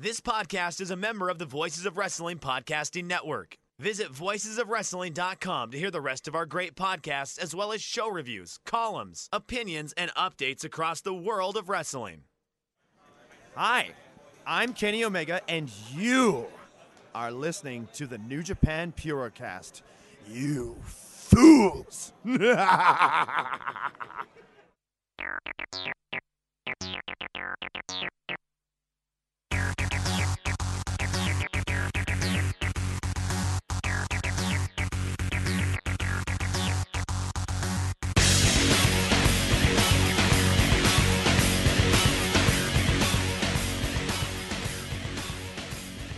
[0.00, 3.56] This podcast is a member of the Voices of Wrestling Podcasting Network.
[3.80, 8.60] Visit voicesofwrestling.com to hear the rest of our great podcasts, as well as show reviews,
[8.64, 12.20] columns, opinions, and updates across the world of wrestling.
[13.56, 13.88] Hi,
[14.46, 16.46] I'm Kenny Omega, and you
[17.12, 19.82] are listening to the New Japan Purocast.
[20.30, 22.12] You fools!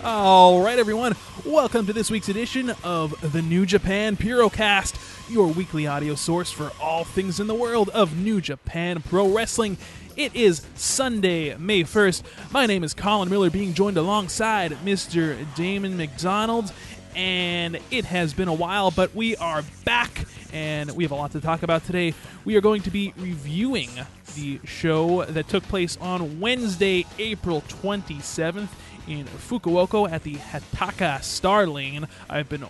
[0.03, 1.15] All right, everyone.
[1.45, 6.73] Welcome to this week's edition of the New Japan Purocast, your weekly audio source for
[6.81, 9.77] all things in the world of New Japan Pro Wrestling.
[10.17, 12.23] It is Sunday, May 1st.
[12.51, 15.37] My name is Colin Miller, being joined alongside Mr.
[15.55, 16.73] Damon McDonald.
[17.15, 21.33] And it has been a while, but we are back, and we have a lot
[21.33, 22.15] to talk about today.
[22.47, 23.91] We are going to be reviewing
[24.35, 28.69] the show that took place on Wednesday, April 27th
[29.11, 32.07] in Fukuoka at the Hataka Star Lane.
[32.29, 32.65] I've been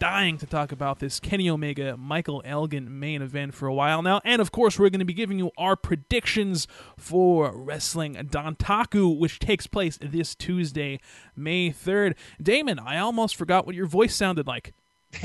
[0.00, 4.20] dying to talk about this Kenny Omega Michael Elgin main event for a while now.
[4.24, 9.38] And of course, we're going to be giving you our predictions for Wrestling Dontaku, which
[9.38, 10.98] takes place this Tuesday,
[11.36, 12.16] May 3rd.
[12.42, 14.74] Damon, I almost forgot what your voice sounded like.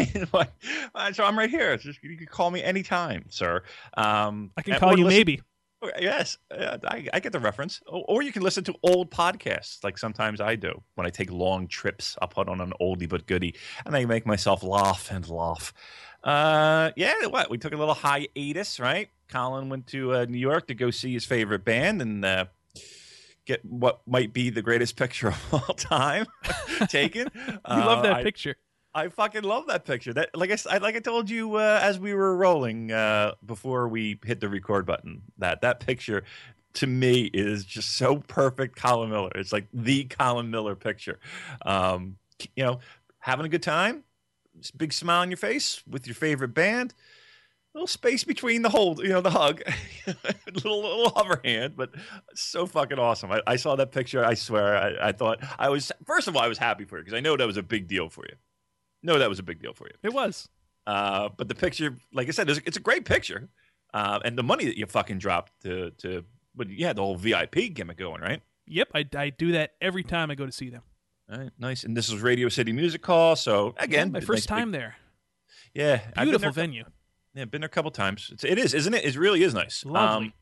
[1.13, 1.75] so I'm right here.
[1.77, 3.63] Just, you can call me anytime, sir.
[3.97, 5.41] Um, I can call you listen- maybe.
[5.99, 7.81] Yes, uh, I, I get the reference.
[7.87, 11.31] Or, or you can listen to old podcasts, like sometimes I do when I take
[11.31, 12.17] long trips.
[12.21, 13.55] I'll put on an oldie but goodie,
[13.85, 15.73] and I make myself laugh and laugh.
[16.23, 17.49] Uh, yeah, what?
[17.49, 19.09] We took a little hiatus, right?
[19.29, 22.45] Colin went to uh, New York to go see his favorite band and uh,
[23.45, 26.25] get what might be the greatest picture of all time
[26.87, 27.29] taken.
[27.35, 28.55] You love that I- picture.
[28.95, 30.13] I fucking love that picture.
[30.13, 34.19] That like I like I told you uh, as we were rolling uh, before we
[34.23, 35.23] hit the record button.
[35.39, 36.23] That that picture
[36.73, 38.75] to me is just so perfect.
[38.75, 39.31] Colin Miller.
[39.35, 41.19] It's like the Colin Miller picture.
[41.65, 42.17] Um,
[42.55, 42.79] you know,
[43.19, 44.03] having a good time,
[44.77, 46.93] big smile on your face with your favorite band.
[47.73, 49.63] Little space between the hold, you know, the hug,
[50.53, 51.89] little little hover hand, but
[52.35, 53.31] so fucking awesome.
[53.31, 54.23] I, I saw that picture.
[54.23, 57.03] I swear, I, I thought I was first of all I was happy for you
[57.03, 58.35] because I know that was a big deal for you.
[59.03, 59.93] No, that was a big deal for you.
[60.01, 60.47] It was.
[60.87, 63.49] Uh, but the picture, like I said, it's, it's a great picture,
[63.93, 66.23] uh, and the money that you fucking dropped to to,
[66.55, 68.41] but you had the whole VIP gimmick going, right?
[68.67, 70.81] Yep, I, I do that every time I go to see them.
[71.31, 71.83] All right, nice.
[71.83, 74.95] And this was Radio City Music Hall, so again, my nice first big- time there.
[75.73, 76.83] Yeah, Beautiful there- venue.
[77.35, 78.29] Yeah, been there a couple times.
[78.31, 79.03] It's, it is, isn't it?
[79.05, 79.83] It really is nice.
[79.85, 80.33] Um, Lovely.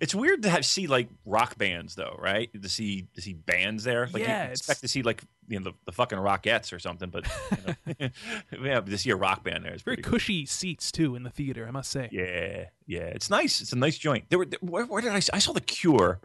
[0.00, 2.50] It's weird to have see like rock bands though, right?
[2.60, 4.08] To see to see bands there.
[4.12, 7.10] Like Yeah, you expect to see like you know the, the fucking Rockettes or something,
[7.10, 7.26] but
[7.88, 8.08] you know,
[8.64, 10.12] yeah, to see a rock band there is Very cool.
[10.12, 12.08] cushy seats too in the theater, I must say.
[12.12, 13.60] Yeah, yeah, it's nice.
[13.60, 14.24] It's a nice joint.
[14.30, 15.16] There were where, where did I?
[15.32, 16.20] I saw the Cure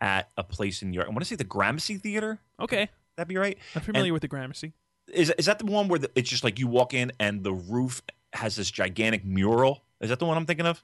[0.00, 1.06] at a place in New York.
[1.06, 2.38] I want to say the Gramercy Theater.
[2.60, 3.56] Okay, That'd be right.
[3.74, 4.72] I'm familiar And- with the Gramercy.
[5.12, 7.52] Is is that the one where the, it's just like you walk in and the
[7.52, 8.02] roof
[8.32, 9.84] has this gigantic mural?
[10.00, 10.82] Is that the one I'm thinking of?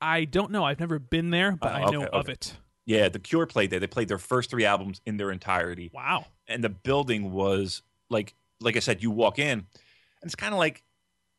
[0.00, 0.64] I don't know.
[0.64, 2.32] I've never been there, but Oh, I know okay, of okay.
[2.32, 2.56] it.
[2.86, 3.78] Yeah, the Cure played there.
[3.80, 5.90] They played their first three albums in their entirety.
[5.92, 6.26] Wow.
[6.48, 9.66] and the building was like like I said, you walk in, and
[10.22, 10.82] it's kind of like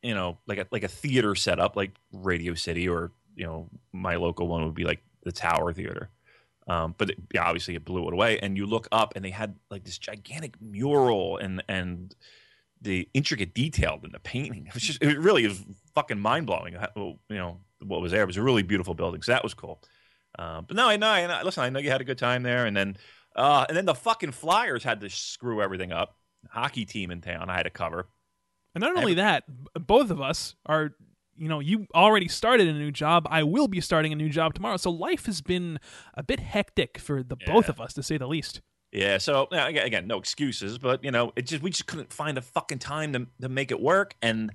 [0.01, 4.15] you know like a like a theater setup, like Radio City, or you know my
[4.15, 6.09] local one would be like the Tower Theater.
[6.67, 9.31] Um, but it, yeah, obviously it blew it away, and you look up, and they
[9.31, 12.15] had like this gigantic mural and and
[12.81, 14.65] the intricate detail in the painting.
[14.67, 15.63] It was just it really was
[15.93, 16.75] fucking mind blowing.
[16.95, 18.23] You know what was there.
[18.23, 19.81] It was a really beautiful building, so that was cool.
[20.37, 21.09] Uh, but no, I know.
[21.09, 21.43] I.
[21.43, 22.97] Listen, I know you had a good time there, and then
[23.35, 26.17] uh, and then the fucking Flyers had to screw everything up.
[26.49, 28.07] Hockey team in town, I had to cover.
[28.73, 29.43] And not only that,
[29.75, 30.91] both of us are,
[31.35, 33.27] you know, you already started a new job.
[33.29, 34.77] I will be starting a new job tomorrow.
[34.77, 35.79] So life has been
[36.13, 38.61] a bit hectic for the both of us, to say the least.
[38.91, 42.41] Yeah, so again, no excuses, but you know, it just we just couldn't find a
[42.41, 44.15] fucking time to to make it work.
[44.21, 44.51] And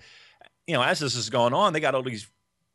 [0.66, 2.28] you know, as this is going on, they got all these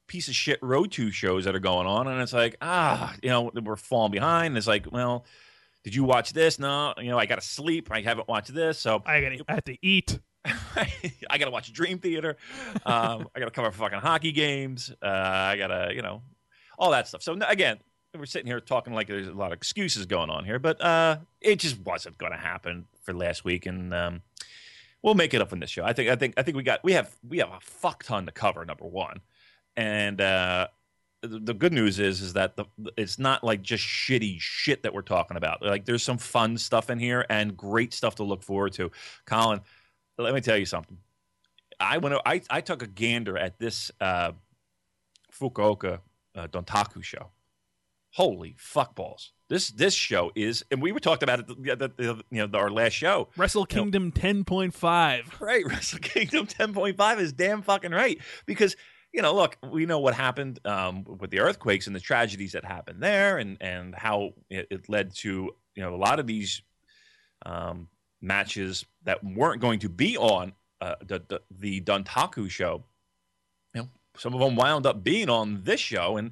[0.07, 3.29] piece of shit road two shows that are going on, and it's like ah, you
[3.29, 4.57] know, we're falling behind.
[4.57, 5.25] It's like, well,
[5.83, 6.59] Did you watch this?
[6.59, 7.89] No, you know, I got to sleep.
[7.91, 10.19] I haven't watched this, so I gotta, I have to eat.
[10.45, 12.37] I got to watch Dream Theater.
[12.85, 14.91] Um, I got to cover fucking hockey games.
[15.01, 16.23] Uh, I got to, you know,
[16.77, 17.21] all that stuff.
[17.21, 17.77] So again,
[18.17, 21.17] we're sitting here talking like there's a lot of excuses going on here, but uh,
[21.39, 24.21] it just wasn't going to happen for last week, and um,
[25.01, 25.83] we'll make it up in this show.
[25.83, 28.25] I think, I think, I think we got we have we have a fuck ton
[28.25, 28.65] to cover.
[28.65, 29.21] Number one,
[29.77, 30.67] and uh,
[31.21, 32.65] the, the good news is is that the,
[32.97, 35.61] it's not like just shitty shit that we're talking about.
[35.61, 38.91] Like there's some fun stuff in here and great stuff to look forward to.
[39.25, 39.61] Colin,
[40.17, 40.97] let me tell you something.
[41.79, 42.15] I went.
[42.25, 44.33] I I took a gander at this uh,
[45.31, 45.99] Fukuoka
[46.35, 47.29] uh, Dontaku show.
[48.11, 49.31] Holy fuck balls!
[49.49, 51.47] This this show is, and we were talking about it.
[51.47, 53.29] The, the, the, you know, our last show.
[53.37, 55.35] Wrestle Kingdom ten point five.
[55.39, 58.75] Right, Wrestle Kingdom ten point five is damn fucking right because
[59.13, 62.63] you know, look, we know what happened um, with the earthquakes and the tragedies that
[62.63, 66.61] happened there, and and how it, it led to you know a lot of these
[67.45, 67.87] um,
[68.21, 72.85] matches that weren't going to be on uh, the, the the Dontaku show.
[73.73, 76.31] You know, some of them wound up being on this show, and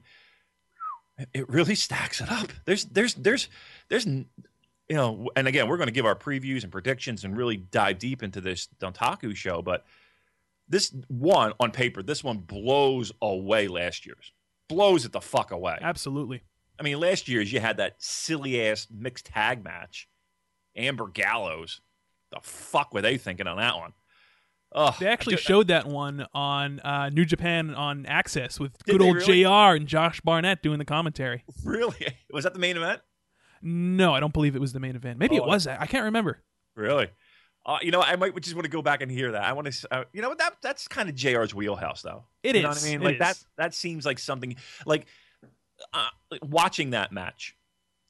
[1.33, 2.51] it really stacks it up.
[2.65, 3.47] There's there's there's
[3.89, 7.57] there's you know, and again, we're going to give our previews and predictions and really
[7.57, 9.85] dive deep into this Dontaku show, but
[10.67, 14.33] this one on paper, this one blows away last year's.
[14.67, 15.77] Blows it the fuck away.
[15.81, 16.41] Absolutely.
[16.79, 20.07] I mean, last year's you had that silly ass mixed tag match.
[20.75, 21.81] Amber Gallows.
[22.31, 23.93] The fuck were they thinking on that one?
[24.71, 29.15] Oh, They actually showed that one on uh, New Japan on Access with good old
[29.17, 29.43] really?
[29.43, 31.43] JR and Josh Barnett doing the commentary.
[31.63, 33.01] really was that the main event?
[33.61, 35.17] No, I don't believe it was the main event.
[35.19, 35.47] Maybe it Oh.
[35.47, 35.65] was.
[35.67, 36.39] I can't remember.
[36.75, 37.09] Really?
[37.65, 39.43] Uh, you know, I might just want to go back and hear that.
[39.43, 42.23] I want to, uh, you know, that that's kind of Jr's wheelhouse, though.
[42.41, 42.77] It you know is.
[42.77, 43.01] what I mean?
[43.01, 43.43] It like that.
[43.57, 44.55] That seems like something
[44.85, 45.05] like
[45.93, 47.55] uh, like watching that match.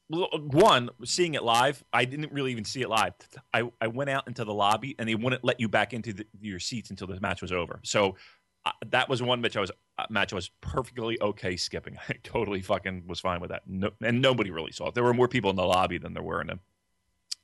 [0.10, 3.14] Well, One, seeing it live, I didn't really even see it live.
[3.54, 6.26] I, I went out into the lobby and they wouldn't let you back into the,
[6.42, 7.80] your seats until the match was over.
[7.84, 8.16] So
[8.66, 11.98] uh, that was one match I was uh, match I was perfectly okay skipping.
[12.10, 13.64] I totally fucking was fine with that.
[13.68, 14.96] No, and nobody really saw it.
[14.96, 16.60] There were more people in the lobby than there were in the,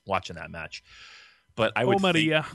[0.07, 0.83] watching that match.
[1.55, 2.45] But I would Oh, think- Maria.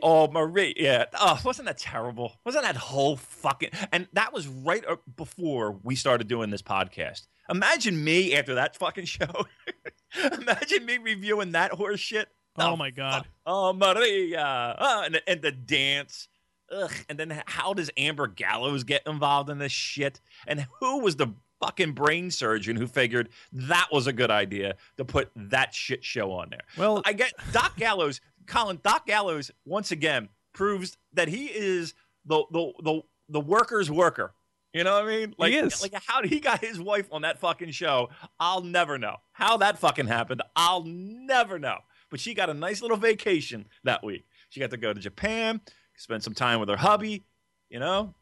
[0.00, 1.06] Oh, Marie, yeah.
[1.18, 2.34] Oh, wasn't that terrible?
[2.44, 3.70] Wasn't that whole fucking?
[3.90, 4.84] And that was right
[5.16, 7.26] before we started doing this podcast.
[7.52, 9.46] Imagine me after that fucking show.
[10.32, 12.28] Imagine me reviewing that horse shit.
[12.58, 13.26] Oh, oh my God.
[13.46, 14.76] Oh, Maria.
[14.78, 16.28] Oh, and, the, and the dance.
[16.70, 16.92] Ugh.
[17.08, 20.20] And then how does Amber Gallows get involved in this shit?
[20.46, 21.28] And who was the
[21.60, 26.32] fucking brain surgeon who figured that was a good idea to put that shit show
[26.32, 26.62] on there?
[26.76, 28.80] Well, I get Doc Gallows, Colin.
[28.82, 31.94] Doc Gallows once again proves that he is
[32.24, 34.32] the the the, the worker's worker.
[34.72, 35.34] You know what I mean?
[35.36, 35.82] Like, is.
[35.82, 38.08] like how he got his wife on that fucking show,
[38.40, 39.16] I'll never know.
[39.32, 41.78] How that fucking happened, I'll never know.
[42.10, 44.24] But she got a nice little vacation that week.
[44.48, 45.60] She got to go to Japan,
[45.96, 47.24] spend some time with her hubby.
[47.68, 48.14] You know,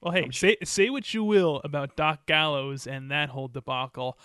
[0.00, 4.18] Well, hey, say say what you will about Doc Gallows and that whole debacle.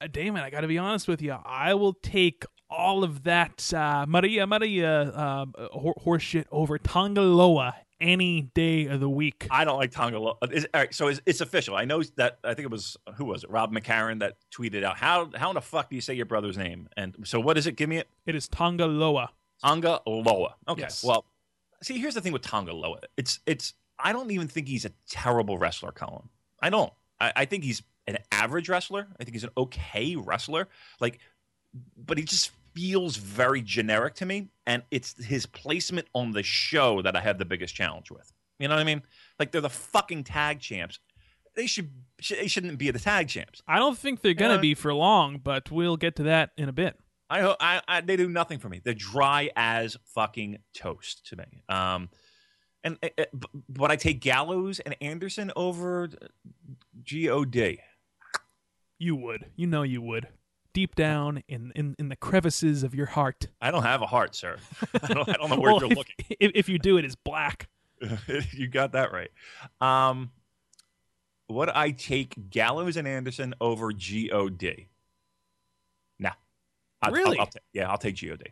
[0.00, 1.32] Uh, Damon, I got to be honest with you.
[1.32, 7.74] I will take all of that uh, Maria Maria uh, hor- horse shit over Tongaloa
[8.02, 9.46] any day of the week.
[9.50, 10.18] I don't like Tonga.
[10.18, 10.36] All
[10.74, 11.76] right, so it's, it's official.
[11.76, 12.38] I know that.
[12.44, 13.50] I think it was who was it?
[13.50, 16.58] Rob McCarron that tweeted out how how in the fuck do you say your brother's
[16.58, 16.88] name?
[16.96, 17.76] And so what is it?
[17.76, 18.08] Give me it.
[18.26, 19.30] It is Tonga Loa.
[19.62, 20.56] Tonga Loa.
[20.68, 20.82] Okay.
[20.82, 21.04] Yes.
[21.04, 21.24] Well,
[21.82, 22.98] see, here's the thing with Tonga Loa.
[23.16, 23.74] It's it's.
[23.98, 26.28] I don't even think he's a terrible wrestler, Colin.
[26.60, 26.92] I don't.
[27.20, 29.06] I, I think he's an average wrestler.
[29.20, 30.68] I think he's an okay wrestler.
[31.00, 31.20] Like,
[31.96, 37.02] but he just feels very generic to me, and it's his placement on the show
[37.02, 38.32] that I have the biggest challenge with.
[38.58, 39.02] You know what I mean?
[39.38, 40.98] Like they're the fucking tag champs.
[41.54, 41.90] They should.
[42.20, 43.62] sh- They shouldn't be the tag champs.
[43.68, 46.72] I don't think they're gonna be for long, but we'll get to that in a
[46.72, 46.96] bit.
[47.28, 48.80] I, ho- I, I they do nothing for me.
[48.84, 51.62] They're dry as fucking toast to me.
[51.68, 52.08] Um,
[52.84, 53.24] and uh,
[53.68, 57.78] but I take Gallows and Anderson over God.
[58.98, 60.28] You would, you know, you would,
[60.72, 63.46] deep down in in, in the crevices of your heart.
[63.60, 64.56] I don't have a heart, sir.
[65.02, 66.14] I don't, I don't know where Well, you're if, looking.
[66.40, 67.68] If, if you do, it is black.
[68.52, 69.30] you got that right.
[69.80, 70.30] Um,
[71.48, 74.86] would I take Gallows and Anderson over God?
[76.18, 76.30] Nah.
[77.02, 77.38] I'll, Really?
[77.38, 78.42] I'll, I'll ta- yeah, I'll take God.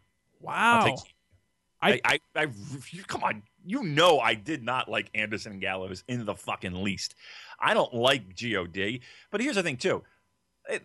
[0.40, 0.84] Wow.
[0.84, 1.04] Take I-
[1.82, 2.46] I, I, I,
[2.90, 3.42] you, come on.
[3.64, 7.14] You know I did not like Anderson and Gallows in the fucking least.
[7.58, 9.00] I don't like God,
[9.30, 10.02] but here's the thing too.
[10.70, 10.82] It,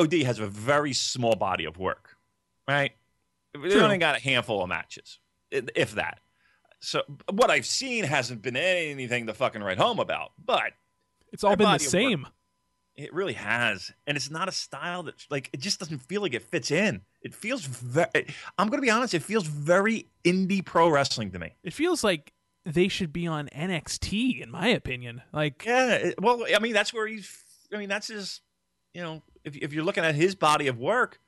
[0.00, 2.16] God has a very small body of work,
[2.68, 2.92] right?
[3.54, 5.18] They only got a handful of matches,
[5.50, 6.20] if that.
[6.80, 10.72] So what I've seen hasn't been anything to fucking write home about, but
[11.32, 11.90] It's all been the of work.
[11.90, 12.26] same.
[12.96, 16.32] It really has, and it's not a style that like it just doesn't feel like
[16.32, 17.02] it fits in.
[17.20, 18.08] It feels very.
[18.56, 19.12] I'm going to be honest.
[19.12, 21.56] It feels very indie pro wrestling to me.
[21.62, 22.32] It feels like
[22.64, 25.20] they should be on NXT, in my opinion.
[25.32, 27.30] Like, Yeah, well, I mean, that's where he's.
[27.72, 28.40] I mean, that's his.
[28.96, 31.20] You know, if if you're looking at his body of work,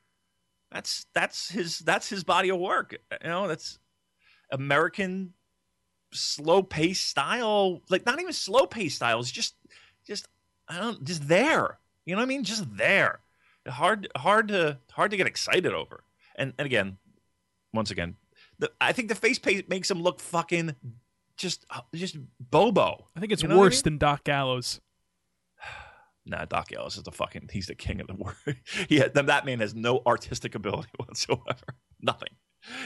[0.73, 2.97] that's that's his that's his body of work.
[3.23, 3.79] You know, that's
[4.51, 5.35] American
[6.15, 7.83] slow pace style.
[7.91, 9.21] Like not even slow pace style.
[9.21, 9.55] It's just
[10.07, 10.29] just
[10.67, 11.79] I don't just there.
[12.07, 12.43] You know what I mean?
[12.43, 13.21] Just there.
[13.67, 16.05] Hard hard to hard to get excited over.
[16.37, 16.97] And and again,
[17.75, 18.17] once again,
[18.59, 20.75] the, I think the face paint makes him look fucking
[21.37, 23.09] just uh, just bobo.
[23.15, 23.93] I think it's what I worse mean?
[23.93, 24.81] than Doc Gallows.
[26.29, 27.49] Nah, Doc Gallows is the fucking.
[27.53, 28.37] He's the king of the world.
[28.89, 31.75] yeah, that, that man has no artistic ability whatsoever.
[32.01, 32.29] Nothing.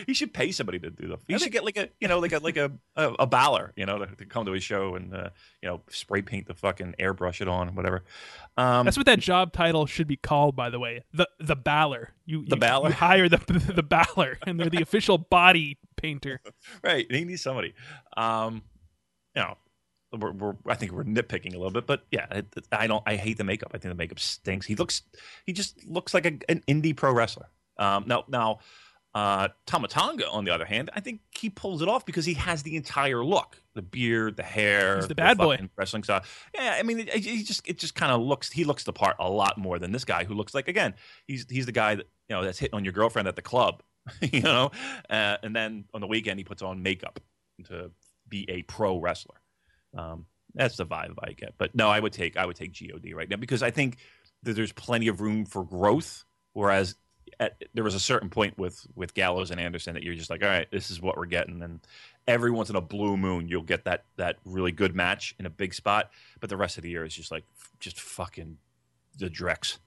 [0.07, 1.21] He should pay somebody to do that.
[1.27, 3.87] He should get like a, you know, like a like a a, a baller, you
[3.87, 5.31] know, to, to come to his show and uh,
[5.63, 8.05] you know spray paint the fucking airbrush it on, whatever.
[8.59, 11.05] Um, That's what that job title should be called, by the way.
[11.15, 12.09] The the baller.
[12.27, 12.89] You The you- baller?
[12.89, 16.41] You hire the the baller, and they're the official body painter.
[16.85, 17.11] right.
[17.11, 17.73] He needs somebody.
[18.17, 18.63] Um,
[19.35, 19.57] you know,
[20.19, 23.03] we're, we're I think we're nitpicking a little bit, but yeah, it, it- I don't.
[23.07, 23.71] I hate the makeup.
[23.75, 24.67] I think the makeup stinks.
[24.67, 25.03] He looks.
[25.47, 27.49] He just looks like a, an indie pro wrestler.
[27.79, 28.59] Um, now now.
[29.15, 32.33] Uh, Tama Tonga, on the other hand, I think he pulls it off because he
[32.33, 35.53] has the entire look, the beard, the hair, He's the bad boy.
[35.57, 36.23] fucking wrestling style.
[36.55, 38.51] Yeah, I mean, it, it, he just it just kind of looks.
[38.51, 40.95] He looks the part a lot more than this guy who looks like again.
[41.27, 43.83] He's he's the guy that you know that's hitting on your girlfriend at the club,
[44.23, 44.71] you know,
[45.11, 47.21] uh, and then on the weekend he puts on makeup
[47.65, 47.91] to
[48.27, 49.37] be a pro wrestler.
[49.97, 51.55] Um, that's the vibe I get.
[51.59, 53.99] But no, I would take I would take God right now because I think
[54.43, 56.25] that there's plenty of room for growth.
[56.53, 56.97] Whereas
[57.41, 60.43] at, there was a certain point with with Gallows and Anderson that you're just like,
[60.43, 61.81] all right, this is what we're getting, and
[62.27, 65.51] every once in a blue moon you'll get that that really good match in a
[65.51, 67.45] big spot, but the rest of the year is just like
[67.81, 68.59] just fucking
[69.19, 69.79] the Drex.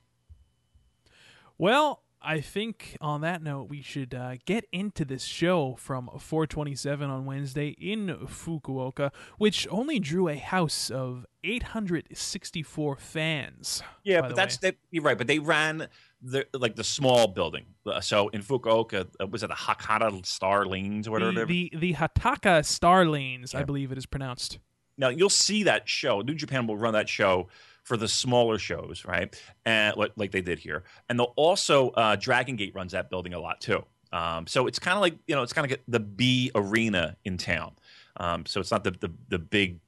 [1.57, 7.09] Well, I think on that note, we should uh, get into this show from 427
[7.09, 13.83] on Wednesday in Fukuoka, which only drew a house of 864 fans.
[14.03, 14.75] Yeah, but that's that.
[14.91, 15.87] You're right, but they ran
[16.21, 17.65] the like the small building.
[17.85, 21.45] Uh, So in Fukuoka, uh, was it the Hakata Star Lanes or whatever?
[21.45, 24.59] the, the the Hataka Star Lanes, I believe it is pronounced.
[24.97, 26.21] Now you'll see that show.
[26.21, 27.47] New Japan will run that show
[27.85, 29.33] for the smaller shows, right?
[29.63, 33.33] And like, like they did here, and they'll also uh, Dragon Gate runs that building
[33.33, 33.85] a lot too.
[34.11, 37.37] Um, so it's kind of like you know, it's kind of the B arena in
[37.37, 37.73] town.
[38.17, 39.79] Um, so it's not the, the the big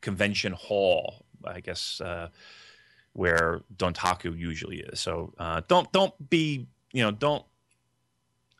[0.00, 2.28] convention hall, I guess, uh,
[3.12, 5.00] where Dontaku usually is.
[5.00, 7.44] So uh, don't don't be you know don't.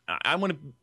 [0.07, 0.73] I- I want to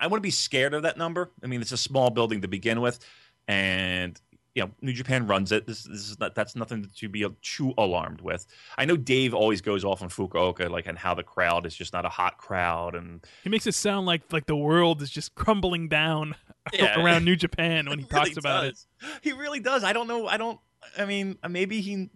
[0.00, 1.30] I want to be scared of that number.
[1.42, 2.98] I mean, it's a small building to begin with,
[3.46, 4.20] and
[4.58, 5.66] you know, New Japan runs it.
[5.66, 8.44] This, this is not, that's nothing to be too alarmed with.
[8.76, 11.92] I know Dave always goes off on Fukuoka, like, and how the crowd is just
[11.92, 15.34] not a hot crowd, and He makes it sound like like the world is just
[15.34, 16.34] crumbling down
[16.72, 17.02] Yeah.
[17.02, 18.78] around New Japan when he really talks about it.
[19.22, 19.84] He really does.
[19.84, 20.26] I don't know.
[20.26, 20.58] I don't.
[20.98, 22.10] I mean, maybe he, you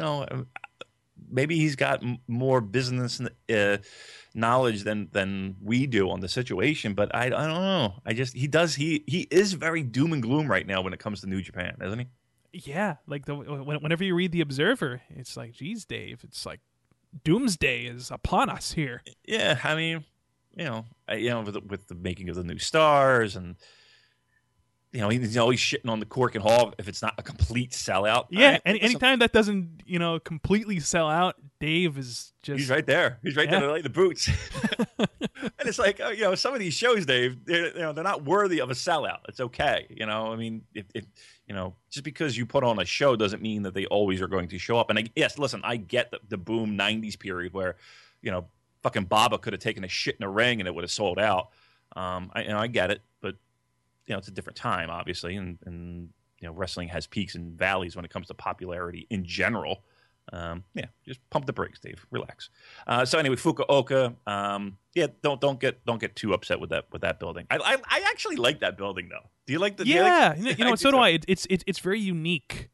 [0.00, 0.26] know,
[1.32, 3.20] maybe he's got m- more business
[3.52, 3.78] uh,
[4.34, 6.94] knowledge than than we do on the situation.
[6.94, 7.94] But I, I don't know.
[8.06, 8.74] I just he does.
[8.74, 11.76] He he is very doom and gloom right now when it comes to New Japan,
[11.82, 12.06] isn't he?
[12.52, 16.60] Yeah, like the whenever you read the Observer, it's like, geez, Dave, it's like
[17.24, 19.02] doomsday is upon us here.
[19.26, 20.04] Yeah, I mean,
[20.54, 23.56] you know, you know, with the, with the making of the new stars and.
[24.92, 28.26] You know, he's always shitting on the Korakuen Hall if it's not a complete sellout.
[28.28, 32.68] Yeah, right, any, anytime that doesn't you know completely sell out, Dave is just He's
[32.68, 33.18] right there.
[33.22, 33.60] He's right Yeah.
[33.60, 34.28] there, like the boots.
[34.98, 35.08] and
[35.60, 38.24] it's like, oh, you know, some of these shows, Dave, they're, you know, they're not
[38.24, 39.20] worthy of a sellout.
[39.28, 40.32] It's okay, you know.
[40.32, 41.06] I mean, if, if
[41.46, 44.28] you know, just because you put on a show doesn't mean that they always are
[44.28, 44.90] going to show up.
[44.90, 47.76] And I, yes, listen, I get the, the boom '90s period where,
[48.20, 48.46] you know,
[48.82, 51.18] fucking Baba could have taken a shit in a ring and it would have sold
[51.18, 51.48] out.
[51.96, 53.36] Um, I, you know, I get it, but
[54.06, 56.08] you know, it's a different time, obviously, and and
[56.40, 59.84] you know, wrestling has peaks and valleys when it comes to popularity in general.
[60.32, 62.04] Um, yeah, just pump the brakes, Dave.
[62.10, 62.48] Relax.
[62.86, 64.14] Uh, so anyway, Fukuoka.
[64.26, 67.46] Um, yeah, don't don't get don't get too upset with that with that building.
[67.50, 69.28] I I, I actually like that building though.
[69.46, 69.84] Do you like the?
[69.84, 70.74] do you like- yeah, you know?
[70.76, 70.98] So do.
[70.98, 71.10] I.
[71.10, 72.68] It, it's it's it's very unique.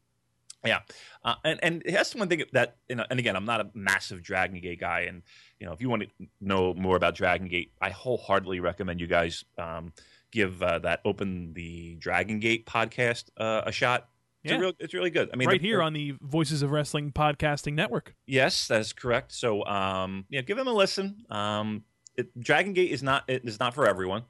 [0.65, 0.79] Yeah,
[1.23, 3.05] uh, and and that's one thing that you know.
[3.09, 5.23] And again, I'm not a massive Dragon Gate guy, and
[5.59, 9.07] you know, if you want to know more about Dragon Gate, I wholeheartedly recommend you
[9.07, 9.93] guys um,
[10.31, 14.09] give uh, that Open the Dragon Gate podcast uh, a shot.
[14.43, 14.57] It's, Yeah.
[14.57, 15.29] a real, it's really good.
[15.33, 18.15] I mean, right the- here on the Voices of Wrestling podcasting network.
[18.25, 19.33] Yes, that's correct.
[19.33, 21.25] So, um, yeah, give them a listen.
[21.29, 21.83] Um,
[22.15, 24.23] it, Dragon Gate is not it is not for everyone.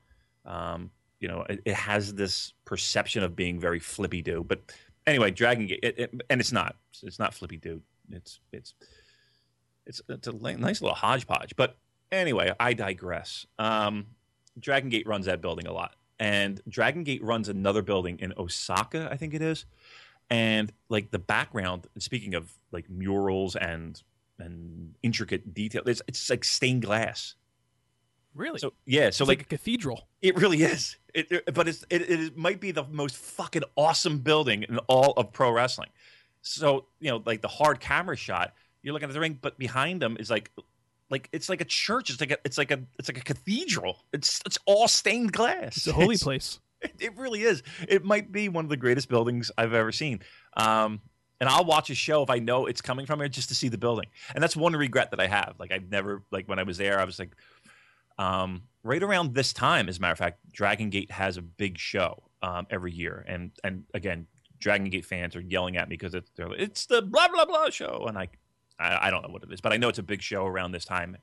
[0.46, 4.62] Um, you know, it, it has this perception of being very flippy do, but
[5.06, 6.76] anyway, Dragon Gate, it, and it's not.
[7.04, 7.82] It's not flippy do.
[8.12, 8.74] it's it's
[9.86, 11.56] it's it's a nice little hodgepodge.
[11.56, 11.78] But
[12.12, 13.46] anyway, I digress.
[13.58, 14.08] Um,
[14.60, 19.10] Dragon Gate runs that building a lot, and Dragon Gate runs another building in Osaka,
[19.12, 19.66] I think it is.
[20.30, 24.02] And like the background, speaking of like murals and
[24.38, 27.36] and intricate detail, it's it's like stained glass.
[28.36, 28.60] Really?
[28.60, 30.08] So yeah, so like like a cathedral.
[30.22, 30.98] it really is.
[31.14, 35.14] It, it- but it's it, it might be the most fucking awesome building in all
[35.18, 35.90] of pro wrestling.
[36.42, 40.02] So you know, like the hard camera shot, you're looking at the ring, but behind
[40.02, 40.52] them is like,
[41.10, 42.10] like it's like a church.
[42.10, 44.04] It's like a it's like a it's like a cathedral.
[44.14, 45.78] It's it's all stained glass.
[45.78, 46.60] It's a holy place.
[46.82, 47.64] It, it really is.
[47.88, 50.22] It might be one of the greatest buildings I've ever seen.
[50.56, 51.02] Um,
[51.40, 53.70] and I'll watch a show if I know it's coming from here just to see
[53.70, 54.08] the building.
[54.34, 55.56] And that's one regret that I have.
[55.58, 57.36] Like I've never like when I was there, I was like,
[58.18, 61.78] um, right around this time, as a matter of fact, Dragon Gate has a big
[61.78, 64.28] show um, every year, and and again,
[64.60, 67.70] Dragon Gate fans are yelling at me because it's they're it's the blah blah blah
[67.70, 68.28] show, and I,
[68.80, 70.72] I I don't know what it is, but I know it's a big show around
[70.72, 71.18] this time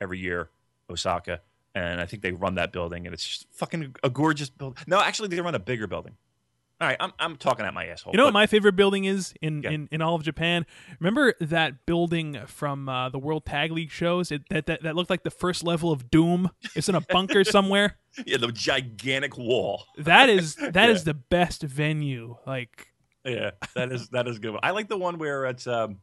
[0.00, 0.50] every year,
[0.88, 1.40] Osaka,
[1.74, 4.82] and I think they run that building, and it's just fucking a gorgeous building.
[4.86, 6.16] No, actually, they run a bigger building.
[6.80, 8.14] All right, I'm I'm talking at my asshole.
[8.14, 9.70] You know what my favorite building is in, Yeah.
[9.72, 10.64] in, in all of Japan?
[10.98, 14.32] Remember that building from uh, the World Tag League shows?
[14.32, 16.48] It, that, that that looked like the first level of Doom.
[16.74, 17.98] It's in a bunker somewhere.
[18.24, 19.84] yeah, the gigantic wall.
[19.98, 21.04] That is that is Yeah.
[21.12, 22.36] the best venue.
[22.46, 22.86] Like
[23.26, 24.52] Yeah, that is that is good.
[24.52, 24.60] One.
[24.62, 25.98] I like the one where it's um,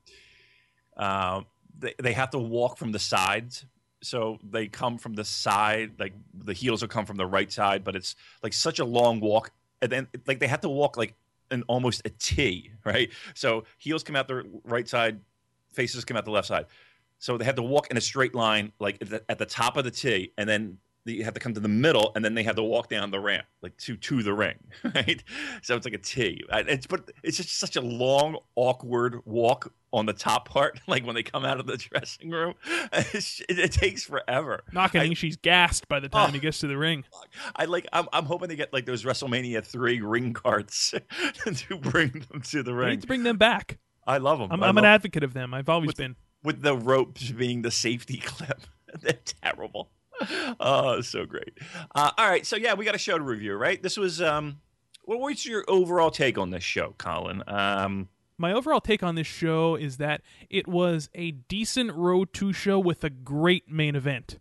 [0.97, 1.41] uh,
[1.79, 3.65] they they have to walk from the sides,
[4.01, 7.83] so they come from the side, like the heels will come from the right side,
[7.83, 9.51] but it's like such a long walk,
[9.81, 11.13] and then like they have to walk like
[11.51, 13.09] an almost a T, right?
[13.33, 15.19] So heels come out the right side,
[15.71, 16.65] faces come out the left side,
[17.19, 19.77] so they have to walk in a straight line, like at the, at the top
[19.77, 22.43] of the T, and then you have to come to the middle, and then they
[22.43, 24.57] have to walk down the ramp, like to to the ring,
[24.95, 25.23] right?
[25.61, 26.43] So it's like a T.
[26.51, 31.15] It's but it's just such a long, awkward walk on the top part, like when
[31.15, 32.53] they come out of the dressing room.
[32.93, 34.63] It, it takes forever.
[35.13, 36.33] she's gassed by the time Oh.
[36.33, 37.03] he gets to the ring.
[37.55, 37.87] I like.
[37.93, 40.93] I'm, I'm hoping to get like those WrestleMania three ring carts
[41.45, 42.89] to bring them to the ring.
[42.91, 43.77] need to bring them back.
[44.05, 44.51] I love them.
[44.51, 45.53] I'm, I'm an love- advocate of them.
[45.53, 46.15] I've always With- been.
[46.43, 48.61] with the ropes being the safety clip.
[49.01, 49.89] They're terrible.
[50.59, 51.57] Oh, so great.
[51.93, 53.81] Uh, all right, so yeah, we got a show to review, right?
[53.83, 54.59] This was um,
[55.03, 57.43] what was your overall take on this show, Colin?
[57.47, 62.53] Um, My overall take on this show is that it was a decent Road to
[62.53, 64.39] show with a great main event.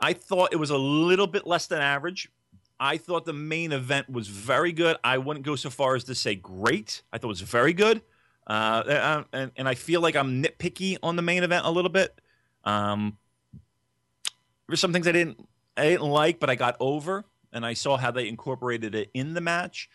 [0.00, 2.30] I thought it was a little bit less than average.
[2.78, 4.96] I thought the main event was very good.
[5.04, 7.02] I wouldn't go so far as to say great.
[7.12, 8.00] I thought it was very good.
[8.46, 11.90] Uh, uh, and, and I feel like I'm nitpicky on the main event a little
[11.90, 12.18] bit.
[12.64, 13.18] Um,
[13.52, 17.74] there were some things I didn't I didn't like, but I got over, and I
[17.74, 19.88] saw how they incorporated it in the match.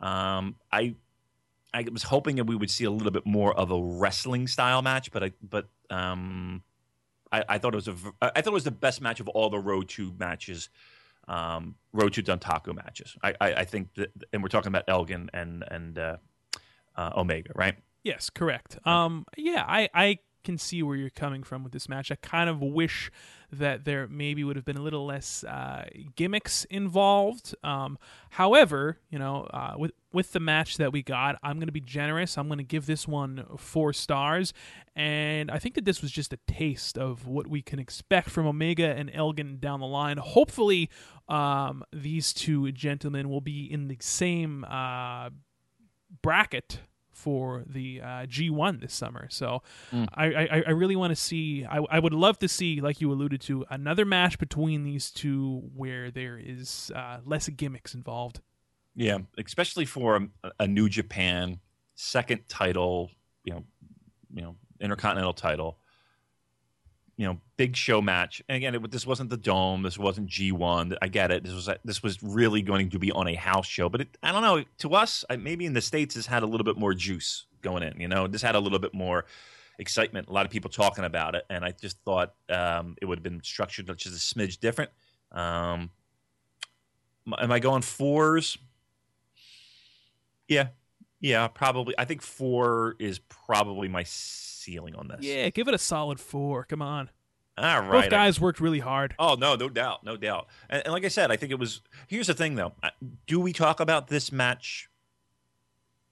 [0.00, 0.96] Um, I
[1.74, 4.80] I was hoping that we would see a little bit more of a wrestling style
[4.80, 6.62] match, but I but um,
[7.32, 9.50] I, I thought it was a I thought it was the best match of all
[9.50, 10.70] the Road to matches,
[11.26, 13.16] um, Road to Dontaku matches.
[13.22, 16.16] I, I, I think that, and we're talking about Elgin and and uh,
[16.96, 17.74] uh, Omega, right?
[18.04, 18.78] Yes, correct.
[18.86, 22.12] Um, yeah, I, I can see where you're coming from with this match.
[22.12, 23.10] I kind of wish
[23.50, 27.54] that there maybe would have been a little less uh, gimmicks involved.
[27.64, 27.98] Um,
[28.30, 31.80] however, you know, uh, with with the match that we got, I'm going to be
[31.80, 32.38] generous.
[32.38, 34.52] I'm going to give this one four stars,
[34.94, 38.46] and I think that this was just a taste of what we can expect from
[38.46, 40.16] Omega and Elgin down the line.
[40.16, 40.88] Hopefully,
[41.28, 45.30] um, these two gentlemen will be in the same uh,
[46.22, 46.80] bracket
[47.14, 49.28] for the uh, G1 this summer.
[49.30, 49.62] So
[50.14, 53.10] I, I, I really want to see, I, I would love to see, like you
[53.12, 58.40] alluded to, another match between these two where there is uh, less gimmicks involved.
[58.96, 61.60] Yeah, especially for a, a New Japan
[61.94, 63.10] second title,
[63.44, 63.64] you know,
[64.34, 65.78] you know, Intercontinental title.
[67.16, 68.42] You know, big show match.
[68.48, 69.82] And again, it, this wasn't the Dome.
[69.82, 70.96] This wasn't G1.
[71.00, 71.44] I get it.
[71.44, 73.88] This was this was really going to be on a house show.
[73.88, 74.64] But it, I don't know.
[74.78, 78.00] To us, maybe in the states, this had a little bit more juice going in.
[78.00, 79.26] You know, this had a little bit more
[79.78, 80.28] excitement.
[80.28, 83.22] A lot of people talking about it, and I just thought um, it would have
[83.22, 84.90] been structured just a smidge different.
[85.30, 85.90] Um,
[87.38, 88.58] am I going fours?
[90.48, 90.68] Yeah,
[91.20, 91.94] yeah, probably.
[91.98, 95.20] I think four is probably my ceiling on this.
[95.20, 96.64] Yeah, give it a solid four.
[96.64, 97.10] Come on.
[97.56, 98.02] All right.
[98.02, 99.14] Both guys worked really hard.
[99.18, 100.48] Oh no, no doubt, no doubt.
[100.68, 101.82] And, and like I said, I think it was.
[102.08, 102.72] Here's the thing, though.
[103.26, 104.88] Do we talk about this match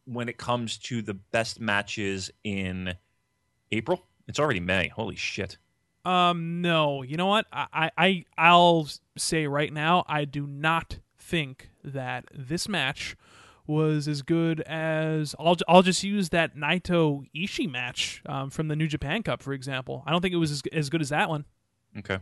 [0.04, 2.94] when it comes to the best matches in
[3.72, 4.06] April?
[4.28, 4.88] It's already May.
[4.88, 5.58] Holy shit.
[6.04, 7.02] Um, no.
[7.02, 7.46] You know what?
[7.52, 13.16] I, I I'll say right now, I do not think that this match
[13.72, 18.76] was as good as I'll I'll just use that Naito Ishii match um, from the
[18.76, 20.02] New Japan Cup for example.
[20.06, 21.44] I don't think it was as, as good as that one.
[21.98, 22.18] Okay.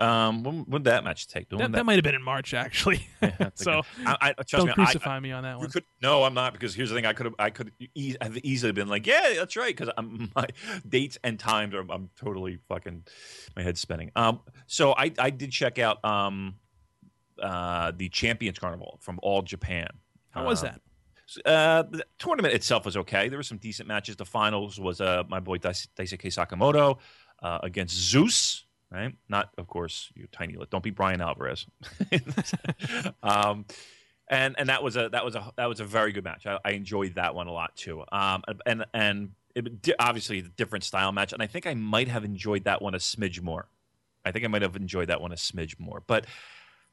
[0.00, 1.50] Um, when would that match take?
[1.50, 3.08] When That, that might have been in March actually.
[3.20, 3.82] Yeah, so.
[4.06, 5.68] I, I, don't me, crucify I, me on that one.
[5.70, 7.04] could, no, I'm not because here's the thing.
[7.04, 9.92] I could have, I could e- have easily been like, yeah, that's right, because
[10.36, 10.46] my
[10.88, 13.06] dates and times are, I'm totally fucking,
[13.56, 14.12] my head's spinning.
[14.14, 16.54] Um, so I, I did check out um,
[17.42, 19.88] uh, the Champions Carnival from All Japan.
[20.30, 20.80] How was Um, that?
[21.44, 23.28] Uh, the tournament itself was okay.
[23.28, 24.16] There were some decent matches.
[24.16, 26.98] The finals was uh, my boy Dais- Daisuke Sekimoto
[27.42, 29.14] uh, against Zeus, right?
[29.28, 30.56] Not, of course, you tiny.
[30.56, 31.66] lit- Don't be Bryan Alvarez.
[33.22, 33.66] um,
[34.30, 36.46] and and that was a that was a that was a very good match.
[36.46, 38.04] I, I enjoyed that one a lot too.
[38.12, 41.32] Um, and and it, obviously different style match.
[41.32, 43.68] And I think I might have enjoyed that one a smidge more.
[44.24, 46.02] I think I might have enjoyed that one a smidge more.
[46.06, 46.26] But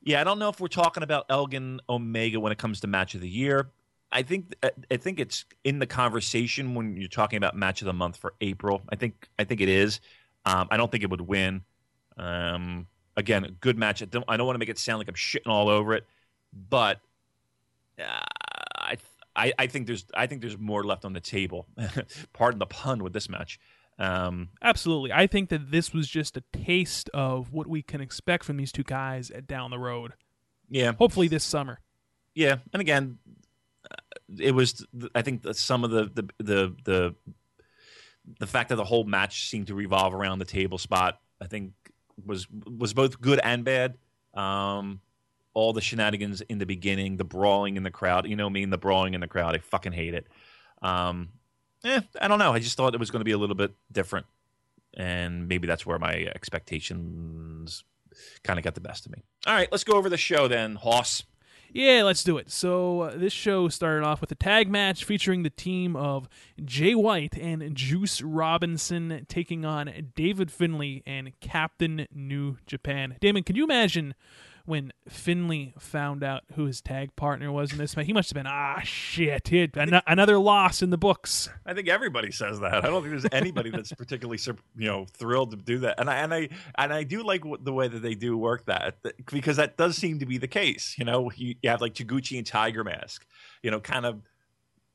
[0.01, 3.15] yeah, I don't know if we're talking about Elgin Omega when it comes to match
[3.15, 3.71] of the year.
[4.11, 7.93] I think I think it's in the conversation when you're talking about match of the
[7.93, 8.81] month for April.
[8.89, 9.99] I think I think it is.
[10.45, 11.63] Um, I don't think it would win.
[12.17, 12.87] Um,
[13.17, 14.01] again, a good match.
[14.01, 16.05] I don't, I don't want to make it sound like I'm shitting all over it,
[16.53, 16.99] but
[17.99, 18.21] uh,
[18.77, 18.97] I,
[19.35, 21.67] I I think there's I think there's more left on the table.
[22.33, 23.59] Pardon the pun with this match.
[23.97, 25.13] Um, Absolutely.
[25.13, 28.71] I think that this was just a taste of what we can expect from these
[28.71, 30.13] two guys at down the road.
[30.69, 31.79] yeah, Hopefully this summer.
[32.33, 33.31] Yeah, and again, uh,
[34.39, 34.85] it was.
[35.13, 37.15] I think some of the the the the
[38.39, 41.19] the fact that the whole match seemed to revolve around the table spot.
[41.41, 41.73] I think
[42.23, 43.97] was was both good and bad.
[44.33, 45.01] Um,
[45.53, 48.27] all the shenanigans in the beginning, the brawling in the crowd.
[48.27, 49.55] You know me and the brawling in the crowd.
[49.55, 50.27] I fucking hate it.
[50.81, 51.29] Um,
[51.83, 52.53] eh, I don't know.
[52.53, 54.25] I just thought it was going to be a little bit different,
[54.95, 57.83] and maybe that's where my expectations
[58.43, 59.23] kind of got the best of me.
[59.45, 61.23] All right, let's go over the show then, Hoss.
[61.75, 62.49] Yeah, let's do it.
[62.49, 66.29] So uh, this show started off with a tag match featuring the team of
[66.63, 73.17] Jay White and Juice Robinson taking on David Finlay and Captain New Japan.
[73.19, 74.15] Damon, can you imagine
[74.65, 78.05] when Finlay found out who his tag partner was in this match?
[78.07, 81.49] He must have been ah shit, he an- another loss in the books.
[81.65, 82.83] I think everybody says that.
[82.83, 84.39] I don't think there's anybody that's particularly
[84.75, 85.99] you know thrilled to do that.
[85.99, 88.95] And I and I and I do like the way that they do work that
[89.31, 90.95] because that does seem to be the case.
[90.97, 93.25] You know, you, you have like Taguchi and Tiger Mask,
[93.61, 94.21] you know, kind of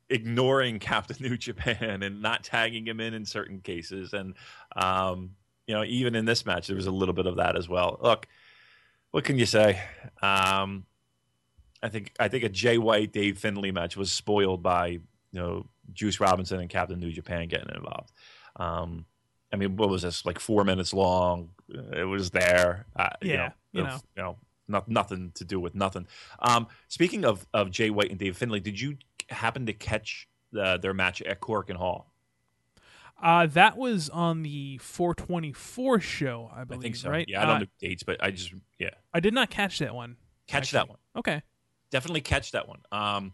[0.09, 4.12] ignoring Captain New Japan and not tagging him in in certain cases.
[4.12, 4.35] And
[4.74, 5.30] um,
[5.66, 7.98] you know, even in this match, there was a little bit of that as well.
[8.02, 8.26] Look,
[9.11, 9.81] what can you say?
[10.23, 10.85] Um,
[11.83, 15.01] I think I think a Jay White Dave Finlay match was spoiled by you
[15.33, 18.12] know Juice Robinson and Captain New Japan getting involved.
[18.57, 19.07] Um,
[19.53, 21.51] I mean, what was this like four minutes long?
[21.68, 22.87] It was there.
[22.94, 23.94] Uh, you Yeah, know, you know.
[24.16, 24.37] you know,
[24.68, 26.07] not, nothing to do with nothing.
[26.40, 28.96] Um, speaking of of Jay White and Dave Finlay, did you
[29.29, 32.12] happen to catch uh, their match at Korakuen Hall?
[33.22, 37.11] Uh, that was on the 424 show, I I believe, think so.
[37.11, 37.28] right?
[37.28, 39.94] Yeah, I don't Uh, know dates, but I just yeah I did not catch that
[39.94, 40.16] one.
[40.46, 40.98] catch that one.
[41.16, 41.42] Okay.
[41.90, 42.80] definitely catch that one.
[42.92, 43.33] Um,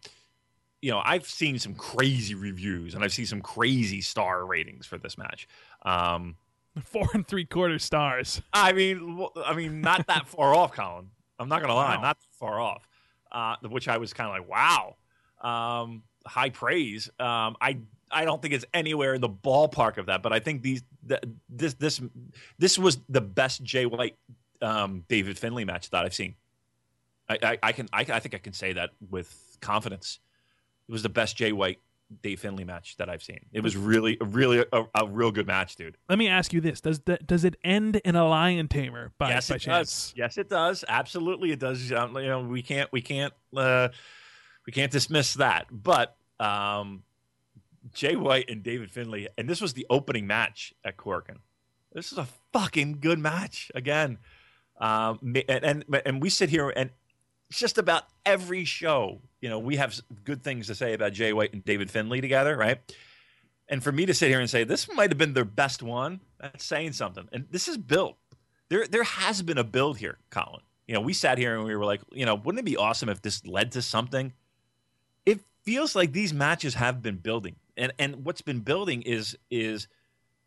[0.83, 4.99] you know, I've seen some crazy reviews and I've seen some crazy star ratings for
[4.99, 5.49] this match.
[5.83, 6.37] Um,
[6.85, 8.43] Four and three quarter stars.
[8.53, 11.11] I mean, I mean, not that far off, Colin.
[11.39, 12.03] I'm not gonna lie, Wow.
[12.03, 12.87] not far off.
[13.33, 14.97] Uh, which I was kind of like, wow,
[15.41, 17.09] um, high praise.
[17.19, 17.79] Um, I
[18.11, 21.23] I don't think it's anywhere in the ballpark of that, but I think these th-
[21.49, 22.01] this this
[22.59, 24.17] this was the best Jay White
[24.63, 26.35] um, David Finlay match that I've seen.
[27.29, 30.21] I, I, I can I, I think I can say that with confidence.
[30.89, 31.81] It was the best Jay White
[32.23, 33.41] Dave Finlay match that I've seen.
[33.53, 35.97] It was really really a, a real good match, dude.
[36.09, 39.31] Let me ask you this: Does that does it end in a lion tamer by,
[39.31, 39.89] yes, by it chance?
[39.89, 40.15] does.
[40.17, 40.85] Yes, it does.
[40.89, 41.91] Absolutely, it does.
[41.91, 43.89] You know, we can't, we can't, uh,
[44.65, 45.67] we can't dismiss that.
[45.73, 47.03] But um,
[47.93, 51.39] Jay White and David Finlay, and this was the opening match at Korakuen.
[51.93, 54.19] This is a fucking good match again.
[54.79, 56.91] Um, and, and and we sit here and
[57.51, 61.53] just about every show, you know, we have good things to say about Jay White
[61.53, 62.81] and David Finlay together, right?
[63.69, 66.21] And for me to sit here and say this might have been their best one,
[66.41, 67.29] that's saying something.
[67.33, 68.17] And this is built.
[68.69, 70.63] There, there has been a build here, Colin.
[70.87, 73.09] You know, we sat here and we were like, you know, wouldn't it be awesome
[73.09, 74.33] if this led to something?
[75.25, 79.89] It feels like these matches have been building, and and what's been building is is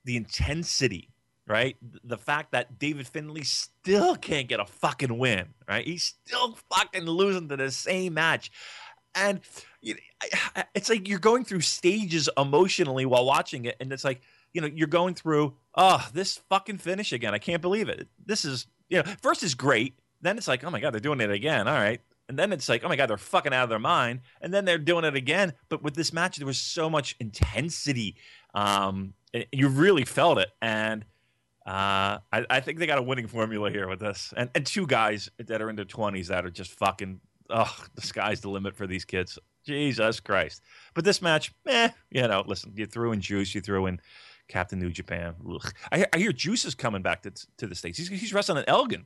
[0.06, 1.10] the intensity,
[1.48, 1.78] right?
[2.04, 5.86] The fact that David Finlay still can't get a fucking win, right?
[5.86, 8.52] He's still fucking losing to the same match.
[9.15, 9.42] And
[10.76, 13.76] it's like you're going through stages emotionally while watching it.
[13.80, 14.22] And it's like,
[14.54, 17.34] you know, you're going through, oh, this fucking finish again.
[17.34, 18.08] I can't believe it.
[18.26, 19.96] This is, you know, first is great.
[20.22, 21.68] Then it's like, oh my God, they're doing it again.
[21.68, 22.02] All right.
[22.30, 24.22] And then it's like, oh my god, they're fucking out of their mind.
[24.39, 25.54] And then they're doing it again.
[25.68, 28.15] But with this match, there was so much intensity.
[28.54, 29.13] Um,
[29.52, 30.50] you really felt it.
[30.62, 31.04] And
[31.65, 34.34] uh, I, I think they got a winning formula here with this.
[34.38, 37.20] And and two guys that are in their twenties that are just fucking.
[37.50, 39.39] Oh, the sky's the limit for these kids.
[39.65, 40.62] Jesus Christ.
[40.94, 44.00] But this match, eh, you know, listen, you threw in Juice, you threw in
[44.48, 45.36] Captain New Japan.
[45.92, 47.98] I, hear- I hear Juice is coming back to, to the States.
[47.98, 49.06] He's, he's wrestling at Elgin.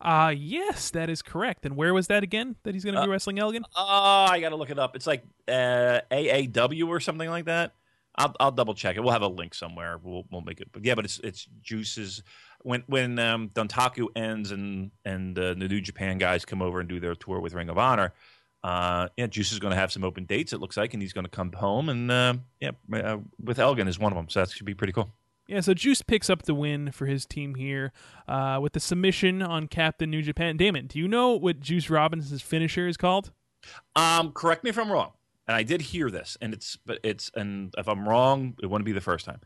[0.00, 1.64] Uh yes, that is correct.
[1.66, 2.56] And where was that again?
[2.64, 3.64] That he's going to be wrestling Elgin?
[3.76, 4.96] Oh, I got to look it up.
[4.96, 7.74] It's like uh, AAW or something like that.
[8.16, 9.00] I'll, I'll double check it.
[9.00, 9.98] We'll have a link somewhere.
[10.02, 10.68] We'll, we'll make it.
[10.72, 12.22] But yeah, but it's it's Juice's
[12.62, 16.88] when when um, Dontaku ends and and uh, the New Japan guys come over and
[16.88, 18.12] do their tour with Ring of Honor.
[18.62, 20.54] Uh, yeah, Juice is going to have some open dates.
[20.54, 23.88] It looks like, and he's going to come home and uh, yeah, uh, with Elgin
[23.88, 24.28] is one of them.
[24.28, 25.10] So that should be pretty cool.
[25.46, 27.92] Yeah, so Juice picks up the win for his team here
[28.26, 30.56] uh, with the submission on Captain New Japan.
[30.56, 33.30] Damon, do you know what Juice Robinson's finisher is called?
[33.94, 35.12] Um, correct me if I'm wrong,
[35.46, 38.86] and I did hear this, and it's but it's and if I'm wrong, it wouldn't
[38.86, 39.40] be the first time.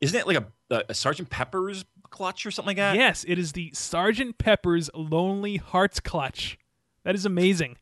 [0.00, 0.38] Isn't it like
[0.70, 2.96] a, a Sergeant Pepper's clutch or something like that?
[2.96, 6.58] Yes, it is the Sergeant Pepper's Lonely Hearts Clutch.
[7.04, 7.76] That is amazing.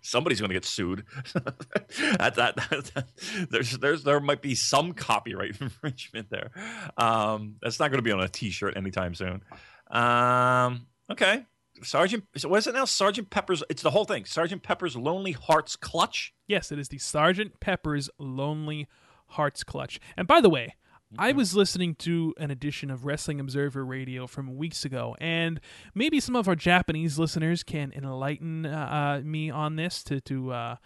[0.00, 1.04] Somebody's going to get sued.
[1.34, 3.04] that, that, that,
[3.50, 6.50] there's, there's, there might be some copyright infringement there.
[6.96, 9.42] Um, that's not going to be on a T-shirt anytime soon.
[9.90, 11.46] Um, okay,
[11.82, 12.24] Sergeant.
[12.36, 12.84] So what is it now?
[12.84, 13.62] Sergeant Pepper's.
[13.68, 14.24] It's the whole thing.
[14.24, 16.34] Sergeant Pepper's Lonely Hearts Clutch.
[16.46, 18.88] Yes, it is the Sergeant Pepper's Lonely
[19.28, 20.00] Hearts Clutch.
[20.16, 20.74] And by the way,
[21.18, 25.60] I was listening to an edition of Wrestling Observer Radio from weeks ago, and
[25.94, 30.52] maybe some of our Japanese listeners can enlighten uh, uh, me on this to to
[30.52, 30.76] uh,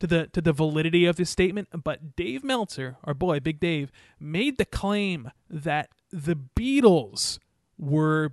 [0.00, 1.68] to the to the validity of this statement.
[1.84, 7.38] But Dave Meltzer, our boy Big Dave, made the claim that the Beatles
[7.78, 8.32] were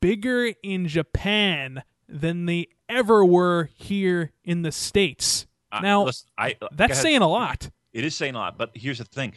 [0.00, 5.46] bigger in Japan than they ever were here in the states.
[5.70, 7.70] Uh, Now, listen, I, That's saying a lot.
[7.92, 9.34] It is saying a lot, but here's the thing,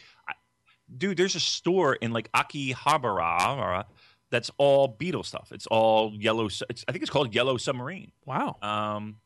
[0.96, 1.16] dude.
[1.16, 3.84] There's a store in like Akihabara
[4.30, 5.52] that's all Beatles stuff.
[5.52, 6.46] It's all yellow.
[6.46, 8.10] It's, I think it's called Yellow Submarine.
[8.26, 8.56] Wow.
[8.62, 9.16] Um,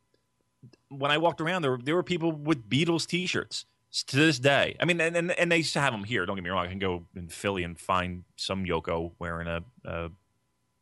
[0.89, 3.65] when I walked around, there were, there were people with Beatles T-shirts
[4.09, 4.77] to this day.
[4.81, 6.27] I mean, and, and and they used have them here.
[6.27, 6.67] Don't get me wrong.
[6.67, 10.11] I can go in Philly and find some Yoko wearing a, a,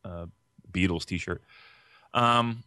[0.03, 0.27] a
[0.71, 1.41] Beatles T-shirt.
[2.13, 2.63] Um,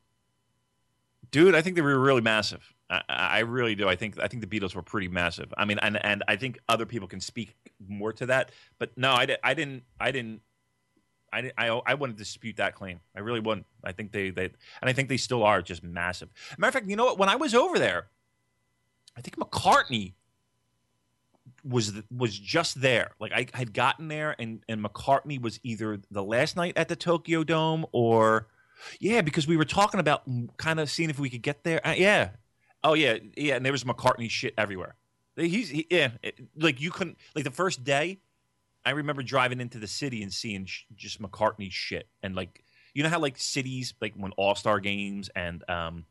[1.31, 2.75] dude, I think they were really massive.
[2.91, 3.89] I, I really do.
[3.89, 5.55] I think I think the Beatles were pretty massive.
[5.57, 7.55] I mean, and and I think other people can speak
[7.89, 8.51] more to that.
[8.79, 9.85] But no, I, I didn't.
[10.01, 10.41] I didn't.
[11.33, 12.99] I, didn't- I, I wouldn't dispute that claim.
[13.17, 13.67] I really wouldn't.
[13.85, 16.29] I think they, they and I think they still are just massive.
[16.59, 17.19] Matter of fact, you know what?
[17.19, 18.09] When I was over there,
[19.17, 20.15] I think McCartney
[21.65, 23.13] was was just there.
[23.21, 26.97] Like I had gotten there, and and McCartney was either the last night at the
[26.97, 28.49] Tokyo Dome or
[28.99, 30.23] yeah, because we were talking about
[30.57, 31.87] kind of seeing if we could get there.
[31.87, 32.31] Uh, yeah,
[32.85, 34.95] oh yeah, yeah, and there was McCartney shit everywhere.
[35.37, 38.19] He's he, yeah, it- like you couldn't like the first day.
[38.85, 42.65] I remember driving into the city and seeing sh- just McCartney shit, and like
[42.95, 46.05] you know how like cities like when All Star games and um,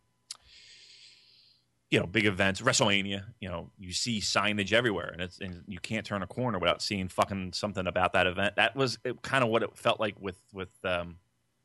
[1.89, 5.79] you know big events, WrestleMania, you know you see signage everywhere, and it's and you
[5.79, 8.55] can't turn a corner without seeing fucking something about that event.
[8.57, 11.17] That was kind of what it felt like with with um,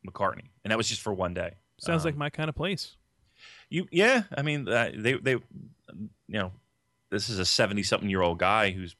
[0.07, 1.55] McCartney, and that was just for one day.
[1.79, 2.97] Sounds Um, like my kind of place.
[3.69, 4.25] You, yeah.
[4.37, 5.41] I mean, uh, they, they, you
[6.29, 6.53] know,
[7.11, 8.97] this is a seventy-something-year-old guy who's,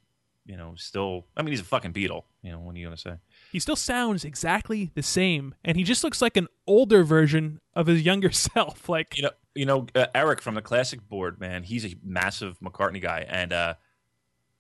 [0.47, 1.27] you know, still.
[1.37, 2.25] I mean, he's a fucking Beatle.
[2.43, 3.15] You know, what are you gonna say?
[3.53, 7.87] He still sounds exactly the same, and he just looks like an older version of
[7.87, 8.89] his younger self.
[8.89, 11.63] Like, You know, you know, uh, Eric from the Classic Board, man.
[11.63, 13.75] He's a massive McCartney guy, and uh,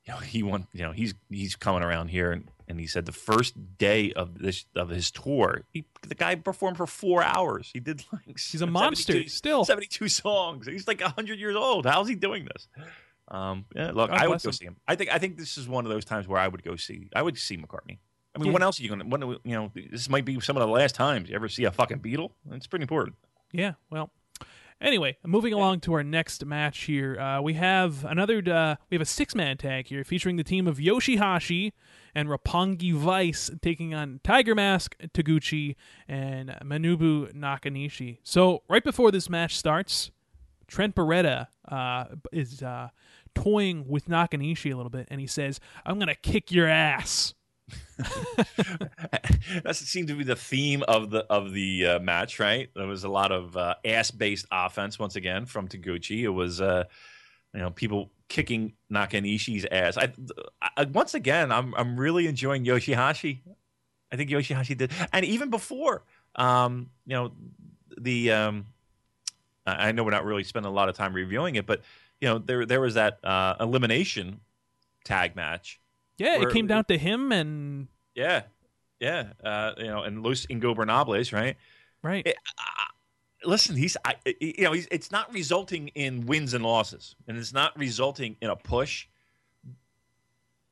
[0.06, 0.66] you know, he won.
[0.72, 4.38] You know, he's he's coming around here, and, and he said the first day of
[4.38, 7.70] this of his tour, he, the guy performed for four hours.
[7.72, 9.64] He did like he's a monster 72 still.
[9.64, 10.66] 72 songs.
[10.66, 11.86] He's like 100 years old.
[11.86, 12.68] How's he doing this?
[13.28, 14.52] Um, yeah, look, God I would go him.
[14.52, 14.76] see him.
[14.86, 17.08] I think I think this is one of those times where I would go see.
[17.14, 17.98] I would see McCartney.
[18.34, 18.52] I mean, Yeah.
[18.52, 19.04] when else are you gonna?
[19.04, 21.70] When you know, this might be some of the last times you ever see a
[21.70, 22.32] fucking Beatle.
[22.52, 23.16] It's pretty important.
[23.52, 24.10] Yeah, well.
[24.80, 28.38] Anyway, moving along to our next match here, uh, we have another.
[28.38, 31.72] Uh, we have a six-man tag here featuring the team of Yoshihashi
[32.14, 38.18] and Roppongi Vice taking on Tiger Mask, Taguchi, and Manabu Nakanishi.
[38.24, 40.10] So right before this match starts,
[40.66, 42.88] Trent Beretta uh, is uh,
[43.34, 47.34] toying with Nakanishi a little bit, and he says, "I'm gonna kick your ass."
[47.96, 52.68] that seemed to be the theme of the of the uh, match, right?
[52.74, 56.22] There was a lot of uh, ass based offense once again from Taguchi.
[56.22, 56.84] It was uh,
[57.54, 59.96] you know people kicking Nakanishi's ass.
[59.96, 60.12] I,
[60.76, 63.40] I once again, I'm I'm really enjoying Yoshihashi.
[64.12, 66.04] I think Yoshihashi did, and even before,
[66.36, 67.32] um, you know,
[67.98, 68.66] the um,
[69.66, 71.82] I know we're not really spending a lot of time reviewing it, but
[72.20, 74.40] you know there there was that uh, elimination
[75.04, 75.80] tag match.
[76.18, 78.42] Yeah, Where- it came down to him and Yeah,
[79.00, 81.56] yeah, uh, you know, and Los Ingobernables, right?
[82.02, 82.26] right.
[82.26, 87.16] It- uh, listen, he's I, you know he's it's not resulting in wins and losses,
[87.26, 89.06] and it's not resulting in a push.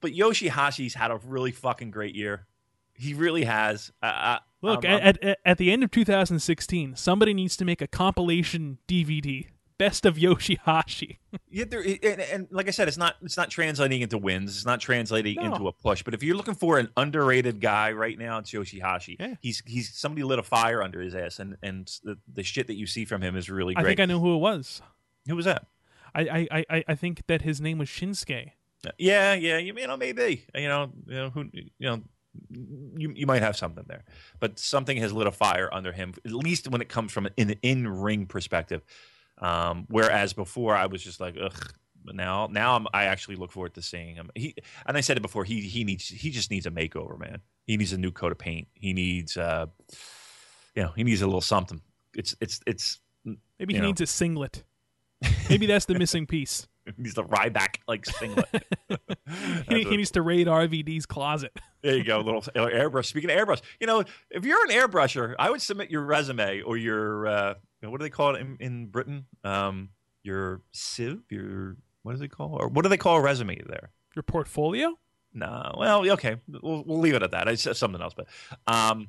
[0.01, 2.47] But Yoshihashi's had a really fucking great year.
[2.95, 3.93] He really has.
[4.03, 7.81] I, Look, I'm- I'm- at, at at the end of 2016, somebody needs to make
[7.83, 9.49] a compilation DVD,
[9.83, 11.19] Best of Yoshihashi.
[11.51, 14.57] Yeah, there, and, and like I said, it's not it's not translating into wins.
[14.57, 15.53] It's not translating No.
[15.53, 16.03] into a push.
[16.03, 19.17] But if you're looking for an underrated guy right now, it's Yoshihashi.
[19.19, 19.35] Yeah.
[19.41, 22.75] He's he's somebody lit a fire under his ass, and and the, the shit that
[22.75, 23.85] you see from him is really great.
[23.85, 24.81] I think I know who it was.
[25.27, 25.67] Who was that?
[26.15, 28.53] I, I, I- I, think that his name was Shinsuke.
[28.87, 32.03] Uh, yeah, yeah, you, you know maybe you know you know who you know
[32.97, 34.05] you you might have something there,
[34.39, 36.15] but something has lit a fire under him.
[36.25, 38.83] At least when it comes from an in ring perspective.
[39.43, 41.73] Um, whereas before I was just like ugh.
[42.05, 44.29] But now, now I'm, I actually look forward to seeing him.
[44.35, 45.45] He and I said it before.
[45.45, 47.43] He he needs he just needs a makeover, man.
[47.65, 48.67] He needs a new coat of paint.
[48.75, 49.67] He needs uh,
[50.75, 51.81] you know, he needs a little something.
[52.15, 52.99] It's it's it's
[53.59, 53.87] Maybe he know.
[53.87, 54.65] needs a singlet.
[55.49, 56.67] Maybe that's the missing piece.
[56.97, 58.49] he needs the Ryback like singlet.
[59.69, 61.57] He, he needs to raid RVD's closet.
[61.81, 63.07] There you go, little airbrush.
[63.07, 66.77] Speaking of airbrush, you know, if you're an airbrusher, I would submit your resume or
[66.77, 69.25] your uh, what do they call it in, in Britain?
[69.43, 69.91] Um,
[70.23, 73.91] your sieve, your what do they call, or what do they call a resume there?
[74.15, 74.99] Your portfolio?
[75.33, 77.49] No, well, okay, we'll, we'll leave it at that.
[77.49, 78.27] It's something else, but
[78.67, 79.09] um,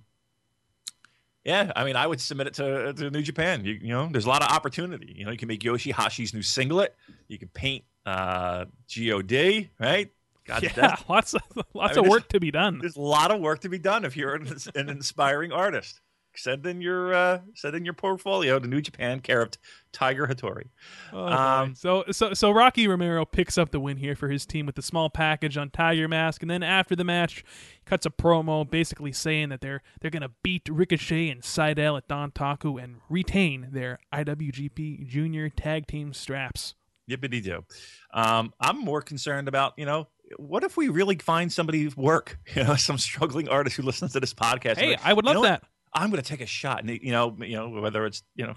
[1.46, 3.66] yeah, I mean, I would submit it to, to New Japan.
[3.66, 5.14] You, you know, there's a lot of opportunity.
[5.18, 6.96] You know, you can make Yoshihashi's new singlet.
[7.28, 10.10] You can paint uh, God, right?
[10.46, 11.42] God, yeah, lots of
[11.74, 12.80] lots I mean, of work to be done.
[12.80, 16.02] there's a lot of work to be done if you're an, an inspiring artist.
[16.36, 19.52] Send in your uh, send in your portfolio to New Japan, care of
[19.92, 20.70] Tiger Hattori.
[21.12, 21.28] Oh.
[21.28, 24.76] Um, so so so Rocky Romero picks up the win here for his team with
[24.76, 27.44] the small package on Tiger Mask, and then after the match,
[27.86, 32.84] cuts a promo basically saying that they're they're gonna beat Ricochet and Sydal at Dontaku
[32.84, 36.76] and retain their IWGP Junior Tag Team straps.
[37.10, 37.66] Yippity doo.
[38.14, 42.64] Um, I'm more concerned about you know what if we really find somebody's work, you
[42.64, 44.78] know, some struggling artist who listens to this podcast.
[44.78, 45.62] Hey, Like, I would you love that.
[45.62, 45.70] what?
[45.96, 48.56] I'm going to take a shot, and you know, you know, whether it's you know.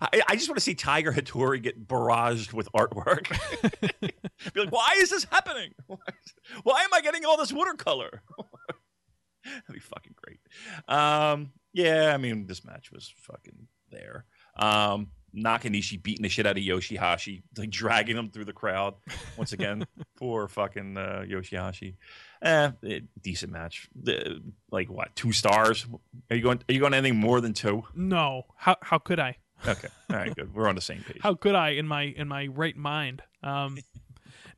[0.00, 3.28] I, I just want to see Tiger Hattori get barraged with artwork.
[4.00, 5.74] Be like, why is this happening?
[5.88, 5.96] Why,
[6.62, 8.22] why am I getting all this watercolor?
[9.44, 10.38] That'd be fucking great.
[10.86, 14.24] Um, yeah, I mean, this match was fucking there.
[14.56, 18.94] Um, Nakanishi beating the shit out of Yoshihashi, like dragging him through the crowd.
[19.36, 21.96] Once again, poor fucking uh, Yoshihashi.
[22.42, 23.88] Eh, eh, decent match.
[24.70, 25.14] Like what?
[25.14, 25.86] Two stars?
[26.28, 26.60] Are you going?
[26.68, 27.84] Are you going anything more than two?
[27.94, 29.36] No, how how could I?
[29.66, 30.52] Okay, all right, good.
[30.52, 31.20] We're on the same page.
[31.20, 33.22] How could I in my in my right mind?
[33.44, 33.78] Um,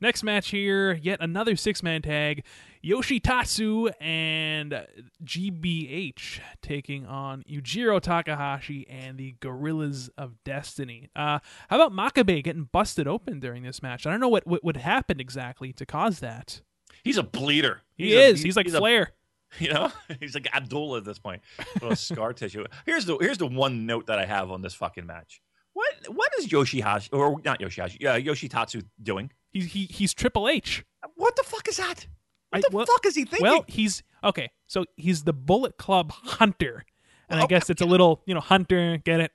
[0.01, 2.43] next match here, yet another six man tag.
[2.83, 4.85] Yoshitatsu and
[5.23, 11.09] GBH taking on Yujiro Takahashi and the Guerrillas of Destiny.
[11.15, 14.05] Uh, how about Makabe getting busted open during this match?
[14.05, 16.61] I don't know what what would happen exactly to cause that.
[17.05, 17.79] He's a bleeder.
[17.95, 18.41] He He's a- is.
[18.43, 19.13] He's, like a- Flair.
[19.59, 19.89] You know,
[20.19, 21.41] he's like Abdullah at this point.
[21.75, 22.65] Little scar tissue.
[22.85, 25.39] Here's the here's the one note that I have on this fucking match.
[25.71, 27.97] What what is Yoshihashi or not Yoshihashi?
[28.01, 29.31] Yeah, Yoshitatsu doing?
[29.53, 30.83] He's he, he's Triple H.
[31.15, 32.07] What the fuck is that?
[32.49, 33.43] What I- the well- fuck is he thinking?
[33.43, 34.49] Well, he's okay.
[34.67, 36.83] So he's the Bullet Club Hunter,
[37.29, 38.97] and I guess it's a little you know Hunter.
[38.97, 39.31] Get it?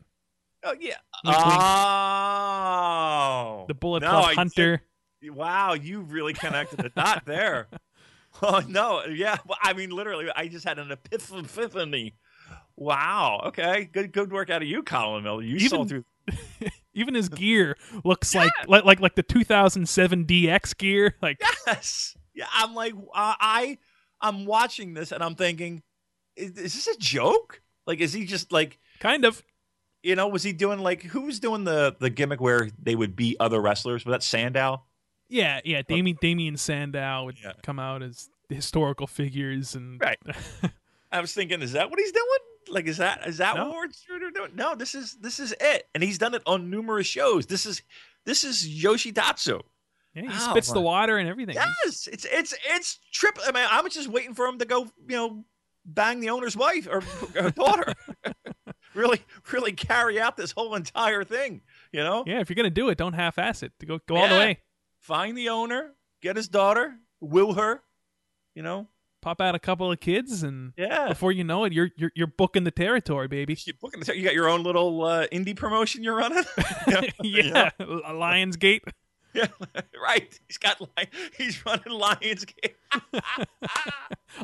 [0.64, 0.96] oh yeah.
[1.24, 1.60] Wink, wink.
[2.50, 4.76] Oh, The Bullet No, Club I Hunter.
[4.78, 4.80] did-
[5.24, 7.68] Wow, you really connected the dot there.
[8.42, 9.38] Oh no, yeah.
[9.44, 12.14] Well, I mean, literally, I just had an epiphany.
[12.76, 13.42] Wow.
[13.46, 13.88] Okay.
[13.92, 14.12] Good.
[14.12, 15.42] Good work out of you, Colin Miller.
[15.42, 16.04] You Even- through.
[16.94, 21.16] Even his gear looks like, like like like the 2007 DX gear.
[21.22, 22.16] Like Yes.
[22.32, 22.46] Yeah.
[22.54, 23.78] I'm like, uh, I,
[24.20, 25.82] I'm watching this and I'm thinking,
[26.36, 27.62] is, is this a joke?
[27.84, 29.42] Like, is he just like, kind of.
[30.04, 33.16] you know, was he doing like who was doing the the gimmick where they would
[33.16, 34.04] beat other wrestlers?
[34.04, 34.84] Was that Sandow?
[35.30, 35.82] Yeah, yeah.
[35.86, 37.52] Damien Damien Sandow would Yeah.
[37.62, 40.18] come out as historical figures and Right.
[41.12, 42.26] I was thinking, is that what he's doing?
[42.68, 43.64] Like, is that is that No.
[43.66, 44.52] what Ward Strider doing?
[44.54, 47.46] No, this is this is it, and he's done it on numerous shows.
[47.46, 47.82] This is
[48.26, 49.60] this is Yoshitatsu.
[50.14, 51.54] yeah, he Oh, spits the water and everything.
[51.54, 53.38] Yes, it's it's it's trip.
[53.46, 55.44] I mean, I was just waiting for him to go, you know,
[55.84, 57.02] bang the owner's wife or,
[57.40, 57.94] or daughter.
[58.94, 61.62] really, really carry out this whole entire thing.
[61.92, 63.72] You know, Yeah, if you're gonna do it, don't half-ass it.
[63.84, 64.58] Go go all the way.
[65.00, 67.82] Find the owner, get his daughter, will her.
[68.54, 68.88] You know,
[69.22, 71.08] pop out a couple of kids, and Yeah.
[71.08, 73.56] before you know it, you're you're you're booking the territory, baby.
[73.64, 76.44] You booking the- you got your own little uh, indie promotion you're running.
[77.22, 78.80] yeah, Lionsgate.
[79.34, 79.46] yeah,
[80.02, 80.38] right.
[80.48, 82.74] He's got li- he's running Lionsgate.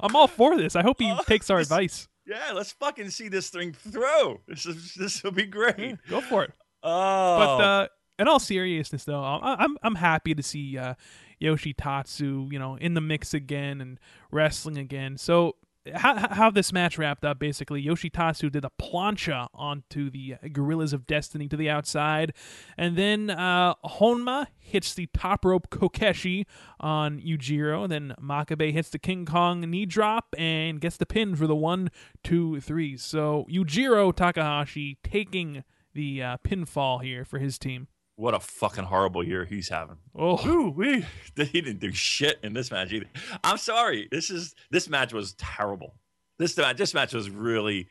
[0.03, 0.77] I'm all for this.
[0.77, 2.09] I hope he Oh, takes our this- advice.
[2.29, 4.41] Yeah, let's fucking see this thing through.
[4.49, 5.97] This is this will be great.
[6.09, 6.53] Go for it.
[6.83, 7.89] Oh, But uh,
[8.19, 10.95] in all seriousness, though, I'm I'm happy to see uh,
[11.39, 13.99] Yoshi Tatsu, you know, in the mix again and
[14.31, 15.19] wrestling again.
[15.19, 15.57] So
[15.95, 17.39] how how this match wrapped up?
[17.39, 22.33] Basically, Yoshi Tatsu did a plancha onto the Guerrillas of Destiny to the outside,
[22.77, 26.47] and then uh, Honma hits the top rope Kokeshi
[26.81, 27.89] on Yujiro.
[27.89, 31.91] Then Makabe hits the King Kong knee drop and gets the pin for the one,
[32.25, 32.97] two, three.
[32.97, 35.65] So Yujiro Takahashi taking
[35.95, 37.89] the uh, pinfall here for his team.
[38.17, 39.99] What a fucking horrible year he's having.
[40.15, 41.05] Oh, we
[41.37, 43.07] he didn't do shit in this match either.
[43.45, 44.09] I'm sorry.
[44.11, 45.95] This is this match was terrible.
[46.39, 47.89] This match this match was really.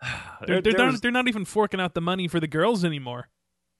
[0.46, 3.28] they're, they're, not, was- they're not even forking out the money for the girls anymore.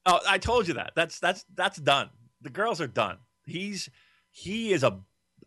[0.05, 0.93] Oh, I told you that.
[0.95, 2.09] That's that's that's done.
[2.41, 3.17] The girls are done.
[3.45, 3.89] He's
[4.31, 4.99] he is a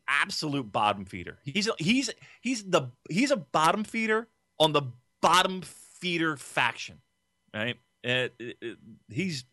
[0.09, 1.38] absolute bottom feeder.
[1.44, 4.28] He's he's he's the he's a bottom feeder
[4.59, 4.82] on the
[5.22, 7.01] bottom feeder faction,
[7.55, 7.76] right?
[8.03, 8.78] It- it- it-
[9.09, 9.44] he's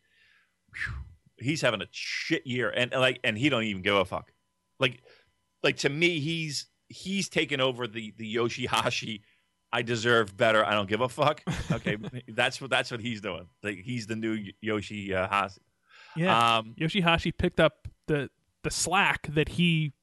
[1.37, 4.31] he's having a shit year, and like and he don't even give a fuck.
[4.79, 5.01] Like
[5.63, 9.21] like to me, he's he's taken over the the Yoshihashi.
[9.71, 10.65] I deserve better.
[10.65, 11.41] I don't give a fuck.
[11.71, 11.97] Okay,
[12.29, 13.47] that's what that's what he's doing.
[13.63, 15.61] Like he's the new Yoshi uh, Hashi.
[16.15, 18.29] Yeah, Um, Yoshihashi picked up the
[18.63, 19.93] the slack that he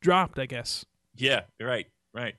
[0.00, 0.38] dropped.
[0.38, 0.84] I guess.
[1.16, 2.34] yeah, right, right.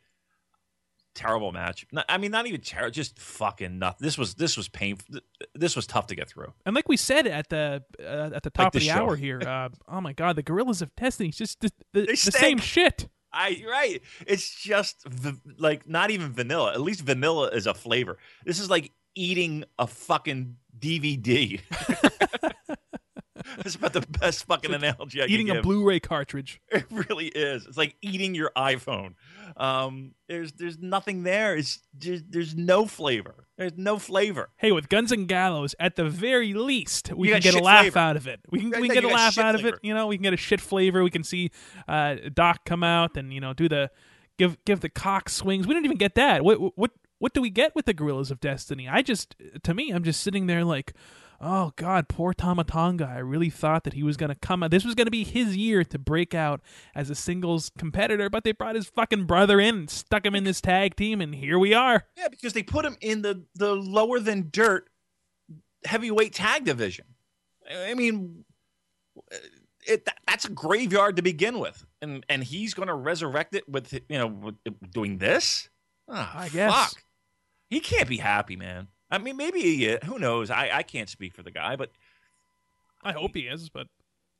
[1.16, 1.86] Terrible match.
[1.91, 2.91] Not- I mean, not even terrible.
[2.91, 4.03] Just fucking nothing.
[4.03, 5.20] This was this was painful.
[5.53, 6.53] This was tough to get through.
[6.66, 8.93] And like we said at the uh, at the top the of the show.
[8.93, 12.16] hour here, uh, oh my god, the Guerrillas of Destiny, it's just the, the, the
[12.16, 13.07] same shit.
[13.32, 14.01] I right.
[14.28, 16.74] It's just v- like not even vanilla.
[16.74, 18.18] At least vanilla is a flavor.
[18.45, 21.59] This is like eating a fucking DVD.
[23.57, 25.63] That's about the best fucking analogy I Eating a give.
[25.63, 26.61] Blu-ray cartridge.
[26.71, 27.65] It really is.
[27.65, 29.13] It's like eating your iPhone.
[29.57, 31.55] Um, there's there's nothing there.
[31.55, 33.47] It's just, there's no flavor.
[33.57, 34.49] There's no flavor.
[34.57, 37.83] Hey, with Guns and Gallows, at the very least, we You can get a laugh
[37.83, 37.99] flavor.
[37.99, 38.39] out of it.
[38.49, 39.75] We can we can get a laugh out of it.
[39.83, 41.03] You know, we can get a shit flavor.
[41.03, 41.51] We can see
[41.87, 43.91] uh, Doc come out and you know do the
[44.39, 45.67] give give the cock swings.
[45.67, 46.43] We didn't even get that.
[46.43, 48.89] What what what do we get with the Guerrillas of Destiny?
[48.89, 50.93] I just to me, I'm just sitting there like.
[51.45, 53.05] Oh God, poor Tama Tonga.
[53.05, 54.71] I really thought that he was gonna come out.
[54.71, 56.61] This was gonna be his year to break out
[56.95, 60.45] as a singles competitor, but they brought his fucking brother in and stuck him in
[60.45, 62.05] this tag team, and here we are.
[62.15, 64.89] Yeah, because they put him in the the lower than dirt
[65.83, 67.07] heavyweight tag division.
[67.69, 68.45] I mean,
[69.85, 73.67] it that, that's a graveyard to begin with, and and he's going to resurrect it
[73.67, 74.55] with you know with,
[74.91, 75.69] doing this.
[76.07, 76.73] Oh, I guess.
[76.73, 77.03] fuck.
[77.69, 78.87] he can't be happy, man.
[79.14, 79.99] I mean, maybe he, is.
[80.05, 80.49] who knows?
[80.49, 81.91] I I can't speak for the guy, but
[83.03, 83.88] I hope he is, but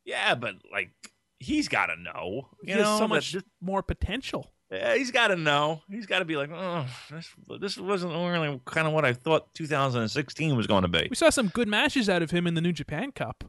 [0.04, 0.90] yeah, but like
[1.38, 2.48] he's got to know.
[2.62, 4.50] he You has know, so much this- more potential.
[4.70, 5.82] Yeah, he's got to know.
[5.88, 7.28] He's got to be like, oh, this,
[7.60, 11.06] this wasn't really kind of what I thought 2016 was going to be.
[11.10, 13.44] We saw some good matches out of him in the New Japan Cup.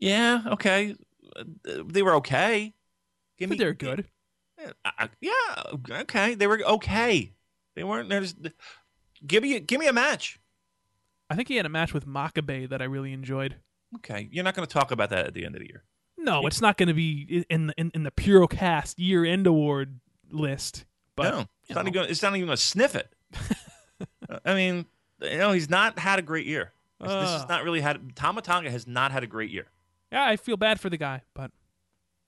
[0.00, 0.94] Yeah, okay.
[1.34, 1.44] Uh,
[1.86, 2.74] They were okay.
[3.38, 4.06] Give But they're good.
[4.60, 5.62] Yeah, I- yeah,
[6.00, 6.34] okay.
[6.34, 7.32] They were okay.
[7.74, 8.08] They weren't.
[8.10, 8.34] There's.
[9.26, 10.38] Give me, give me a match.
[11.30, 13.56] I think he had a match with Makabe that I really enjoyed.
[13.96, 15.84] Okay, you're not going to talk about that at the end of the year.
[16.18, 20.00] No, it's not going to be in the in, in the Purocast year end award
[20.30, 20.84] list.
[21.14, 22.04] But no, it's not even.
[22.10, 23.12] It's not even going to sniff it.
[24.44, 24.86] I mean,
[25.22, 26.72] you know, he's not had a great year.
[27.00, 27.38] This, this Uh.
[27.40, 28.14] has not really had.
[28.16, 29.66] Tama Tonga has not had a great year.
[30.12, 31.50] yeah, I feel bad for the guy, but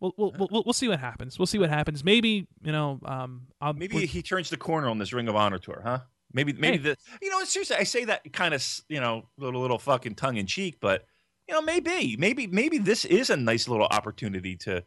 [0.00, 1.38] we'll we'll we'll, we'll, we'll see what happens.
[1.38, 2.04] We'll see what happens.
[2.04, 5.58] Maybe you know, um, I'll, Maybe he turns the corner on this Ring of Honor
[5.58, 6.00] tour, huh?
[6.32, 6.82] Maybe, maybe Hey.
[6.82, 10.36] the you know seriously, I say that kind of you know little little fucking tongue
[10.36, 11.06] in cheek, but
[11.48, 14.84] you know maybe maybe maybe this is a nice little opportunity to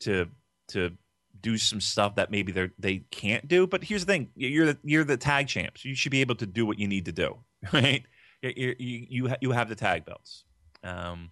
[0.00, 0.28] to
[0.68, 0.92] to
[1.40, 3.66] do some stuff that maybe they they can't do.
[3.66, 5.84] But here's the thing: you're the you're the tag champs.
[5.84, 7.38] You should be able to do what you need to do,
[7.72, 8.04] right?
[8.42, 10.44] You you you, you, you have the tag belts.
[10.84, 11.30] Um,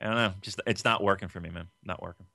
[0.00, 1.68] I don't know, just it's not working for me, man.
[1.84, 2.26] Not working.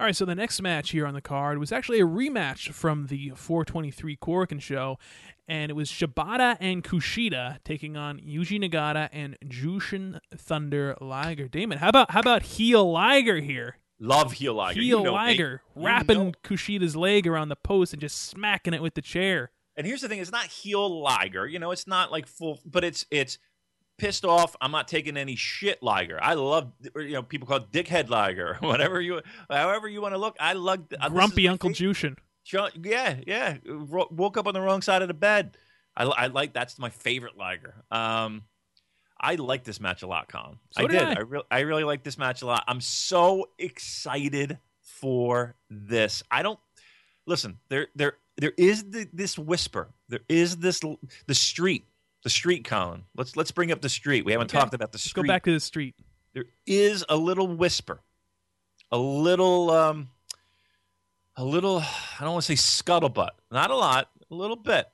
[0.00, 3.08] All right, so the next match here on the card was actually a rematch from
[3.08, 4.98] the 423 Korakuen show,
[5.46, 11.48] and it was Shibata and Kushida taking on Yuji Nagata and Jushin Thunder Liger.
[11.48, 13.76] Damon, how about how about heel Liger here?
[13.98, 14.80] Love heel Liger.
[14.80, 15.18] heel You know me.
[15.18, 19.02] Liger You wrapping know Kushida's leg around the post and just smacking it with the
[19.02, 19.50] chair.
[19.76, 21.46] And here's the thing: it's not heel Liger.
[21.46, 23.38] You know, it's not like full, but it's it's
[24.00, 24.56] pissed off.
[24.60, 26.18] I'm not taking any shit Liger.
[26.22, 30.18] I love you know people call it dickhead Liger, whatever you however you want to
[30.18, 30.36] look.
[30.40, 32.16] I love uh, Grumpy Uncle Jushin.
[32.82, 33.58] Yeah, yeah.
[33.66, 35.56] Woke up on the wrong side of the bed.
[35.96, 37.74] I, I like that's my favorite Liger.
[37.90, 38.42] Um,
[39.20, 40.58] I like this match a lot, Colin.
[40.70, 41.02] So I did did.
[41.02, 41.12] I.
[41.12, 42.64] I, re- I really like this match a lot.
[42.66, 46.22] I'm so excited for this.
[46.30, 46.58] I don't
[47.26, 47.58] listen.
[47.68, 49.92] There, there, there is the, this whisper.
[50.08, 50.80] There is this
[51.26, 51.86] the street,
[52.22, 53.04] the street, Colin.
[53.16, 54.24] Let's let's bring up the street.
[54.24, 54.58] We haven't Okay.
[54.60, 55.94] talked about the Let's street go back to the street.
[56.34, 58.00] there is a little whisper,
[58.90, 60.10] a little, um,
[61.36, 61.78] a little.
[61.80, 64.86] I don't want to say scuttlebutt, not a lot, a little bit.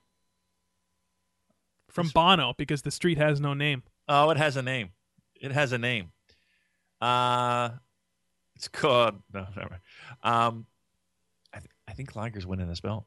[1.91, 3.83] From Bono because the street has no name.
[4.07, 4.91] Oh, it has a name.
[5.41, 6.13] It has a name.
[7.01, 7.71] Uh,
[8.55, 9.23] it's called.
[9.33, 9.71] No, never.
[9.71, 9.81] mind.
[10.23, 10.67] Um,
[11.55, 13.07] I, th- I think Liger's winning this belt.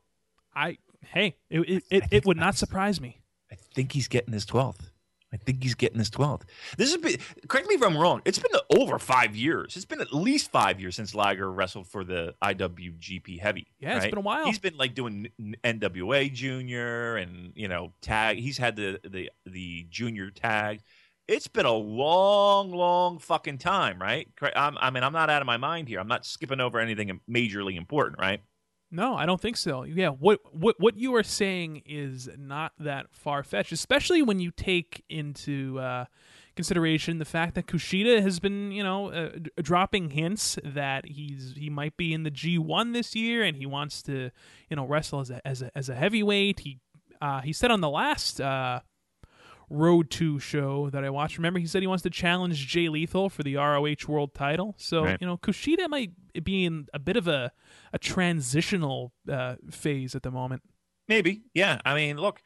[0.56, 3.19] I hey, it it, it, it would not surprise me.
[3.52, 4.92] I think he's getting his twelfth.
[5.32, 6.46] I think he's getting his twelfth.
[6.78, 7.18] This has been.
[7.48, 8.22] Correct me if I'm wrong.
[8.26, 9.76] It's been over five years.
[9.76, 13.68] It's been at least five years since Liger wrestled for the IWGP Heavy.
[13.80, 14.46] Yeah, it's been a while.
[14.46, 15.30] He's been like doing
[15.64, 18.38] NWA Junior and you know tag.
[18.38, 20.82] He's had the the the junior tag.
[21.28, 24.28] It's been a long, long fucking time, right?
[24.56, 26.00] I'm, I mean, I'm not out of my mind here.
[26.00, 28.42] I'm not skipping over anything majorly important, right?
[28.92, 29.84] No, I don't think so.
[29.84, 34.50] Yeah, what what what you are saying is not that far fetched, especially when you
[34.50, 36.06] take into uh,
[36.56, 41.54] consideration the fact that Kushida has been, you know, uh, d- dropping hints that he's
[41.56, 44.32] he might be in the G1 this year, and he wants to,
[44.70, 46.62] you know, wrestle as a as a, as a heavyweight.
[46.62, 46.80] He
[47.22, 48.80] uh, he said on the last uh,
[49.70, 51.38] Road to show that I watched.
[51.38, 54.74] Remember, he said he wants to challenge Jay Lethal for the ROH World Title.
[54.78, 55.18] So Right.
[55.22, 56.12] you know, Kushida might
[56.44, 57.52] be in a bit of a
[57.94, 60.62] a transitional uh, phase at the moment.
[61.08, 61.80] Maybe, yeah.
[61.86, 62.42] I mean, look,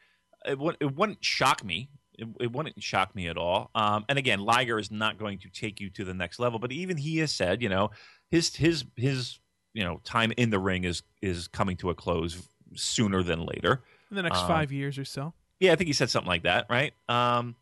[0.46, 1.90] it, would, it wouldn't shock me.
[2.18, 3.70] It, it wouldn't shock me at all.
[3.74, 6.58] Um, and again, Liger is not going to take you to the next level.
[6.58, 7.90] But even he has said, you know,
[8.30, 9.38] his his his
[9.74, 13.82] you know time in the ring is is coming to a close sooner than later.
[14.10, 15.34] in the next Um, five years or so.
[15.60, 16.92] Yeah, I think he said something like that, right?
[17.08, 17.54] Um,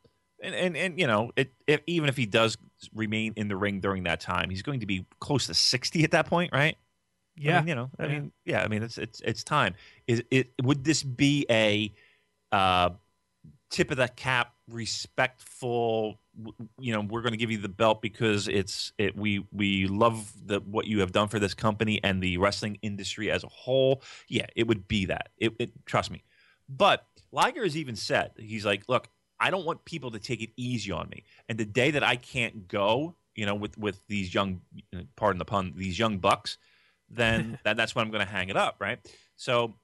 [0.43, 2.57] and and and you know, it if, even if he does
[2.95, 6.11] remain in the ring during that time, he's going to be close to sixty at
[6.12, 6.76] that point, right?
[7.47, 8.09] I Yeah, mean, you know, I Yeah.
[8.09, 9.74] mean, yeah, I mean, it's it's it's time.
[10.07, 10.53] Is it?
[10.62, 11.93] Would this be a
[12.51, 12.90] uh,
[13.70, 16.20] tip of the cap, respectful?
[16.78, 19.16] You know, we're going to give you the belt because it's it.
[19.16, 23.30] We we love the what you have done for this company and the wrestling industry
[23.30, 24.03] as a whole.
[24.28, 25.30] Yeah, it would be that.
[25.38, 26.22] It, it trust me.
[26.68, 29.09] But Liger has even said he's like, look,
[29.41, 31.24] I don't want people to take it easy on me.
[31.49, 34.61] And the day that I can't go, you know, with with these young,
[35.16, 36.59] pardon the pun, these young bucks,
[37.11, 38.99] then that, that's when I'm going to hang it up, right?
[39.37, 39.74] So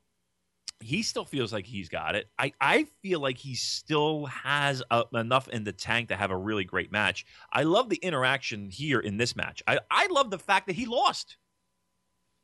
[0.81, 2.29] he still feels like he's got it.
[2.39, 6.37] I, I feel like he still has uh enough in the tank to have a
[6.37, 7.27] really great match.
[7.53, 9.63] I love the interaction here in this match.
[9.67, 11.37] I, I love the fact that he lost.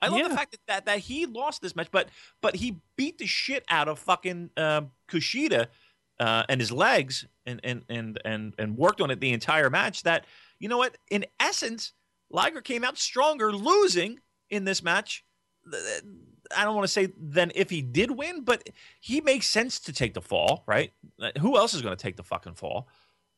[0.05, 0.29] I love Yeah.
[0.29, 2.09] the fact that, that that he lost this match, but
[2.41, 5.67] but he beat the shit out of fucking um Kushida
[6.21, 10.03] uh, and his legs and, and and and and worked on it the entire match.
[10.05, 10.27] That
[10.59, 11.93] you know what, in essence,
[12.31, 15.25] Liger came out stronger, losing in this match.
[16.55, 18.69] I don't want to say than if he did win, but
[19.01, 20.93] he makes sense to take the fall, right?
[21.21, 22.87] Uh, Who else is going to take the fucking fall?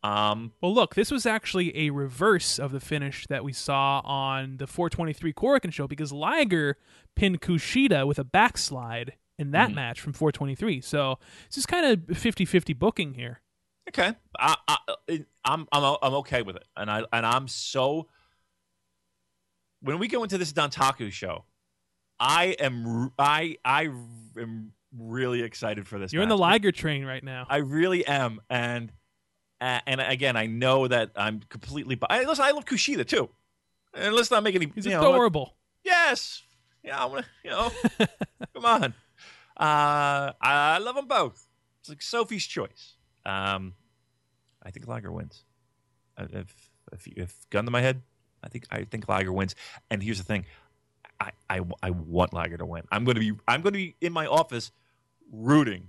[0.07, 4.59] Um, Well, look, this was actually a reverse of the finish that we saw on
[4.59, 6.77] the 423 Korakuen show because Liger
[7.15, 9.75] pinned Kushida with a backslide in that Mhm.
[9.75, 10.81] match from 423.
[10.81, 13.41] So this is kind of 50-50 booking here.
[13.89, 18.09] Okay, I, I, I'm I'm I'm okay with it, and I and I'm so.
[19.81, 21.45] When we go into this Dontaku show,
[22.19, 26.13] I am I I am really excited for this.
[26.13, 26.37] You're in the.
[26.37, 27.47] Liger train right now.
[27.49, 28.91] I really am, and
[29.61, 31.95] uh, and again, I know that I'm completely.
[31.95, 33.29] bi- I, listen, I love Kushida too,
[33.95, 34.71] and let's not make any.
[34.75, 35.55] He's you know, adorable.
[35.85, 36.43] Yes.
[36.83, 37.71] Yeah, I want to, you know,
[38.55, 38.95] come on.
[39.57, 41.45] Uh, I love them both.
[41.81, 42.95] It's like Sophie's choice.
[43.25, 43.75] Um,
[44.63, 45.43] I think Liger wins.
[46.17, 48.03] Uh, If, if, if gun to my head,
[48.45, 49.57] I think I think Liger wins.
[49.91, 50.45] And here's the thing,
[51.21, 52.85] I, I, I want Liger to win.
[52.93, 54.71] I'm going to be I'm going to be in my office
[55.33, 55.89] rooting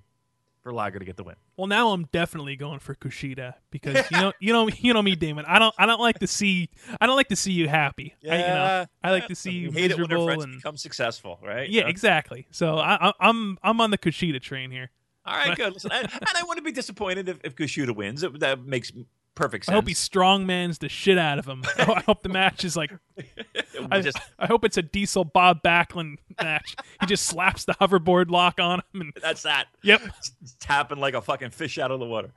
[0.64, 1.36] for Liger to get the win.
[1.58, 5.16] Well, now I'm definitely going for Kushida because you know, you know, you know me,
[5.16, 5.46] Damon.
[5.48, 6.70] I don't, I don't like to see,
[7.02, 8.14] I don't like to see you happy.
[8.24, 10.56] I, you know, I like to see you hate it when their miserable friends and
[10.58, 11.68] become successful, right?
[11.68, 11.90] yeah, You know?
[11.90, 12.48] exactly.
[12.52, 14.92] So I, I, I'm, I'm on the Kushida train here.
[15.26, 15.74] All right, good.
[15.74, 18.24] Listen, and, and I wouldn't be disappointed if, if Kushida wins.
[18.24, 18.92] It, that makes
[19.36, 19.74] perfect sense.
[19.74, 21.64] I hope he strongmans the shit out of him.
[21.78, 22.92] I hope the match is like,
[23.92, 26.76] I, just I hope it's a Diesel Bob Backlund match.
[27.00, 29.68] he just slaps the hoverboard lock on him, and that's that.
[29.84, 32.32] yep, It's tapping like a fucking fish out of the water.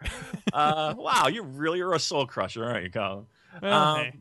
[0.53, 3.26] Uh, wow, you really are a soul crusher, aren't you, Colin?
[3.62, 4.12] Well, um, hey.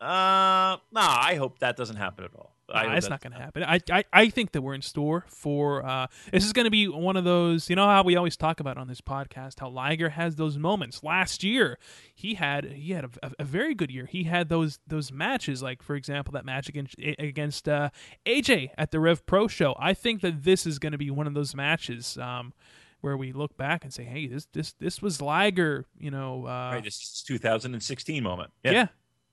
[0.00, 2.53] uh, no, I hope that doesn't happen at all.
[2.72, 3.62] I Nah, it's not going to happen.
[3.62, 5.84] I, I I think that we're in store for.
[5.84, 7.68] Uh, this is going to be one of those.
[7.68, 11.02] You know how we always talk about on this podcast how Liger has those moments.
[11.02, 11.78] Last year,
[12.14, 14.06] he had he had a, a, a very good year.
[14.06, 17.90] He had those those matches, like for example, that match against against uh,
[18.26, 19.74] AJ at the Rev Pro show.
[19.78, 22.16] I think that this is going to be one of those matches.
[22.18, 22.52] Um,
[23.00, 26.46] where we look back and say, "Hey, this this this was Liger," you know.
[26.46, 28.50] Uh, Right, this is 2016 moment.
[28.64, 28.86] yeah.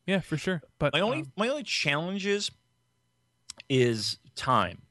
[0.05, 0.61] yeah, for sure.
[0.77, 2.51] But My only um, my only challenge is
[3.69, 4.81] is time.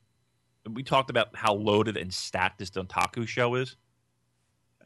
[0.71, 3.77] We talked about how loaded and stacked this Dontaku show is.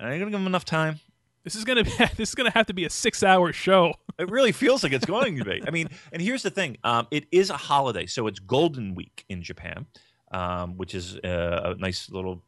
[0.00, 1.00] Are you gonna give him enough time?
[1.44, 3.94] this is gonna be this is gonna have to be a six hour show.
[4.16, 5.60] It really feels like it's going to be.
[5.66, 9.24] I mean, and here's the thing: um, it is a holiday, so it's Golden Week
[9.28, 9.86] in Japan,
[10.30, 12.44] um, which is uh, a nice little,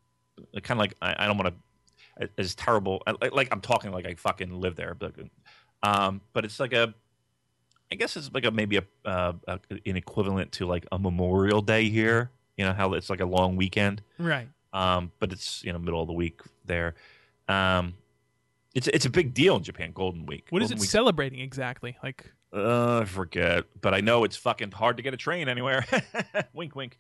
[0.63, 1.57] kind of like I, I don't want
[2.21, 3.03] to, as terrible.
[3.05, 5.15] Like, like I'm talking like I fucking live there, but,
[5.83, 6.95] um, but it's like a,
[7.91, 11.63] I guess it's like a maybe a, uh, a an equivalent to like a Memorial
[11.63, 12.31] Day here.
[12.57, 14.49] You know how it's like a long weekend, Right.
[14.73, 16.95] um, but it's you know middle of the week there.
[17.49, 17.95] Um,
[18.75, 20.47] it's it's a big deal in Japan, Golden Week.
[20.51, 21.97] What is Golden it Week's celebrating exactly?
[22.03, 25.87] Like, uh, I forget, but I know it's fucking hard to get a train anywhere.
[26.53, 26.97] wink, wink.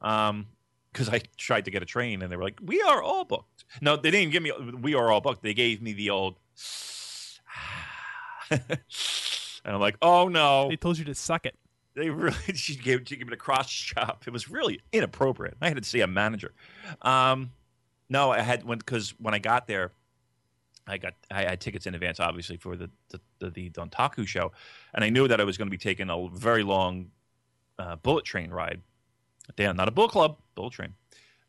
[0.00, 0.46] Um,
[0.92, 3.64] because I tried to get a train and they were like, "We are all booked."
[3.80, 4.52] No, they didn't give me.
[4.80, 5.42] We are all booked.
[5.42, 6.36] They gave me the old.
[9.64, 11.56] and I'm like, "Oh no!" they told you to suck it.
[11.94, 14.24] They really she gave she gave me a cross chop.
[14.26, 15.56] It was really inappropriate.
[15.60, 16.52] I had to see a manager.
[17.02, 17.52] Um,
[18.08, 19.92] no, I had when because when I got there,
[20.86, 24.52] I got I had tickets in advance, obviously for the the, the, the Dontaku show,
[24.94, 27.10] and I knew that I was going to be taking a very long
[27.78, 28.82] uh, bullet train ride.
[29.56, 30.94] Damn, not a bullet club, bullet train.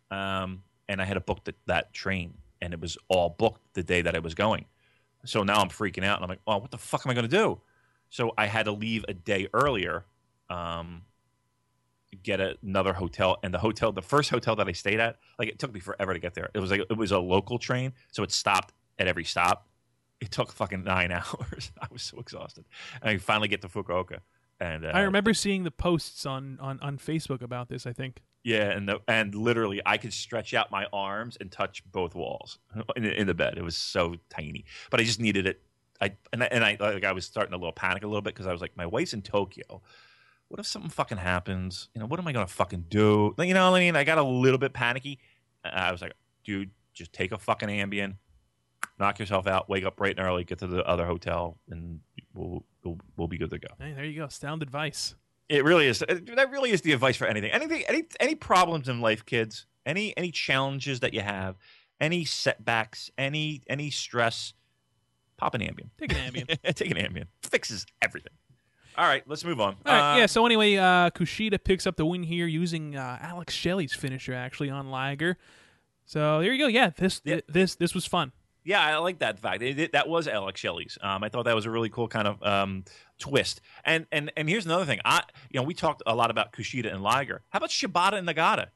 [0.10, 3.84] Um, and I had to book the, that train, and it was all booked the
[3.84, 4.66] day that I was going.
[5.24, 7.30] So now I'm freaking out, and I'm like, "Oh, what the fuck am I going
[7.30, 7.62] to do?"
[8.12, 10.04] So I had to leave a day earlier,
[10.50, 11.04] um,
[12.24, 15.48] get a, another hotel, and the hotel, the first hotel that I stayed at, like
[15.48, 16.50] it took me forever to get there.
[16.54, 19.66] It was like it was a local train, so it stopped at every stop.
[20.20, 21.72] It took fucking nine hours.
[21.82, 22.66] I was so exhausted,
[23.02, 24.20] and I finally get to Fukuoka.
[24.60, 27.88] And uh, I remember seeing the posts on, on, on Facebook about this.
[27.88, 28.22] I think.
[28.44, 32.60] yeah, and the, and literally, I could stretch out my arms and touch both walls
[32.98, 33.58] in, in the bed.
[33.58, 35.62] It was so tiny, but I just needed it.
[36.02, 38.34] I and I, and I like I was starting a little panic a little bit
[38.34, 39.82] because I was like, my wife's in Tokyo.
[40.48, 41.90] What if something fucking happens?
[41.94, 43.34] You know, what am I gonna fucking do?
[43.38, 43.96] Like, You know what I mean?
[43.96, 45.20] I got a little bit panicky.
[45.64, 48.16] I was like, dude, just take a fucking Ambien,
[49.00, 52.00] knock yourself out, wake up bright and early, get to the other hotel, and
[52.34, 53.68] we'll we'll, we'll be good to go.
[53.80, 54.28] Hey, there you go.
[54.28, 55.16] Sound advice.
[55.50, 56.00] It really is.
[56.00, 57.52] That really is the advice for anything.
[57.52, 59.66] Anything, any, any problems in life, kids.
[59.86, 61.58] Any, any challenges that you have,
[62.00, 64.54] any setbacks, any, any stress.
[65.42, 65.90] Pop an Ambien.
[66.00, 66.74] Take an Ambien.
[66.76, 67.26] Take an Ambien.
[67.42, 68.32] Fixes everything.
[68.98, 69.76] All right, let's move on.
[69.86, 70.26] All right, Uh, yeah.
[70.28, 74.70] So anyway, uh, Kushida picks up the win here using uh, Alex Shelley's finisher actually
[74.70, 75.38] on Liger.
[76.06, 76.68] So there you go.
[76.68, 77.36] Yeah, this Yeah.
[77.36, 78.32] th- this this was fun.
[78.64, 79.64] Yeah, I like that fact.
[79.64, 80.98] It, it- that was Alex Shelley's.
[81.02, 82.84] Um, I thought that was a really cool kind of um,
[83.18, 83.62] twist.
[83.86, 85.00] And and and here's another thing.
[85.06, 87.42] I you know we talked a lot about Kushida and Liger.
[87.50, 88.68] How about Shibata and Nagata?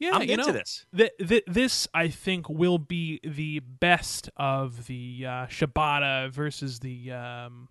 [0.00, 0.86] Yeah, I'm you into know, this.
[0.96, 7.12] Th- th- this I think will be the best of the uh, Shibata versus the
[7.12, 7.68] um,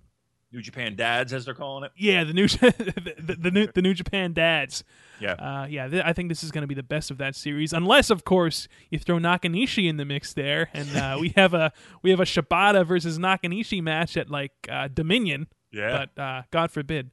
[0.52, 1.92] New Japan dads, as they're calling it.
[1.98, 4.84] yeah the new the, the, the new the New Japan dads.
[5.20, 5.34] Yeah.
[5.34, 7.74] Uh, yeah, th- I think this is going to be the best of that series,
[7.74, 11.72] unless of course you throw Nakanishi in the mix there, and uh, we have a
[12.04, 15.48] we have a Shibata versus Nakanishi match at like uh, Dominion.
[15.72, 16.06] Yeah.
[16.16, 17.12] But uh, God forbid.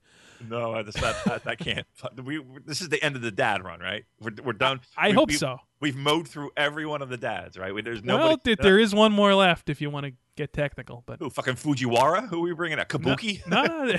[0.49, 1.16] No, that's not.
[1.24, 1.87] That, that can't.
[2.22, 4.05] We, we- this is the end of the dad run, right?
[4.20, 4.80] We're, we're done.
[4.97, 5.59] I We- hope we- so.
[5.78, 7.74] We've mowed through every one of the dads, right?
[7.74, 8.41] We, there's well, nobody.
[8.45, 11.55] th- there is one more left if you want to get technical, but Who, fucking
[11.57, 12.28] Fujiwara?
[12.30, 12.89] Who are we bringing out?
[12.89, 13.47] Kabuki?
[13.47, 13.95] no, no.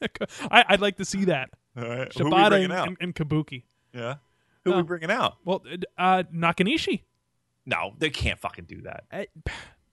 [0.50, 2.12] I, I'd like to see that All right.
[2.16, 2.88] Who we Shibata bringing and, out?
[2.88, 3.62] and, and Kabuki.
[3.94, 4.16] yeah.
[4.64, 5.36] Who are we bringing out?
[5.46, 5.64] Well,
[5.96, 7.02] uh, Nakanishi.
[7.64, 9.04] No, they can't fucking do that.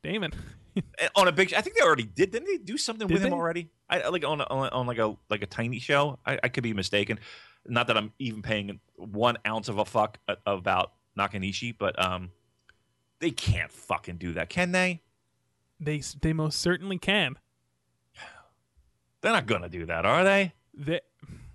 [0.06, 0.32] Damon.
[1.16, 2.32] On a big, I think they already did.
[2.32, 3.70] Didn't they do something Did with him already?
[3.90, 6.20] I I- like on, a, on, on like a like a tiny show.
[6.26, 7.20] I, I could be mistaken.
[7.66, 12.30] Not that I'm even paying one ounce of a fuck about Nakanishi, but um,
[13.20, 15.02] they can't fucking do that, can they?
[15.80, 17.38] They they most certainly can.
[19.22, 20.54] They're not gonna do that, are they?
[20.76, 21.02] They,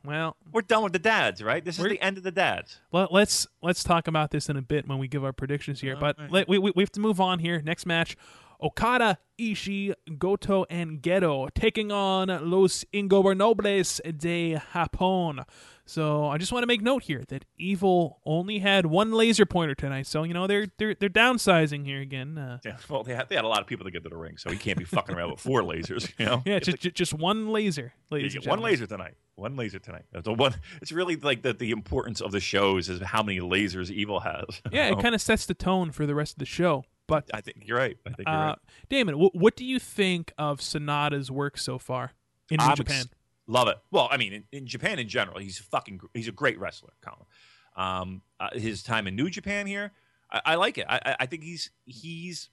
[0.04, 1.64] well, We're done with the dads, right?
[1.64, 2.80] This is We're- the end of the dads.
[2.92, 5.96] let, let's let's talk about this in a bit when we give our predictions here.
[5.96, 6.28] But Okay.
[6.30, 7.60] let, we, we we have to move on here.
[7.62, 8.16] Next match,
[8.62, 15.44] Okada, Ishii, Goto, and Gedo taking on Los Ingobernables de Japón.
[15.86, 19.74] So I just want to make note here that Evil only had one laser pointer
[19.74, 20.06] tonight.
[20.06, 22.38] So you know they're they're they're downsizing here again.
[22.38, 24.16] Uh, Yeah, well, they had, they had a lot of people to get to the
[24.16, 26.12] ring, so he can't be fucking around with four lasers.
[26.18, 28.34] You know, yeah, just ju- just one laser, You ladies.
[28.34, 29.14] get and one laser tonight.
[29.34, 30.04] One laser tonight.
[30.12, 30.54] The one.
[30.80, 34.44] It's really like the the importance of the shows is how many lasers Evil has.
[34.70, 36.84] Yeah, it kind of sets the tone for the rest of the show.
[37.10, 37.96] But I think you're right.
[38.06, 38.58] I think you're uh, right.
[38.88, 42.12] Damon, wh- what do you think of Sanada's work so far
[42.50, 43.00] in New I'm Japan?
[43.00, 43.08] ex-
[43.46, 43.76] love it.
[43.90, 45.98] Well, I mean, in, in Japan in general, he's fucking.
[45.98, 47.26] gr- He's a great wrestler, Colin.
[47.76, 49.92] Um, uh, his time in New Japan here,
[50.30, 50.86] I, I like it.
[50.88, 52.48] I, I- I think he's he's.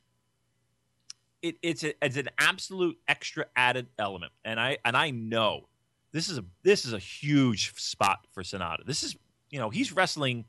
[1.43, 5.69] It, it's a, it's an absolute extra added element, and I and I know
[6.11, 8.83] this is a this is a huge spot for Sanada.
[8.85, 9.15] This is
[9.51, 10.45] you know he's wrestling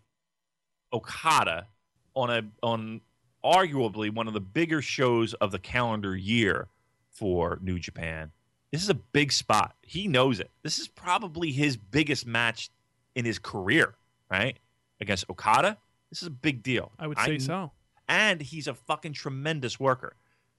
[0.92, 1.66] Okada
[2.14, 3.00] on a on
[3.44, 6.68] arguably one of the bigger shows of the calendar year
[7.10, 8.30] for New Japan.
[8.70, 9.74] This is a big spot.
[9.82, 10.50] He knows it.
[10.62, 12.70] This is probably his biggest match
[13.14, 13.94] in his career,
[14.30, 14.58] right?
[15.00, 15.78] Against Okada.
[16.10, 16.92] This is a big deal.
[16.98, 17.72] I would say so.
[18.08, 20.16] And he's a fucking tremendous worker.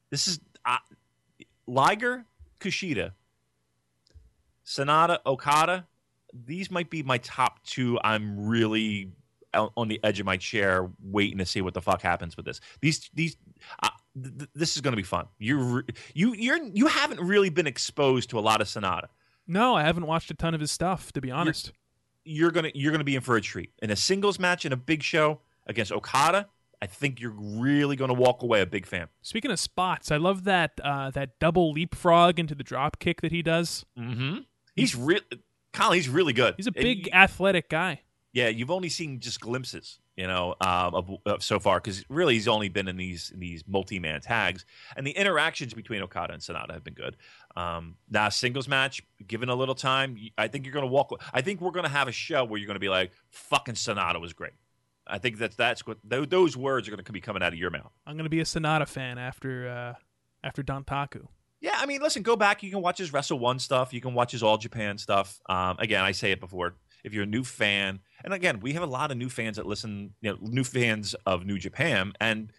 [0.10, 0.78] This is uh,
[1.68, 2.26] Liger,
[2.60, 3.12] Kushida,
[4.66, 5.88] Sanada, Okada.
[6.46, 8.00] These might be my top two.
[8.04, 9.12] I'm really
[9.54, 12.60] on the edge of my chair, waiting to see what the fuck happens with this.
[12.82, 13.38] These these
[13.82, 13.90] uh,
[14.22, 15.28] th- th- this is going to be fun.
[15.38, 15.84] You
[16.14, 19.08] you you're you haven't really been exposed to a lot of Sanada.
[19.48, 21.72] No, I haven't watched a ton of his stuff, to be honest.
[22.24, 24.78] You're gonna you're gonna be in for a treat in a singles match in a
[24.78, 26.48] big show against Okada.
[26.82, 29.08] I think you're really going to walk away a big fan.
[29.22, 33.32] Speaking of spots, I love that uh, that double leapfrog into the drop kick that
[33.32, 33.86] he does.
[33.98, 34.40] Mm-hmm.
[34.76, 35.20] He's real,
[35.74, 35.96] Colin.
[35.96, 36.54] He's really good.
[36.56, 38.02] He's a big, athletic guy.
[38.32, 42.36] Yeah, you've only seen just glimpses, you know, um, of, of so far because really
[42.36, 44.66] he's only been in these in these multi man tags,
[44.96, 47.18] and the interactions between Okada and Sanada have been good.
[47.56, 51.12] Um, now singles match, given a little time, I think you're going to walk.
[51.34, 53.76] I think we're going to have a show where you're going to be like, "Fucking
[53.76, 54.54] Sanada was great."
[55.10, 57.60] I think that's that's what tho- those words are going to be coming out of
[57.60, 57.92] your mouth.
[58.06, 59.94] I'm gonna be a Sanada fan after uh,
[60.44, 61.28] after Dontaku.
[61.62, 62.64] Yeah, I mean, listen, go back.
[62.64, 63.94] You can watch his Wrestle One stuff.
[63.94, 65.40] You can watch his All Japan stuff.
[65.50, 66.76] Um, again, I say it before.
[67.04, 69.66] If you're a new fan, and again, we have a lot of new fans that
[69.66, 72.52] listen, you know, new fans of New Japan and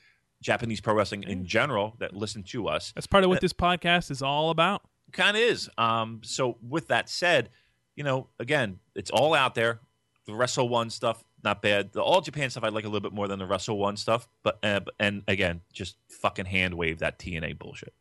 [0.42, 2.92] Japanese pro wrestling in general that listen to us.
[2.94, 4.82] That's part of what this podcast is all about.
[5.12, 5.68] Kind of is.
[5.76, 7.50] Um, so with that said,
[7.96, 9.80] you know, again, it's all out there.
[10.26, 11.92] The Wrestle One stuff, not bad.
[11.92, 14.28] The All Japan stuff, I like a little bit more than the Wrestle One stuff.
[14.42, 17.92] But uh, and again, just fucking hand wave that TNA bullshit.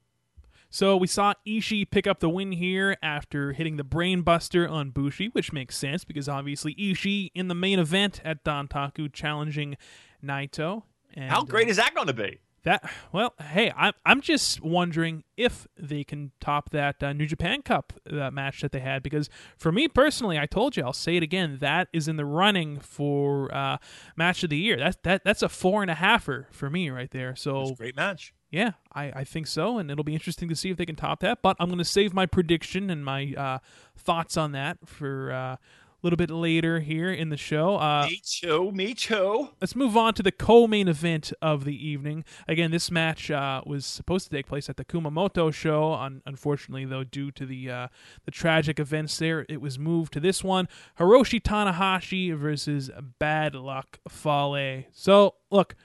[0.69, 5.27] So we saw Ishii pick up the win here after hitting the brainbuster on Bushi,
[5.27, 9.77] which makes sense because obviously Ishii in the main event at Dontaku challenging
[10.23, 10.83] Naito.
[11.13, 12.39] And, How great uh, is that going to be?
[12.63, 12.89] that?
[13.11, 17.93] Well, hey, I'm I'm just wondering if they can top that uh, New Japan Cup
[18.09, 21.23] uh, match that they had because for me personally, I told you I'll say it
[21.23, 23.77] again, that is in the running for uh,
[24.15, 24.77] match of the year.
[24.77, 27.35] That's that that's a four and a halfer for me right there.
[27.35, 28.33] So great match.
[28.49, 31.19] Yeah, I, I think so, and it'll be interesting to see if they can top
[31.21, 31.41] that.
[31.41, 33.59] But I'm going to save my prediction and my uh,
[33.95, 35.57] thoughts on that for uh,
[36.01, 37.75] a little bit later here in the show.
[37.75, 38.71] Uh, me too.
[38.71, 39.49] Me too.
[39.61, 42.23] let's move on to the co-main event of the evening.
[42.47, 45.93] Again, this match uh, was supposed to take place at the Kumamoto show.
[45.93, 47.87] Un- unfortunately, though, due to the uh,
[48.25, 52.89] the tragic events there, it was moved to this one: Hiroshi Tanahashi versus
[53.19, 54.85] Bad Luck Fale.
[54.91, 55.75] So, look.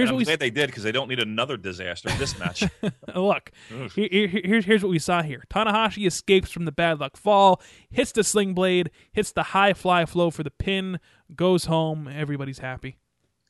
[0.00, 2.38] Here's And what I'm we glad they did because they don't need another disaster this
[2.38, 2.64] match.
[3.14, 3.50] Look,
[3.94, 5.44] here, here- here's here's what we saw here.
[5.50, 10.06] Tanahashi escapes from the bad luck fall, hits the sling blade, hits the high fly
[10.06, 10.98] flow for the pin,
[11.34, 12.08] goes home.
[12.08, 12.98] Everybody's happy.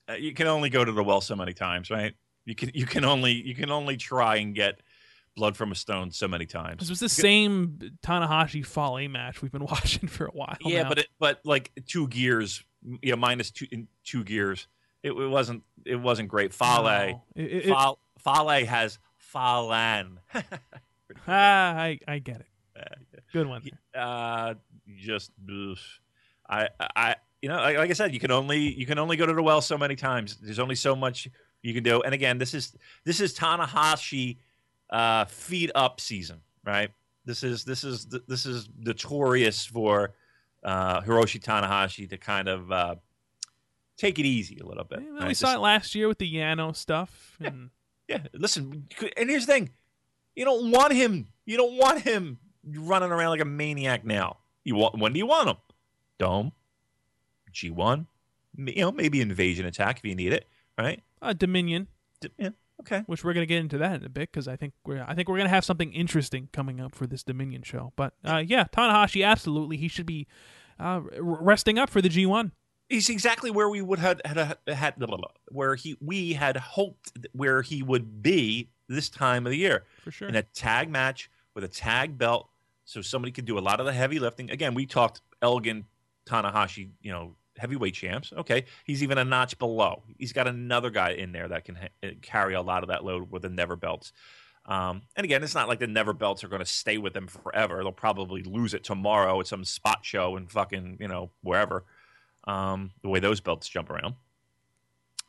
[0.08, 2.14] Uh, you can only go to the well so many times, right?
[2.44, 4.80] You can you can only you can only try and get
[5.36, 6.80] blood from a stone so many times.
[6.80, 10.56] This was the same Tanahashi Fale match we've been watching for a while.
[10.60, 10.88] yeah, now.
[10.88, 12.64] but it, but like two gears,
[13.02, 14.66] yeah, minus two in two gears.
[15.02, 16.52] It, it wasn't it wasn't great.
[16.52, 17.22] Fale No.
[17.34, 18.98] It- Fale, Fale has
[19.34, 20.18] Falan.
[21.26, 22.46] ah, I I get it.
[23.32, 23.62] Good one.
[23.94, 24.54] uh,
[24.96, 25.30] just.
[26.48, 29.26] I I you know like, like I said, you can only you can only go
[29.26, 30.36] to the well so many times.
[30.36, 31.28] There's only so much
[31.62, 32.02] you can do.
[32.02, 34.38] And again, this is this is Tanahashi
[34.90, 36.90] uh, feed up season, right?
[37.24, 40.14] This is this is this is notorious for
[40.64, 42.94] uh, Hiroshi Tanahashi to kind of uh,
[44.00, 45.00] take it easy a little bit.
[45.04, 47.36] Yeah, well, we saw it last year with the Yano stuff.
[47.40, 47.70] And
[48.08, 49.70] yeah, listen, and here's the thing:
[50.34, 51.28] you don't want him.
[51.46, 54.38] You don't want him running around like a maniac now.
[54.64, 55.56] You want when do you want him?
[56.18, 56.52] Dome,
[57.52, 58.06] G one,
[58.56, 60.46] you know maybe invasion attack if you need it,
[60.78, 61.02] right?
[61.22, 61.88] uh, Dominion.
[62.20, 63.02] D- Yeah, Okay.
[63.06, 65.14] which we're going to get into that in a bit because I think we're I
[65.14, 67.92] think we're going to have something interesting coming up for this Dominion show.
[67.96, 70.26] But uh, yeah, Tanahashi absolutely he should be
[70.78, 72.52] uh, r- resting up for the G1.
[72.90, 76.56] He's exactly where we would had had, had blah, blah, blah, where he we had
[76.56, 80.28] hoped where he would be this time of the year For sure.
[80.28, 82.50] in a tag match with a tag belt,
[82.84, 84.50] so somebody could do a lot of the heavy lifting.
[84.50, 85.84] Again, we talked Elgin,
[86.26, 88.32] Tanahashi, you know, heavyweight champs.
[88.36, 90.02] Okay, he's even a notch below.
[90.18, 93.30] He's got another guy in there that can ha- carry a lot of that load
[93.30, 94.12] with the never belts.
[94.66, 97.28] Um, and again, it's not like the never belts are going to stay with them
[97.28, 97.82] forever.
[97.82, 101.84] They'll probably lose it tomorrow at some spot show and fucking you know wherever.
[102.44, 104.14] Um, the way those belts jump around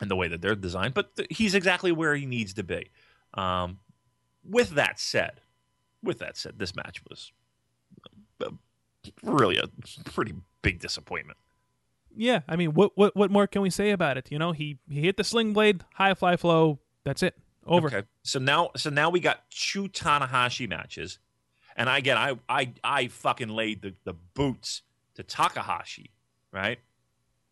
[0.00, 2.90] and the way that they're designed, but th- he's exactly where he needs to be.
[3.34, 3.78] Um,
[4.42, 5.40] with that said,
[6.02, 7.30] with that said, this match was
[8.44, 8.50] uh,
[9.22, 9.64] really a
[10.04, 11.38] pretty big disappointment.
[12.16, 14.30] yeah, I mean, what what what more can we say about it?
[14.30, 16.80] You know, he he hit the sling blade, high fly flow.
[17.04, 17.36] That's it.
[17.64, 17.88] Over.
[17.88, 18.02] Okay.
[18.22, 21.18] So now, so now we got two Tanahashi matches,
[21.76, 24.82] and I again, I I I fucking laid the, the boots
[25.14, 26.10] to Takahashi,
[26.50, 26.78] right?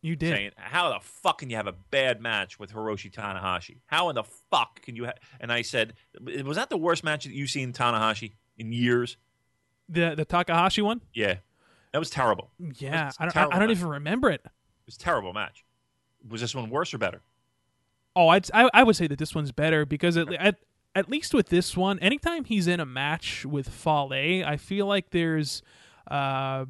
[0.03, 0.35] You did.
[0.35, 3.79] Saying, how the fuck can you have a bad match with Hiroshi Tanahashi?
[3.87, 5.07] How in the fuck can you?
[5.07, 5.13] Ha-?
[5.41, 5.95] And I said,
[6.45, 9.17] was that the worst match that you've seen Tanahashi in years?
[9.89, 11.03] The the Takahashi one.
[11.13, 11.37] Yeah,
[11.93, 12.51] that was terrible.
[12.59, 14.41] Yeah, It's I don't I, terrible I don't even remember it.
[14.45, 14.51] It
[14.87, 15.65] was a terrible match.
[16.29, 17.21] Was this one worse or better?
[18.17, 20.57] Oh, I'd, I I would say that this one's better because at, at
[20.95, 25.11] at least with this one, anytime he's in a match with Fale, I feel like
[25.11, 25.63] there's
[26.11, 26.65] uh,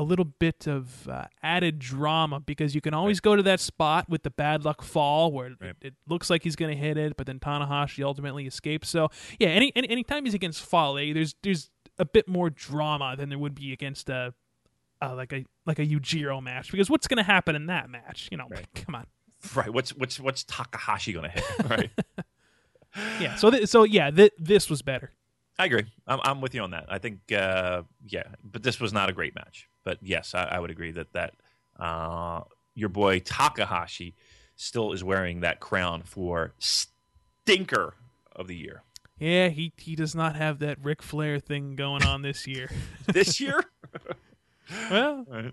[0.00, 4.08] a little bit of uh, added drama because you can always go to that spot
[4.08, 5.70] with the bad luck fall where Right.
[5.70, 8.88] it, it looks like he's going to hit it, but then Tanahashi ultimately escapes.
[8.88, 13.28] So yeah, any, any anytime he's against Fale, there's there's a bit more drama than
[13.28, 14.34] there would be against a.
[15.02, 18.28] Uh, like a like a Yujiro match because what's going to happen in that match?
[18.30, 18.66] You know, Right.
[18.74, 19.06] come on.
[19.54, 19.72] Right.
[19.72, 21.44] What's what's what's Takahashi gonna hit?
[21.70, 21.90] Right.
[23.20, 23.36] Yeah.
[23.36, 25.12] So th- so yeah, th- this was better.
[25.60, 25.84] I agree.
[26.06, 26.86] I'm, I'm with you on that.
[26.88, 29.68] I think, uh, yeah, but this was not a great match.
[29.84, 31.34] But yes, I, I would agree that that
[31.78, 32.42] uh,
[32.74, 34.14] your boy Takahashi
[34.56, 37.94] still is wearing that crown for stinker
[38.34, 38.82] of the year
[39.18, 42.70] Yeah, he he does not have that Ric Flair thing going on this year.
[43.06, 43.62] this year.
[44.90, 45.52] well, Right.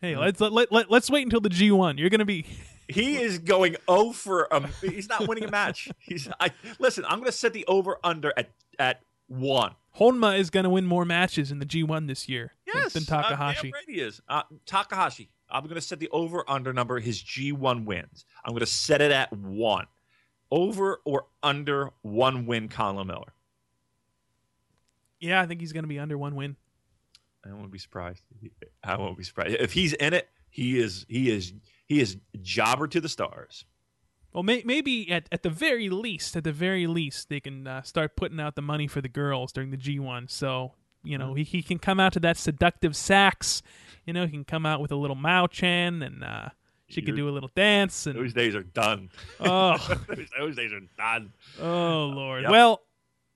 [0.00, 1.98] hey, let's let, let, let let's wait until the G1.
[1.98, 2.46] You're gonna be
[2.88, 3.76] He is going
[4.14, 4.68] for um.
[4.80, 5.88] He's not winning a match.
[5.98, 6.28] He's.
[6.38, 7.04] I listen.
[7.04, 9.74] I'm going to set the over under at at one.
[9.98, 13.22] Honma is gonna win more matches in the G1 this year than- Yes, than uh,
[13.22, 13.72] Takahashi.
[13.72, 14.20] right he is.
[14.28, 15.30] Uh, Takahashi.
[15.48, 18.24] I'm going to set the over under number his G1 wins.
[18.44, 19.86] I'm going to set it at one.
[20.50, 23.32] Over or under one win, Colin Miller.
[25.20, 26.56] yeah, I think he's gonna be under one win.
[27.44, 28.22] I won't be surprised.
[28.82, 30.28] I won't be surprised if he's in it.
[30.50, 31.06] He is.
[31.08, 31.52] He is.
[31.86, 33.64] He is jobber to the stars.
[34.36, 37.80] Well, may, maybe at, at the very least, at the very least, they can uh,
[37.80, 40.30] start putting out the money for the girls during the G1.
[40.30, 43.62] So you know he, he can come out to that seductive sax.
[44.04, 46.50] You know he can come out with a little Mao Chan and uh,
[46.86, 49.08] she can You're- do a little dance and Those days are done.
[49.40, 51.32] oh those, those days are done.
[51.58, 52.42] Oh Lord.
[52.42, 52.50] Yep.
[52.50, 52.82] Well,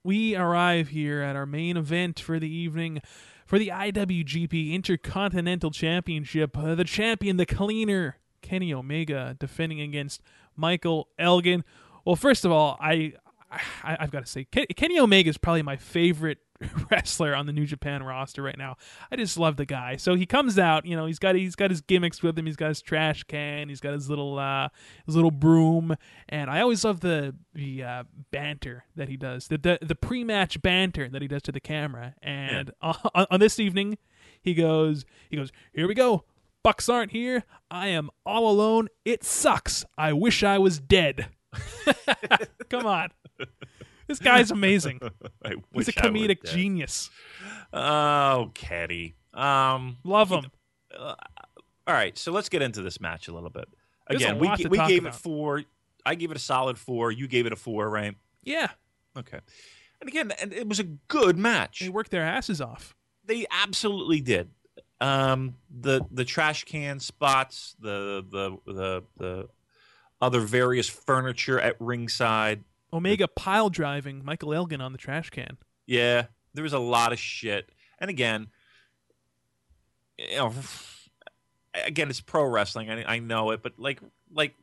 [0.03, 3.01] we arrive here at our main event for the evening
[3.47, 6.55] for the IWGP Intercontinental Championship.
[6.55, 10.21] Uh, the champion, the cleaner, Kenny Omega, defending against
[10.55, 11.63] Michael Elgin.
[12.05, 13.13] Well, first of all, I,
[13.51, 16.39] I I've got to say, Kenny Omega is probably my favorite
[16.91, 18.77] wrestler on the New Japan roster right now.
[19.11, 19.95] I just love the guy.
[19.95, 22.45] So he comes out, you know, he's got he's got his gimmicks with him.
[22.45, 23.69] He's got his trash can.
[23.69, 24.69] He's got his little uh,
[25.05, 25.95] his little broom,
[26.29, 30.23] and I always love the the uh, banter that he does, the the, the pre
[30.23, 32.15] match banter that he does to the camera.
[32.21, 33.97] And on, on this evening,
[34.41, 36.25] he goes he goes here we go.
[36.63, 37.43] Bucks aren't here.
[37.69, 38.87] I am all alone.
[39.05, 39.83] It sucks.
[39.97, 41.27] I wish I was dead.
[42.69, 43.09] Come on.
[44.07, 44.99] This guy's amazing.
[45.73, 47.09] He's a comedic genius.
[47.73, 49.15] Oh, Kenny.
[49.33, 49.97] Um.
[50.03, 50.45] Love him.
[50.97, 51.15] all
[51.87, 53.67] right, so let's get into this match a little bit.
[54.07, 55.15] Again, we lot g- to we gave about.
[55.15, 55.63] it four.
[56.05, 57.11] I gave it a solid four.
[57.11, 58.15] You gave it a four, right?
[58.43, 58.69] Yeah,
[59.17, 59.39] Okay.
[60.01, 61.79] And again, and it was a good match.
[61.79, 62.95] they worked their asses off.
[63.23, 64.49] They absolutely did.
[65.01, 69.49] Um, the the trash can spots, the the the the
[70.21, 72.63] other various furniture at ringside.
[72.93, 75.57] Omega pile driving Michael Elgin on the trash can.
[75.87, 77.69] Yeah, there was a lot of shit.
[77.99, 78.47] And again,
[80.19, 80.53] you know,
[81.73, 82.89] again, it's pro wrestling.
[82.91, 83.99] I, I know it, but like,
[84.31, 84.55] like,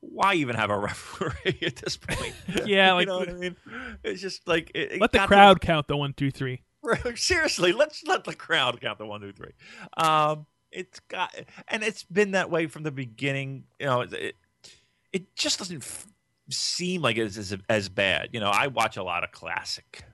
[0.00, 2.34] why even have a referee at this point?
[2.64, 3.56] Yeah, like- you know what I mean.
[4.02, 6.62] It's just like it, it Let the got to crowd count the one, two, three.
[7.16, 9.52] Seriously, let's let the crowd count the one, two, three.
[9.96, 11.34] Um, it's got,
[11.68, 13.64] and it's been that way from the beginning.
[13.78, 14.36] You know, it,
[15.12, 15.82] it just doesn't.
[15.82, 16.06] f-
[16.48, 18.28] seem like it's as, as bad.
[18.32, 20.04] You know, I watch a lot of classic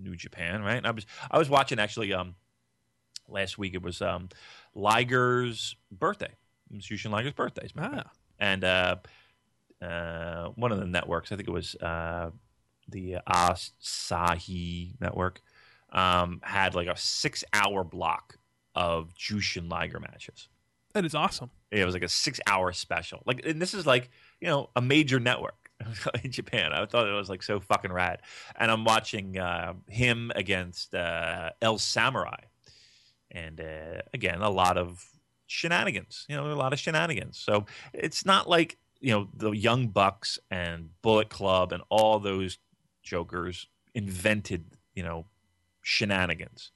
[0.00, 0.76] New Japan, right?
[0.78, 2.34] And I was I was watching actually um
[3.28, 3.74] last week.
[3.74, 4.30] It was um
[4.74, 6.30] Liger's birthday.
[6.72, 7.62] It was Liger's birthday.
[7.64, 8.10] as a matter of Ah.
[8.38, 8.96] And uh,
[9.82, 12.30] uh, one of the networks, I think it was uh,
[12.88, 15.42] the Asahi network,
[15.92, 18.38] um, had like a six hour block
[18.74, 20.48] of Jushin Liger matches.
[20.92, 21.50] That is awesome.
[21.70, 23.22] It was like a six hour special.
[23.26, 24.10] Like, and this is like,
[24.40, 25.70] you know, a major network
[26.24, 26.72] in Japan.
[26.72, 28.22] I thought it was like so fucking rad.
[28.56, 32.40] And I'm watching uh, him against uh, El Samurai.
[33.30, 35.04] And uh, again, a lot of
[35.46, 37.38] shenanigans, you know, a lot of shenanigans.
[37.38, 42.58] So it's not like, you know, the Young Bucks and Bullet Club and all those
[43.02, 44.64] jokers invented,
[44.94, 45.26] you know,
[45.90, 46.70] shenanigans.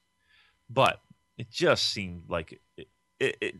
[0.69, 1.01] But
[1.39, 2.89] it just seemed like it,
[3.21, 3.55] it, it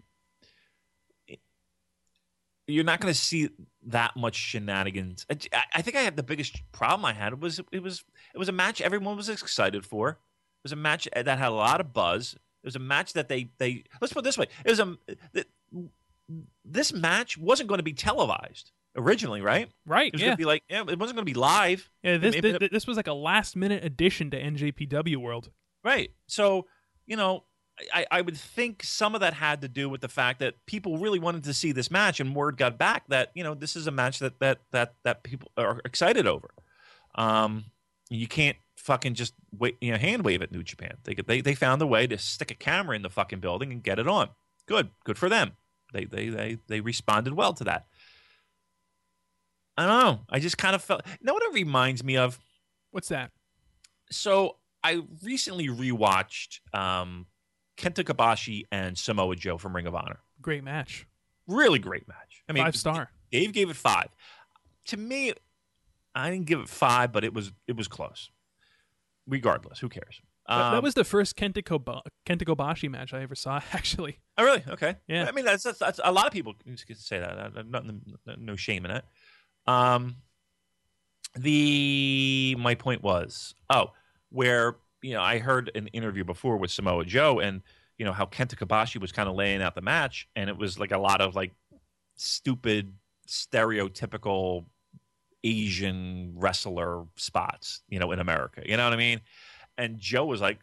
[2.67, 3.51] you're not going to see
[3.87, 5.27] that much shenanigans.
[5.31, 5.37] I,
[5.75, 8.53] I think I had the biggest problem I had was it was it was a
[8.53, 10.11] match everyone was excited for.
[10.11, 12.35] It was a match that had a lot of buzz.
[12.35, 14.47] It was a match that they they let's put it this way.
[14.65, 14.97] It was a
[16.65, 19.69] this match wasn't going to be televised originally, right?
[19.87, 20.09] Right.
[20.09, 20.27] It was Yeah.
[20.29, 21.91] going to be like yeah, it wasn't going to be live.
[22.03, 22.17] yeah.
[22.19, 22.37] This
[22.71, 25.51] this was like a last minute addition to NJPW World.
[25.83, 26.11] Right.
[26.27, 26.67] So,
[27.07, 27.45] you know,
[27.93, 30.99] I, I would think some of that had to do with the fact that people
[30.99, 33.87] really wanted to see this match, and word got back that you know this is
[33.87, 36.51] a match that that that that people are excited over.
[37.17, 37.65] Um,
[38.11, 40.99] you can't fucking just wait, you know, hand wave at New Japan.
[41.05, 43.83] They they they found a way to stick a camera in the fucking building and
[43.83, 44.29] get it on.
[44.67, 45.53] Good, good for them.
[45.93, 47.87] They they they they responded well to that.
[49.77, 50.21] I don't know.
[50.31, 51.03] I just kind of felt.
[51.07, 52.39] You know what it reminds me of?
[52.91, 53.31] What's that?
[54.11, 57.27] so I recently rewatched um,
[57.79, 60.21] Kenta Kobashi and Samoa Joe from Ring of Honor.
[60.43, 61.07] Great match.
[61.49, 62.43] Really great match.
[62.49, 63.11] I mean, Five star.
[63.33, 64.09] Dave gave it five.
[64.87, 65.33] To me,
[66.15, 68.31] I didn't give it five, but it was it was close.
[69.27, 70.21] Regardless, who cares?
[70.47, 73.61] That- that Um, was the first Kenta, Koba- Kenta Kobashi match I ever saw.
[73.73, 74.63] Actually, Oh, really?
[74.69, 74.97] Okay.
[75.09, 75.25] Yeah.
[75.27, 77.39] I mean, that's, that's, that's a lot of people can say that.
[77.39, 78.03] Uh, Nothing,
[78.37, 79.05] no shame in it.
[79.67, 80.17] Um,
[81.37, 83.93] the my point was, oh,
[84.31, 87.63] where you know I heard an interview before with Samoa Joe, and
[87.99, 90.79] you know how Kenta Kobashi was kind of laying out the match, and it was
[90.79, 91.53] like a lot of like
[92.17, 92.95] stupid,
[93.29, 94.67] stereotypical
[95.43, 98.63] Asian wrestler spots, you know, in America.
[98.65, 99.21] You know what I mean?
[99.77, 100.59] And Joe was like,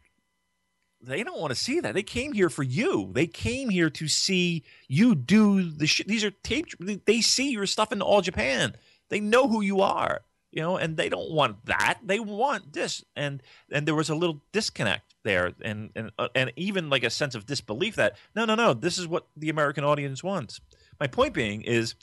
[1.01, 1.93] they don't want to see that.
[1.93, 3.11] They came here for you.
[3.13, 6.07] They came here to see you do the shit.
[6.07, 6.67] These are tape.
[6.79, 8.75] They see your stuff in all Japan.
[9.11, 11.99] They know who you are, you know, and they don't want that.
[12.03, 13.03] They want this.
[13.15, 17.09] And and there was a little disconnect there, and and uh, and even like a
[17.09, 20.61] sense of disbelief that no, no, no, this is what the American audience wants.
[20.97, 21.93] My point being is,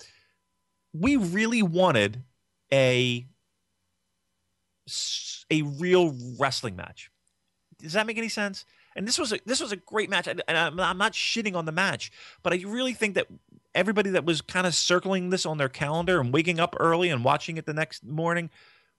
[0.92, 2.22] we really wanted
[2.70, 3.26] a
[5.50, 7.10] a real wrestling match.
[7.78, 8.66] Does that make any sense?
[8.94, 11.64] And this was a this was a great match, and I'm, I'm not shitting on
[11.64, 13.28] the match, but I really think that
[13.74, 17.24] everybody that was kind of circling this on their calendar and waking up early and
[17.24, 18.50] watching it the next morning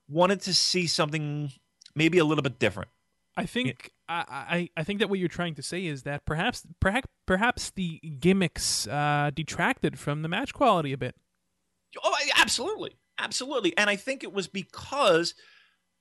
[0.08, 1.52] wanted to see something
[1.94, 2.90] maybe a little bit different.
[3.36, 6.66] I think I, I I think that what you're trying to say is that perhaps
[6.80, 11.14] perhaps perhaps the gimmicks uh, detracted from the match quality a bit.
[12.02, 13.76] Oh, absolutely, absolutely.
[13.78, 15.34] And I think it was because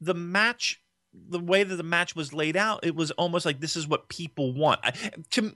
[0.02, 0.82] the match,
[1.14, 4.10] the way that the match was laid out, it was almost like this is what
[4.10, 4.80] people want.
[4.84, 4.92] I,
[5.32, 5.54] to,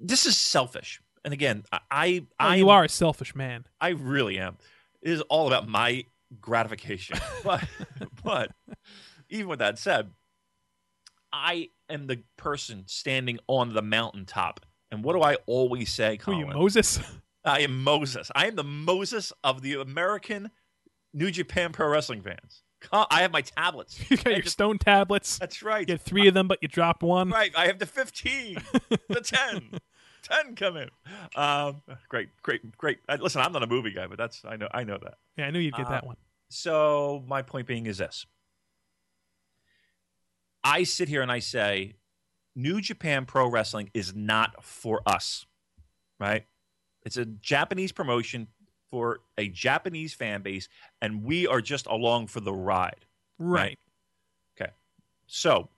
[0.00, 1.00] this is selfish.
[1.24, 3.64] And again, I, I, Oh, you are a selfish man.
[3.80, 4.56] I really am.
[5.02, 6.04] It is all about my
[6.40, 7.18] gratification.
[7.44, 7.64] but,
[8.22, 8.50] but
[9.28, 10.10] even with that said,
[11.32, 14.60] I am the person standing on the mountaintop.
[14.90, 16.98] And what do I always say, Who are you, Moses?
[17.44, 18.30] I am Moses.
[18.34, 20.50] I am the Moses of the American
[21.12, 22.62] New Japan Pro Wrestling fans.
[22.92, 23.98] I have my tablets.
[24.10, 25.38] you got your just- stone tablets.
[25.38, 25.86] That's right.
[25.88, 27.30] You had three of them, but you dropped one.
[27.30, 27.52] Right.
[27.56, 28.58] I have the 15,
[29.08, 29.78] the 10.
[30.22, 30.90] 10 come in.
[31.36, 32.98] Um, great, great, great.
[33.08, 35.14] Uh, Listen, I'm not a movie guy, but that's I know I know that.
[35.36, 36.16] Yeah, I knew you'd get Uh, that one.
[36.50, 38.26] So my point being is this:
[40.64, 41.94] I sit here and I say,
[42.54, 45.46] New Japan Pro Wrestling is not for us,
[46.18, 46.44] right?
[47.04, 48.48] It's a Japanese promotion
[48.90, 50.68] for a Japanese fan base,
[51.00, 53.04] and we are just along for the ride.
[53.38, 53.78] Right.
[54.60, 54.72] Okay.
[55.26, 55.68] So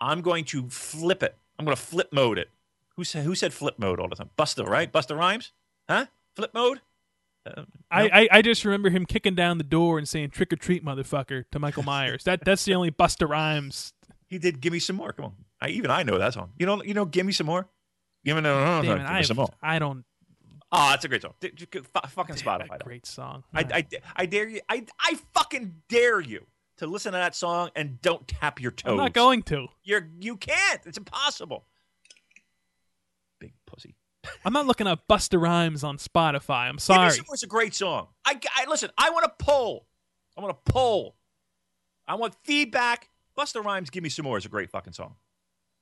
[0.00, 1.36] I'm going to flip it.
[1.58, 2.48] I'm going to flip mode it.
[2.98, 4.30] Who said who said flip mode all the time?
[4.36, 4.92] Busta, right?
[4.92, 5.52] Busta Rhymes?
[5.88, 6.06] Huh?
[6.34, 6.80] Flip mode?
[7.46, 8.08] Uh, I, no?
[8.12, 11.44] I, I just remember him kicking down the door and saying "trick or treat, motherfucker"
[11.52, 12.24] to Michael Myers.
[12.24, 13.92] that that's the only Busta Rhymes.
[14.26, 16.50] He did "Give Me Some More." Come on, I even I know that song.
[16.58, 17.68] You know, you know, "Give Me Some More."
[18.24, 19.48] Give me, no, no, no, Damn it, give I, me some more.
[19.62, 20.04] I don't.
[20.72, 21.34] Oh, that's a great song.
[21.38, 22.80] D- d- f- fucking Damn, Spotify.
[22.80, 23.44] great song.
[23.54, 23.86] I, I,
[24.16, 24.60] I dare you.
[24.68, 26.44] I, I fucking dare you
[26.78, 28.90] to listen to that song and don't tap your toes.
[28.90, 29.68] I'm not going to.
[29.84, 30.80] You're you can't.
[30.84, 31.64] It's impossible.
[33.40, 33.96] Big pussy.
[34.44, 36.68] I'm not looking up Busta Rhymes on Spotify.
[36.68, 36.98] I'm sorry.
[36.98, 37.16] Give Me sorry.
[37.16, 38.08] Some More's a great song.
[38.24, 38.90] I, I listen.
[38.98, 39.86] I want to poll.
[40.36, 41.16] I want to poll.
[42.06, 43.08] I want feedback.
[43.38, 45.14] Busta Rhymes, "Give Me Some More" is a great fucking song.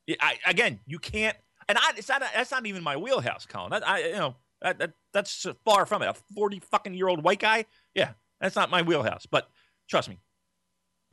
[0.06, 1.36] Yeah, I, again, you can't,
[1.68, 2.22] and I, it's not.
[2.34, 3.70] That's not even my wheelhouse, Colin.
[3.70, 6.06] That, I, you know, that, that that's far from it.
[6.08, 7.64] A forty fucking year old white guy.
[7.94, 9.24] Yeah, that's not my wheelhouse.
[9.26, 9.48] But
[9.88, 10.18] trust me,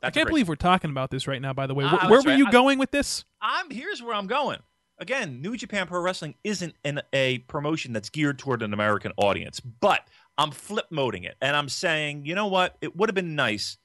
[0.02, 1.54] I a can't believe we're talking about this right now.
[1.54, 2.38] By the way, Ah, Where- were right.
[2.38, 3.24] you I- going with this?
[3.40, 4.58] I'm here's where I'm going.
[4.98, 9.58] Again, New Japan Pro Wrestling isn't an, a promotion that's geared toward an American audience,
[9.60, 10.06] but
[10.38, 12.76] I'm flip moding it and I'm saying, you know what?
[12.80, 13.78] It would have been nice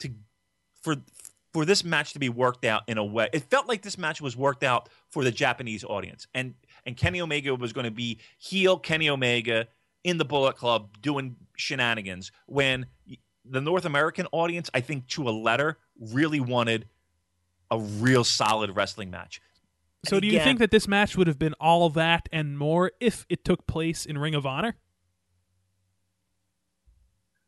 [0.00, 0.10] to
[0.82, 0.96] for
[1.52, 3.28] for this match to be worked out in a way.
[3.32, 6.54] It felt like this match was worked out for the Japanese audience, and
[6.84, 9.66] and Kenny Omega was going to be heel Kenny Omega
[10.04, 12.86] in the Bullet Club doing shenanigans when
[13.44, 16.88] the North American audience, I think, to a letter, really wanted
[17.70, 19.40] a real solid wrestling match.
[20.08, 22.92] So, do you again- think that this match would have been all that and more
[23.00, 24.76] if it took place in Ring of Honor?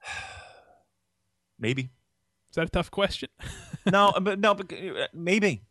[1.58, 1.90] maybe?
[2.50, 3.28] Is that a tough question?
[3.90, 5.62] No, but no, but uh, maybe.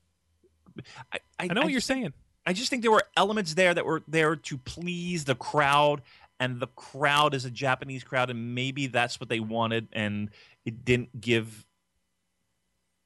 [1.14, 2.14] I, I, I know what you're just saying.
[2.48, 6.02] I just think there were elements there that were there to please the crowd,
[6.40, 10.32] and the crowd is a Japanese crowd, and maybe that's what they wanted, and
[10.66, 11.68] it didn't give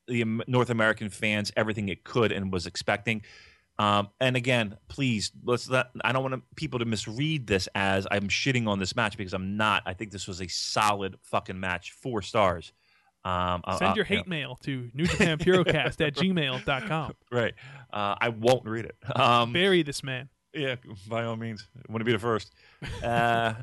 [0.08, 3.24] the North American fans everything it could and was expecting.
[3.82, 5.90] Um, and again, please, let's not.
[6.04, 9.58] I don't want people to misread this as I'm shitting on this match because I'm
[9.58, 9.82] not.
[9.88, 12.74] I think this was a solid fucking match, four stars.
[13.26, 17.16] Um, Send I- your you know, hate mail to newjapanpurocast at gmail.com.
[17.32, 17.56] right.
[17.92, 18.96] Uh, I won't read it.
[19.20, 20.30] Um, Bury this man.
[20.54, 20.76] Yeah,
[21.08, 21.68] by all means.
[21.90, 22.54] Want to be the first.
[23.04, 23.56] Uh,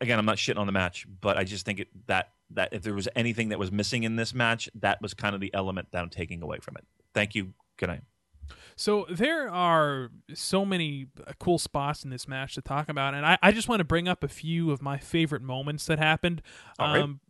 [0.00, 2.82] again, I'm not shitting on the match, but I just think it, that that if
[2.82, 5.88] there was anything that was missing in this match, that was kind of the element
[5.92, 6.86] that I'm taking away from it.
[7.12, 7.52] Thank you.
[7.76, 8.02] Good night.
[8.76, 13.24] So there are so many uh, cool spots in this match to talk about, and
[13.24, 16.42] I, I just want to bring up a few of my favorite moments that happened.
[16.78, 17.02] All right.
[17.02, 17.20] Um,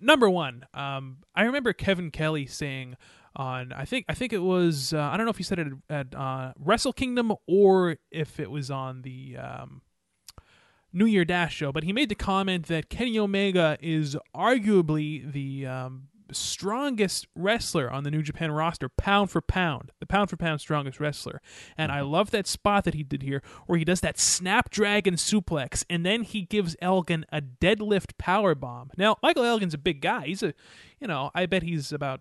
[0.00, 2.96] number one, um, I remember Kevin Kelly saying
[3.36, 5.68] on I think I think it was uh, I don't know if he said it
[5.90, 9.82] at uh, Wrestle Kingdom or if it was on the um,
[10.92, 15.66] New Year Dash show, but he made the comment that Kenny Omega is arguably the
[15.66, 20.60] um, strongest wrestler on the New Japan roster, pound for pound, the pound for pound
[20.60, 21.40] strongest wrestler.
[21.76, 25.84] And I love that spot that he did here where he does that snapdragon suplex
[25.90, 28.90] and then he gives Elgin a deadlift power bomb.
[28.96, 30.26] Now, Michael Elgin's a big guy.
[30.26, 30.54] He's a,
[31.00, 32.20] you know, I bet he's about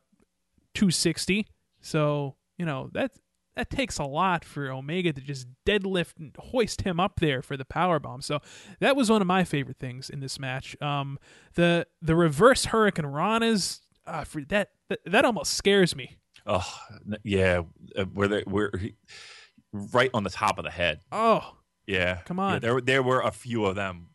[0.74, 1.48] 260.
[1.82, 3.12] So, you know, that
[3.56, 7.56] that takes a lot for Omega to just deadlift and hoist him up there for
[7.56, 8.22] the power bomb.
[8.22, 8.40] So
[8.80, 10.80] that was one of my favorite things in this match.
[10.82, 11.20] Um,
[11.56, 16.18] the the reverse Hurricane Ranas, uh, for that, that that almost scares me.
[16.46, 16.68] Oh,
[17.24, 17.62] yeah.
[17.96, 18.72] Uh, where they were
[19.72, 21.00] right on the top of the head.
[21.12, 21.56] Oh,
[21.88, 22.20] Yeah.
[22.26, 22.54] Come on.
[22.54, 24.10] Yeah, there, were- there were a few of them.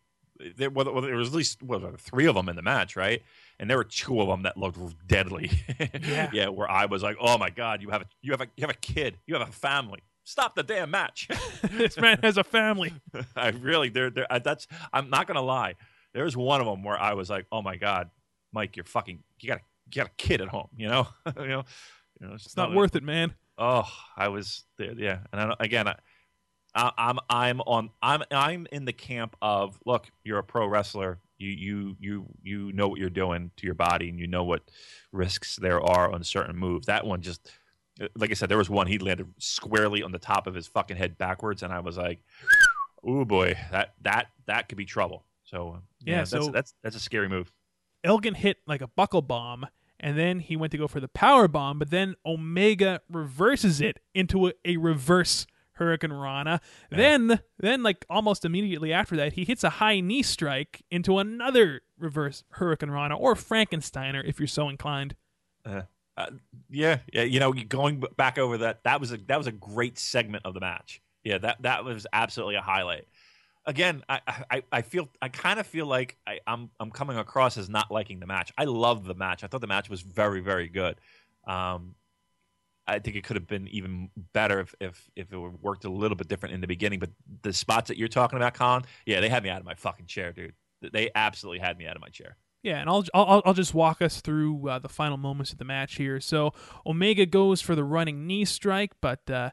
[0.56, 3.22] There, well, well, there was at least what, three of them in the match, right?
[3.58, 4.78] And there were two of them that looked
[5.08, 5.50] deadly.
[6.00, 6.30] Yeah.
[6.32, 6.48] yeah.
[6.48, 8.70] Where I was like, "Oh my god, you have a you have a you have
[8.70, 10.00] a kid, you have a family.
[10.22, 11.28] Stop the damn match."
[11.72, 12.92] this man has a family.
[13.36, 14.26] I really, there, there.
[14.44, 14.68] That's.
[14.92, 15.74] I'm not gonna lie.
[16.14, 18.10] There's one of them where I was like, "Oh my god,
[18.52, 19.24] Mike, you're fucking.
[19.40, 20.68] You got a you got a kid at home.
[20.76, 21.08] You know,
[21.38, 21.64] you know,
[22.20, 22.34] you know.
[22.34, 23.34] It's not worth it, man.
[23.56, 24.92] Oh, I was there.
[24.92, 25.96] Yeah, and I, again, I,
[26.74, 31.18] I, I'm I'm on I'm I'm in the camp of look, you're a pro wrestler.
[31.38, 34.62] You you you you know what you're doing to your body, and you know what
[35.12, 36.86] risks there are on certain moves.
[36.86, 37.50] That one just,
[38.16, 40.96] like I said, there was one he landed squarely on the top of his fucking
[40.96, 42.20] head backwards, and I was like,
[43.08, 47.00] "Ooh boy, that that that could be trouble." So Yeah, that's, so- that's that's a
[47.00, 47.52] scary move.
[48.04, 49.66] Elgin hit like a buckle bomb,
[50.00, 54.00] and then he went to go for the power bomb, but then Omega reverses it
[54.14, 56.60] into a, a reverse Hurricane Rana.
[56.90, 61.82] Then, then like almost immediately after that, he hits a high knee strike into another
[61.98, 65.14] reverse Hurricane Rana or Frankensteiner, if you're so inclined.
[66.16, 66.26] Uh,
[66.68, 67.22] yeah, yeah.
[67.22, 70.54] You know, going back over that, that was a that was a great segment of
[70.54, 71.00] the match.
[71.22, 73.06] Yeah, that that was absolutely a highlight.
[73.68, 74.20] Again, I
[74.50, 77.90] I, I feel I kind of feel like I, I'm I'm coming across as not
[77.90, 78.50] liking the match.
[78.58, 79.44] I love the match.
[79.44, 80.96] I thought the match was very very good.
[81.46, 81.94] Um,
[82.88, 86.16] I think it could have been even better if if if it worked a little
[86.16, 86.98] bit different in the beginning.
[86.98, 87.10] But
[87.42, 90.06] the spots that you're talking about, Colin, yeah, they had me out of my fucking
[90.06, 90.54] chair, dude.
[90.80, 92.38] They absolutely had me out of my chair.
[92.62, 95.64] Yeah, and I'll I'll, I'll just walk us through uh, the final moments of the
[95.64, 96.18] match here.
[96.20, 96.54] So
[96.86, 99.50] Omega goes for the running knee strike, but uh,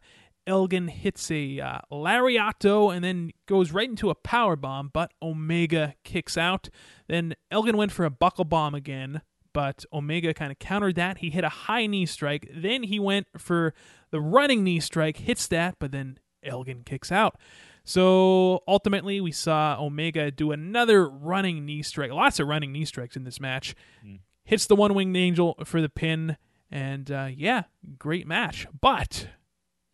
[0.47, 5.95] Elgin hits a uh, lariato and then goes right into a power bomb, but Omega
[6.03, 6.69] kicks out.
[7.07, 9.21] Then Elgin went for a buckle bomb again,
[9.53, 11.19] but Omega kind of countered that.
[11.19, 12.49] He hit a high knee strike.
[12.53, 13.73] Then he went for
[14.11, 17.37] the running knee strike, hits that, but then Elgin kicks out.
[17.83, 22.11] So ultimately, we saw Omega do another running knee strike.
[22.11, 23.75] Lots of running knee strikes in this match.
[24.43, 26.37] Hits the one winged angel for the pin.
[26.71, 27.63] And uh, yeah,
[27.99, 28.67] great match.
[28.81, 29.27] But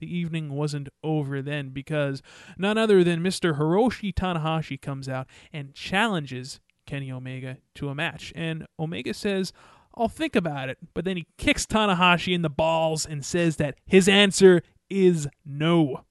[0.02, 2.22] the evening wasn't over then because
[2.58, 3.58] none other than Mr.
[3.58, 8.34] Hiroshi Tanahashi comes out and challenges Kenny Omega to a match.
[8.36, 9.54] And Omega says,
[9.96, 10.78] I'll think about it.
[10.94, 16.04] But then he kicks Tanahashi in the balls and says that his answer is no.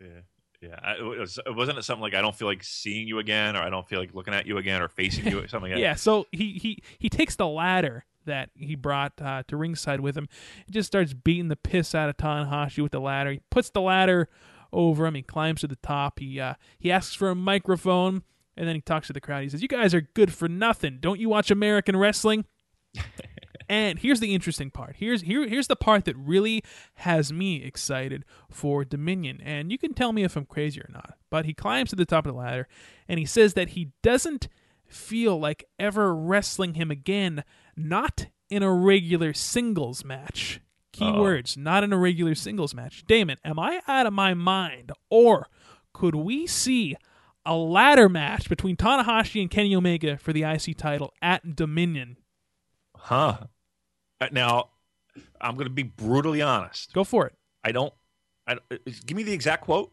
[0.00, 0.06] Yeah,
[0.60, 0.76] yeah.
[0.82, 3.62] I, it was, wasn't it something like I don't feel like seeing you again, or
[3.62, 5.82] I don't feel like looking at you again, or facing you, or something like that.
[5.82, 10.16] Yeah, so he he he takes the ladder that he brought uh, to ringside with
[10.16, 10.28] him.
[10.66, 13.32] He just starts beating the piss out of Tanahashi with the ladder.
[13.32, 14.28] He puts the ladder
[14.72, 15.14] over him.
[15.14, 16.18] He climbs to the top.
[16.18, 18.22] He uh, he asks for a microphone,
[18.56, 19.42] and then he talks to the crowd.
[19.42, 20.98] He says, "You guys are good for nothing.
[21.00, 22.44] Don't you watch American wrestling?"
[23.68, 24.96] and here's the interesting part.
[24.96, 26.62] Here's here here's the part that really
[26.94, 29.40] has me excited for Dominion.
[29.42, 31.14] And you can tell me if I'm crazy or not.
[31.30, 32.68] But he climbs to the top of the ladder,
[33.08, 34.48] and he says that he doesn't
[34.86, 37.44] feel like ever wrestling him again,
[37.76, 40.60] not in a regular singles match.
[40.92, 43.04] Keywords, not in a regular singles match.
[43.06, 44.92] Damon, am I out of my mind?
[45.08, 45.48] Or
[45.94, 46.96] could we see
[47.46, 52.18] a ladder match between Tanahashi and Kenny Omega for the IC title at Dominion?
[52.94, 53.38] Huh.
[54.20, 54.68] Uh, Now,
[55.40, 56.92] I'm going to be brutally honest.
[56.92, 57.34] Go for it.
[57.64, 57.92] I don't.
[58.46, 58.76] I, uh,
[59.06, 59.92] give me the exact quote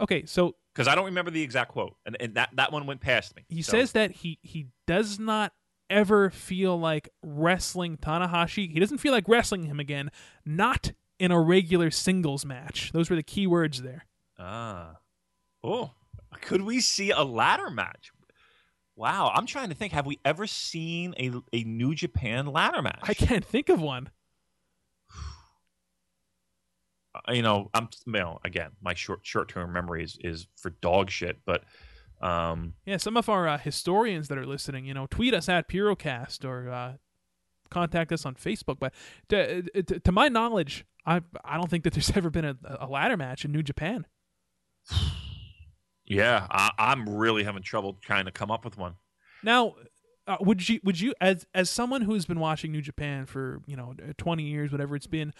[0.00, 3.00] Okay, so because I don't remember the exact quote, and, and that, that one went
[3.00, 3.44] past me.
[3.48, 5.52] he So- says that he he does not
[5.92, 8.72] ever feel like wrestling Tanahashi.
[8.72, 10.10] He doesn't feel like wrestling him again,
[10.44, 12.90] not in a regular singles match.
[12.92, 14.06] Those were the key words there.
[14.38, 14.96] Ah.
[15.62, 15.92] Oh,
[16.40, 18.10] could we see a ladder match?
[18.96, 19.92] Wow, I'm trying to think.
[19.92, 23.00] Have we ever seen a a New Japan ladder match?
[23.02, 24.10] I can't think of one.
[27.14, 30.70] Uh, you know, I'm you know, again, my short short term memory is is for
[30.70, 31.38] dog shit.
[31.44, 31.64] But
[32.22, 35.68] um, Yeah, some of our uh, historians that are listening, you know, tweet us at
[35.68, 36.92] Purocast or uh,
[37.70, 38.78] contact us on Facebook.
[38.78, 38.94] But
[39.28, 42.86] to, to, to my knowledge, I I don't think that there's ever been a, a
[42.86, 44.06] ladder match in New Japan.
[46.04, 48.94] yeah, I, I'm really having trouble trying to come up with one.
[49.42, 49.74] Now,
[50.26, 53.76] uh, would you would you as as someone who's been watching New Japan for you
[53.76, 55.32] know twenty years, whatever it's been,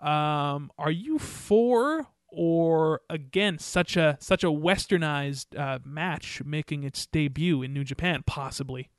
[0.00, 7.06] um, are you for or against such a such a westernized uh, match making its
[7.06, 8.90] debut in New Japan, possibly?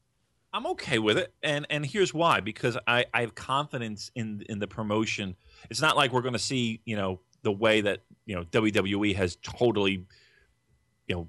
[0.52, 4.60] I'm okay with it, and and here's why: because I, I have confidence in in
[4.60, 5.36] the promotion.
[5.70, 9.16] It's not like we're going to see you know the way that you know WWE
[9.16, 10.06] has totally
[11.08, 11.28] you know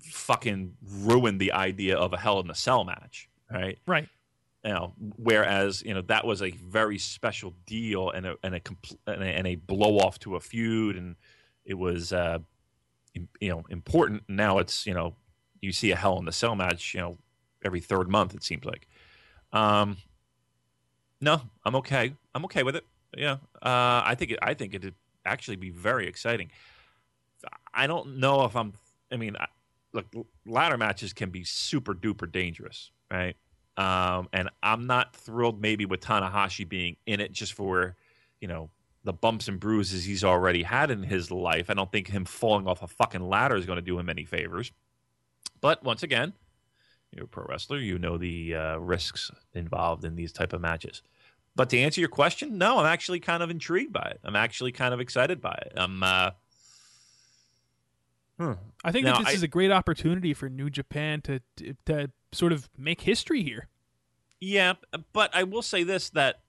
[0.00, 3.78] fucking ruined the idea of a Hell in a Cell match, right?
[3.86, 4.08] Right.
[4.64, 8.60] You know, whereas you know that was a very special deal and a and a
[8.60, 11.16] compl- and a, and a blow off to a feud, and
[11.64, 12.38] it was uh,
[13.40, 14.22] you know important.
[14.28, 15.16] Now it's you know
[15.60, 17.18] you see a Hell in the Cell match, you know
[17.64, 18.88] every third month it seems like.
[19.52, 19.96] Um
[21.20, 22.14] no i'm okay.
[22.34, 22.84] I'm okay with it.
[23.16, 23.36] Yeah.
[23.60, 24.94] Uh i think it, i think it'd
[25.24, 26.50] actually be very exciting.
[27.74, 28.72] I don't know if i'm
[29.10, 29.46] i mean I,
[29.92, 30.06] look
[30.46, 33.36] ladder matches can be super duper dangerous right
[33.76, 37.96] um and i'm not thrilled maybe with tanahashi being in it just for
[38.40, 38.70] you know
[39.04, 42.66] the bumps and bruises he's already had in his life i don't think him falling
[42.66, 44.72] off a fucking ladder is going to do him any favors
[45.60, 46.32] but once again
[47.12, 51.02] you're a pro wrestler, you know the uh, risks involved in these type of matches.
[51.54, 54.20] But to answer your question, no, I'm actually kind of intrigued by it.
[54.24, 55.72] I'm actually kind of excited by it.
[55.76, 56.02] I'm.
[56.02, 56.30] Uh,
[58.38, 58.52] hmm.
[58.84, 61.74] I think Now, that this I- is a great opportunity for New Japan to, to
[61.86, 63.68] to sort of make history here.
[64.40, 64.74] Yeah,
[65.12, 66.40] but I will say this: that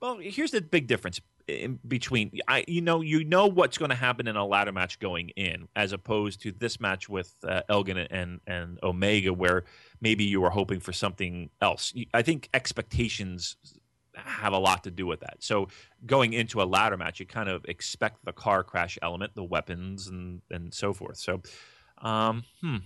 [0.00, 2.30] well, here's the big difference in between.
[2.46, 5.68] I, you know, you know what's going to happen in a ladder match going in,
[5.74, 9.64] as opposed to this match with uh, Elgin and and Omega, where
[10.00, 11.94] maybe you were hoping for something else.
[12.12, 13.56] I think expectations
[14.24, 15.36] have a lot to do with that.
[15.40, 15.68] So
[16.06, 20.08] going into a ladder match, you kind of expect the car crash element, the weapons,
[20.08, 21.16] and and so forth.
[21.16, 21.42] So,
[22.02, 22.76] um, hmm.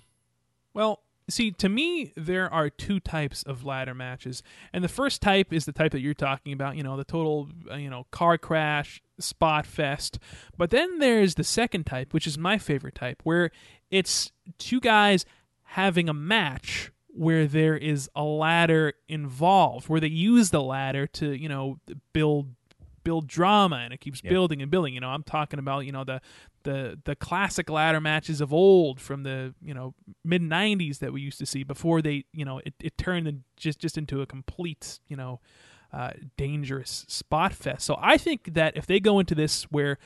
[0.75, 4.43] Well, see, to me, there are two types of ladder matches,
[4.73, 6.77] and the first type is the type that you're talking about.
[6.77, 10.19] You know, the total, uh, you know, car crash, spot fest.
[10.57, 13.51] But then there's the second type, which is my favorite type, where
[13.91, 15.25] it's two guys
[15.63, 21.33] having a match where there is a ladder involved, where they use the ladder to,
[21.33, 21.79] you know,
[22.13, 22.55] build
[23.05, 24.31] build drama and it keeps Yeah.
[24.31, 24.95] building and building.
[24.95, 26.21] You know, I'm talking about you know the
[26.63, 29.95] the the classic ladder matches of old from the you know
[30.25, 33.81] mid '90s that we used to see before they you know it, it turned just
[33.81, 35.41] just into a complete you know
[35.93, 37.85] uh, dangerous spot fest.
[37.85, 39.99] So I think that if they go into this where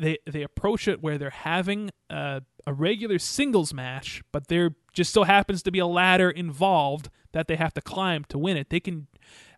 [0.00, 5.12] they they approach it where they're having a, a regular singles match, but there just
[5.12, 8.70] so happens to be a ladder involved that they have to climb to win it.
[8.70, 9.06] They can,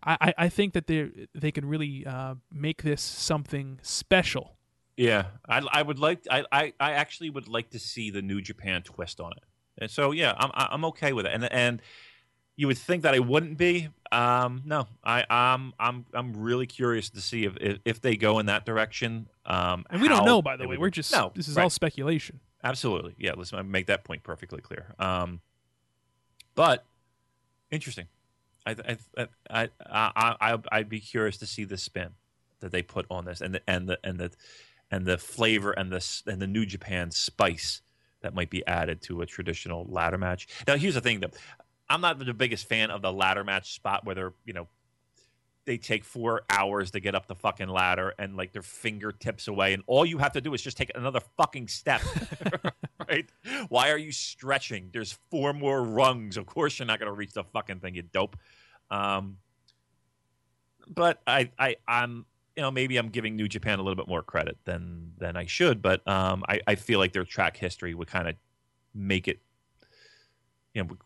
[0.05, 4.57] I I- think that they they can really uh, make this something special.
[4.95, 6.19] Yeah, I, I would like.
[6.29, 9.43] I, I, I actually would like to see the New Japan twist on it.
[9.79, 11.31] And so yeah, I'm I'm okay with it.
[11.33, 11.81] And and
[12.55, 13.89] you would think that I wouldn't be.
[14.11, 18.39] Um, no, I I'm I'm I'm really curious to see if if, if they go
[18.39, 19.27] in that direction.
[19.45, 20.69] Um, And we don't know, by the way.
[20.77, 21.31] would- We're just no.
[21.35, 21.63] this is right.
[21.63, 22.39] all speculation.
[22.63, 23.15] Absolutely.
[23.17, 24.93] Yeah, let's make that point perfectly clear.
[24.97, 25.41] Um,
[26.55, 26.85] but
[27.71, 28.07] interesting.
[28.65, 32.11] I, I, I, I, I, I, I'd be curious to see the spin
[32.61, 34.31] that they put on this, and the and the and the
[34.91, 37.81] and the flavor and the and the New Japan spice
[38.21, 40.47] that might be added to a traditional ladder match.
[40.65, 41.31] Now, here's the thing, though.
[41.93, 44.67] I'm not the biggest fan of the ladder match spot where they're you know
[45.65, 49.73] they take four hours to get up the fucking ladder and like their fingertips away,
[49.73, 52.01] and all you have to do is just take another fucking step.
[53.07, 53.29] right?
[53.69, 54.89] Why are you stretching?
[54.91, 56.35] There's four more rungs.
[56.35, 58.37] Of course, you're not going to reach the fucking thing, you dope.
[58.89, 59.37] Um,
[60.87, 62.25] but I, I, I'm,
[62.55, 65.45] you know, maybe I'm giving New Japan a little bit more credit than than I
[65.45, 65.81] should.
[65.81, 68.35] But um, I, I feel like their track history would kind of
[68.93, 69.39] make it,
[70.73, 70.97] you know,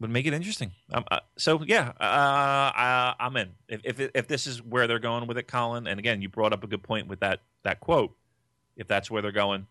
[0.00, 0.72] would, would make it interesting.
[0.92, 3.50] Um, uh, so yeah, uh, I, I'm in.
[3.68, 6.52] If if if this is where they're going with it, Colin, and again, you brought
[6.52, 8.16] up a good point with that that quote.
[8.76, 9.66] If that's where they're going,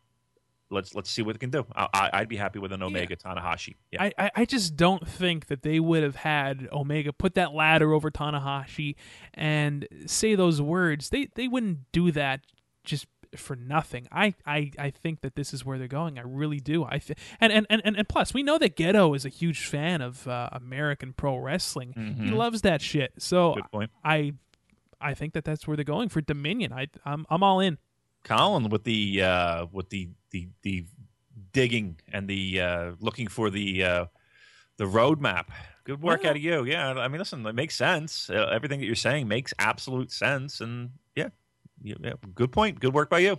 [0.70, 1.66] let's let's see what they can do.
[1.76, 3.76] I, I, I'd be happy with an Omega Tanahashi.
[3.92, 7.54] Yeah, I, I, I just don't think that they would have had Omega put that
[7.54, 8.96] ladder over Tanahashi
[9.34, 11.10] and say those words.
[11.10, 12.42] They they wouldn't do that
[12.84, 14.08] just for nothing.
[14.12, 16.18] I, I, I think that this is where they're going.
[16.18, 16.84] I really do.
[16.86, 20.02] I th- and, and, and and plus we know that Gedo is a huge fan
[20.02, 21.94] of uh, American pro wrestling.
[21.96, 22.36] He Mhm.
[22.36, 23.14] loves that shit.
[23.20, 23.56] So.
[24.04, 24.34] I
[25.02, 26.74] I think that that's where they're going for Dominion.
[26.74, 27.78] I I'm I'm all in.
[28.24, 30.86] Colin with the uh, with the the the
[31.54, 34.06] digging and the uh, looking for the uh,
[34.78, 35.46] the roadmap.
[35.86, 36.66] Good work Well- out of you.
[36.66, 38.30] Yeah, I mean, listen, it makes sense.
[38.30, 40.92] Uh, everything that you're saying makes absolute sense, and
[41.82, 42.80] yeah, good point.
[42.80, 43.38] Good work by you.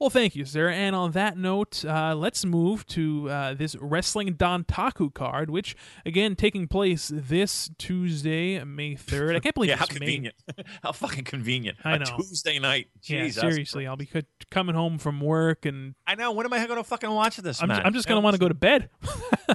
[0.00, 0.68] Well, thank you, sir.
[0.70, 6.34] And on that note, uh, let's move to uh, this Wrestling Dontaku card, which, again,
[6.34, 9.36] taking place this Tuesday, May 3rd.
[9.36, 9.98] I can't believe yeah, how May.
[9.98, 10.34] convenient.
[10.82, 11.78] how fucking convenient.
[11.84, 12.16] I A know.
[12.18, 12.88] Tuesday night.
[13.04, 13.86] Yeah, seriously.
[13.86, 16.32] I'll be co- coming home from work, and I know.
[16.32, 17.62] When am I going to fucking watch this?
[17.62, 17.82] I'm, man?
[17.84, 18.90] I'm just going to want to go to bed.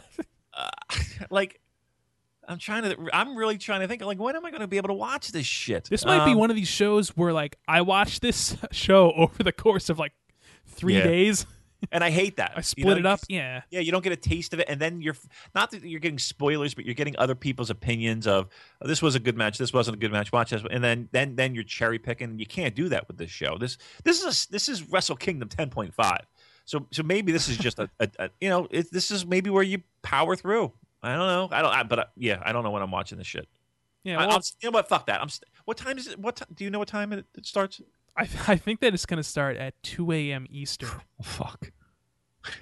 [0.53, 0.69] uh,
[1.29, 1.59] like
[2.49, 4.77] I'm trying to I'm really trying to think like when am I going to be
[4.77, 5.85] able to watch this shit?
[5.89, 9.43] This might be Um, one of these shows where, like, I watched this show over
[9.43, 10.13] the course of, like,
[10.65, 11.03] three Yeah.
[11.03, 11.45] days.
[11.93, 12.51] and I hate that.
[12.55, 13.21] I You split know, it up.
[13.29, 13.61] Yeah.
[13.69, 15.15] Yeah, you don't get a taste of it, and then you're
[15.55, 18.49] not that you're getting spoilers, but you're getting other people's opinions of
[18.81, 20.31] oh, this was a good match, this wasn't a good match.
[20.33, 22.37] Watch this, and then then then you're cherry picking.
[22.37, 23.57] You can't do that with this show.
[23.57, 26.17] This this is a, this is Wrestle Kingdom 10.5.
[26.65, 29.49] So so maybe this is just a, a, a you know it, this is maybe
[29.49, 30.73] where you power through.
[31.01, 31.49] I don't know.
[31.51, 31.71] I don't.
[31.71, 33.47] I, but I, yeah, I don't know when I'm watching this shit.
[34.03, 34.19] Yeah.
[34.19, 34.89] I, Well, I'm, you know what?
[34.89, 35.21] Fuck that.
[35.21, 35.29] I'm.
[35.29, 36.19] St- what time is it?
[36.19, 36.79] What ti- do you know?
[36.79, 37.81] What time it, it starts?
[38.17, 40.45] I, I think that it's going to start at 2 a.m.
[40.49, 40.89] Eastern.
[40.91, 41.71] Oh, fuck.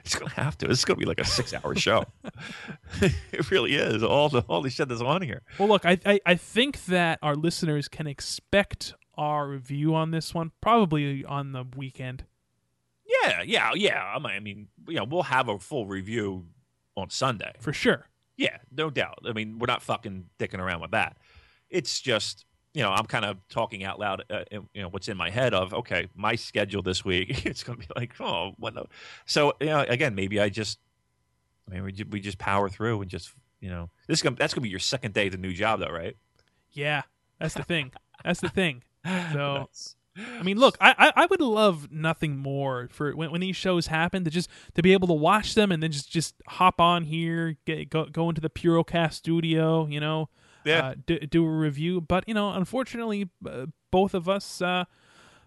[0.03, 0.69] It's gonna have to.
[0.69, 2.03] It's gonna be like a six-hour show.
[3.01, 4.01] it really is.
[4.03, 5.43] All the all the shit that's on here.
[5.59, 10.33] Well, look, I, I I think that our listeners can expect our review on this
[10.33, 12.25] one probably on the weekend.
[13.23, 14.03] Yeah, yeah, yeah.
[14.03, 16.47] I mean, I mean, you know, we'll have a full review
[16.97, 17.53] on Sunday.
[17.59, 18.07] for sure.
[18.37, 19.19] Yeah, no doubt.
[19.25, 21.17] I mean, we're not fucking dicking around with that.
[21.69, 24.43] It's just, you know, I'm kind of talking out loud, uh,
[24.73, 27.87] you know, what's in my head of, okay, my schedule this week, it's going to
[27.87, 28.75] be like, oh, what?
[28.75, 28.85] the-
[29.25, 30.77] So, you know, again, maybe I just,
[31.69, 34.53] I mean, we, we just power through and just, you know, this is gonna, that's
[34.53, 36.15] going to be your second day at the new job, though, right?
[36.71, 37.01] Yeah,
[37.39, 37.91] that's the thing.
[38.23, 38.83] That's the thing.
[39.33, 39.95] So That's-
[40.39, 43.87] I mean, look, I, I I would love nothing more for when, when these shows
[43.87, 47.03] happen to just to be able to watch them and then just just hop on
[47.03, 50.29] here, get go go into the Purocast studio, you know,
[50.65, 50.87] Yeah.
[50.89, 52.01] uh, do, do a review.
[52.01, 54.61] But you know, unfortunately, uh, both of us.
[54.61, 54.85] Uh,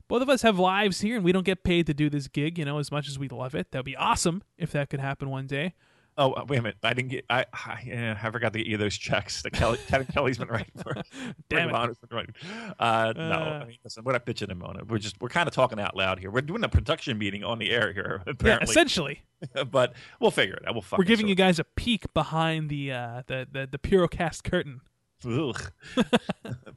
[0.09, 2.59] both of us have lives here, and we don't get paid to do this gig.
[2.59, 5.31] You know, as much as we love it, that'd be awesome if that could happen
[5.31, 5.75] one day.
[6.19, 6.77] Oh uh, wait a minute!
[6.83, 7.25] I didn't get.
[7.31, 10.49] I I, yeah, I forgot to get you those checks that Kelly Kevin Kelly's been
[10.49, 10.99] writing for.
[10.99, 11.07] us.
[11.49, 12.09] Damn Ring it.
[12.09, 12.35] Been writing.
[12.79, 13.61] Uh, no, Uh.
[13.63, 14.89] I mean, listen, we're not pitching him on it.
[14.89, 16.31] We're just we're kind of talking out loud here.
[16.31, 18.67] We're doing a production meeting on the air here, Apparently.
[18.67, 19.23] Yeah, essentially,
[19.71, 20.75] but we'll figure it out.
[20.75, 24.81] We'll we're giving you guys a peek behind the uh, the the, the Purocast curtain.
[25.27, 25.73] Ugh.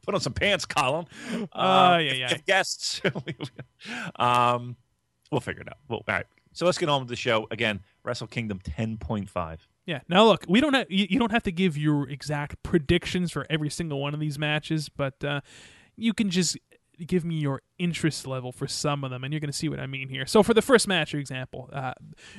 [0.06, 1.06] Put on some pants, Colin.
[1.54, 2.38] Uh, yeah, yeah.
[2.46, 3.02] guests.
[4.18, 4.76] um,
[5.32, 5.78] we'll figure it out.
[5.88, 6.26] Well, all right.
[6.54, 7.82] So let's get on with the show again.
[8.04, 9.68] Wrestle Kingdom ten point five.
[9.86, 10.00] Yeah.
[10.08, 13.46] Now look, we don't have you, you don't have to give your exact predictions for
[13.50, 15.42] every single one of these matches, but uh,
[15.96, 16.58] you can just
[17.06, 19.80] give me your interest level for some of them, and you're going to see what
[19.80, 20.26] I mean here.
[20.26, 21.94] So for the first match, for example, uh,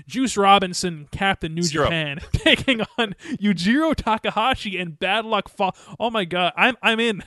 [0.06, 1.86] Juice Robinson, Captain New Zero.
[1.86, 5.74] Japan, taking on Yujiro Takahashi and Bad Luck Fale.
[5.98, 7.22] Oh my God, I'm I'm in,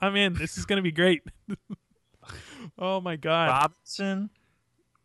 [0.00, 0.34] I'm in.
[0.34, 1.22] This is going to be great.
[2.78, 3.48] oh my God.
[3.48, 4.30] Robinson,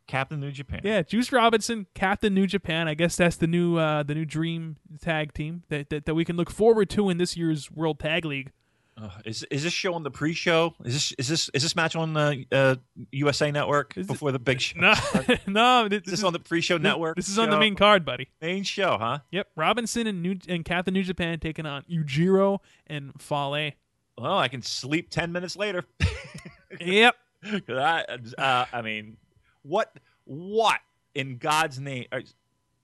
[0.08, 0.82] Captain New Japan.
[0.84, 2.88] Yeah, Juice Robinson, Captain New Japan.
[2.88, 6.24] I guess that's the new uh, the new dream tag team that, that that we
[6.26, 8.52] can look forward to in this year's World Tag League.
[8.98, 10.74] Uh, is is this show on the pre-show?
[10.86, 12.76] Is this is this is this match on the uh,
[13.12, 14.80] USA Network Is it- before the big show?
[14.80, 14.94] No,
[15.48, 17.18] no, this, Is this on the pre-show network?
[17.18, 18.30] This is on the main card, buddy.
[18.42, 19.20] main show, huh?
[19.32, 23.72] Yep, Robinson and New and Captain New Japan taking on Yujiro and Fale.
[24.18, 25.84] Well, I can sleep ten minutes later.
[26.80, 27.16] yep.
[27.44, 28.06] 'Cause I,
[28.38, 29.18] uh, I mean,
[29.66, 29.92] what,
[30.26, 30.80] what
[31.14, 32.06] in God's name?
[32.12, 32.22] Are,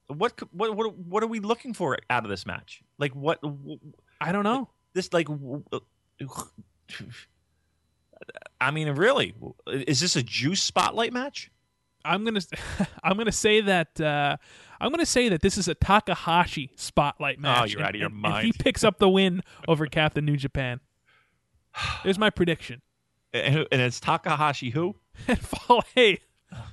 [0.08, 2.82] what, what, what, what are we looking for out of this match?
[2.98, 3.40] Like, what,
[4.20, 4.70] I don't know.
[4.94, 5.28] this, like,
[8.60, 9.34] I mean, really,
[9.68, 11.52] is this a juice spotlight match?
[12.04, 12.42] I'm gonna
[13.04, 14.38] I'm gonna say that uh,
[14.80, 17.60] I'm gonna say that this is a Takahashi spotlight match.
[17.62, 20.26] Oh, you're and- out of your and- and he picks up the win over Captain
[20.26, 20.80] New Japan.
[22.04, 22.82] There's my prediction.
[23.34, 24.96] And, and it's Takahashi who?
[25.16, 26.18] Fale.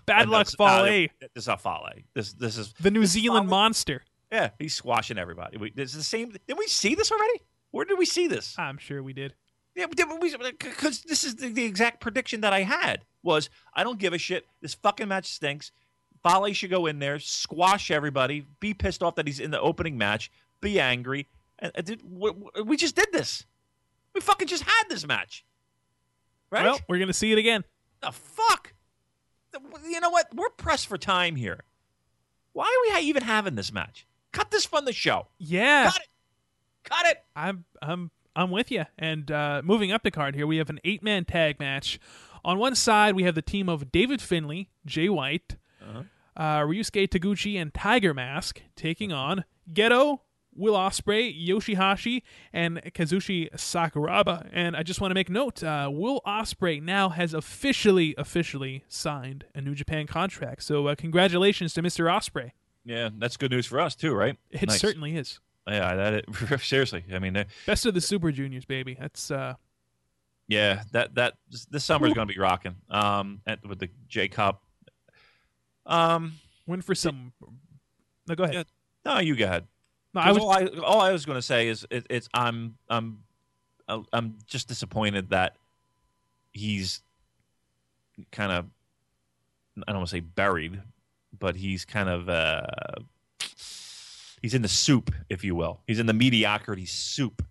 [0.06, 1.09] Bad luck, uh, Fale.
[1.20, 1.90] This is a Fale.
[2.14, 4.02] This, this is The New Zealand Fale- monster.
[4.32, 5.56] Yeah, he's squashing everybody.
[5.56, 6.30] We, it's the same.
[6.46, 7.40] Did we see this already?
[7.70, 8.55] Where did we see this?
[8.59, 9.34] I'm sure we did.
[9.74, 14.12] Yeah, because this is the, the exact prediction that I had was I don't give
[14.12, 14.44] a shit.
[14.60, 15.70] This fucking match stinks.
[16.22, 19.96] Fale should go in there, squash everybody, be pissed off that he's in the opening
[19.96, 20.30] match,
[20.60, 21.28] be angry.
[21.60, 22.32] And, and did, we,
[22.64, 23.46] we just did this.
[24.14, 25.44] We fucking just had this match,
[26.50, 26.64] right?
[26.64, 27.62] Well, we're gonna see it again.
[28.02, 28.74] the fuck?
[29.88, 30.28] You know what?
[30.34, 31.60] We're pressed for time here.
[32.52, 34.06] Why are we even having this match?
[34.32, 35.28] Cut this from the show.
[35.38, 36.08] Yeah, Cut it.
[36.84, 37.24] Cut it.
[37.36, 38.84] I'm I'm I'm with you.
[38.98, 41.98] And uh, moving up the card here, we have an eight man tag match.
[42.44, 46.02] On one side, we have the team of David Finlay, Jay White, Uh-huh.
[46.36, 50.20] uh, Ryusuke Taguchi, and Tiger Mask taking on Gedo,
[50.59, 52.22] Will Ospreay, Yoshihashi,
[52.52, 54.48] and Kazushi Sakuraba.
[54.52, 59.44] And I just want to make note: uh, Will Ospreay now has officially, officially signed
[59.55, 60.64] a New Japan contract.
[60.64, 62.06] So uh, congratulations to Mr.
[62.10, 62.51] Ospreay.
[62.85, 64.36] Yeah, that's good news for us too, right?
[64.51, 64.80] It Nice.
[64.80, 65.40] certainly is.
[65.66, 67.05] Yeah, that it, seriously.
[67.12, 68.97] I mean, Best of the Super Juniors, baby.
[68.98, 69.55] That's uh,
[70.47, 71.35] yeah, that that
[71.70, 72.76] this summer's going to be rocking.
[72.90, 74.62] Um, at, with the J Cup.
[75.85, 76.35] Um,
[76.66, 77.32] win for some.
[78.26, 78.55] No, go ahead.
[79.05, 79.66] Yeah, no, you go ahead.
[80.18, 82.76] No, I was all I all I was going to say is it, it's I'm
[82.88, 83.22] I'm
[84.12, 85.56] I'm just disappointed that
[86.52, 87.02] he's
[88.32, 88.66] kind of
[89.86, 90.82] I don't want to say buried,
[91.38, 92.62] but he's kind of uh,
[94.42, 95.80] he's in the soup, if you will.
[95.86, 97.44] He's in the mediocrity soup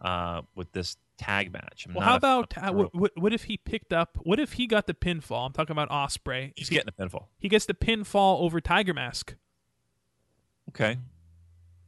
[0.00, 1.86] uh, with this tag match.
[1.88, 4.18] I'm Well, how about uh, what, what, what if he picked up?
[4.22, 5.46] What if he got the pinfall?
[5.46, 6.52] I'm talking about Ospreay.
[6.54, 7.26] He's getting the pinfall.
[7.38, 9.34] He gets the pinfall over Tiger Mask.
[10.70, 10.98] Okay.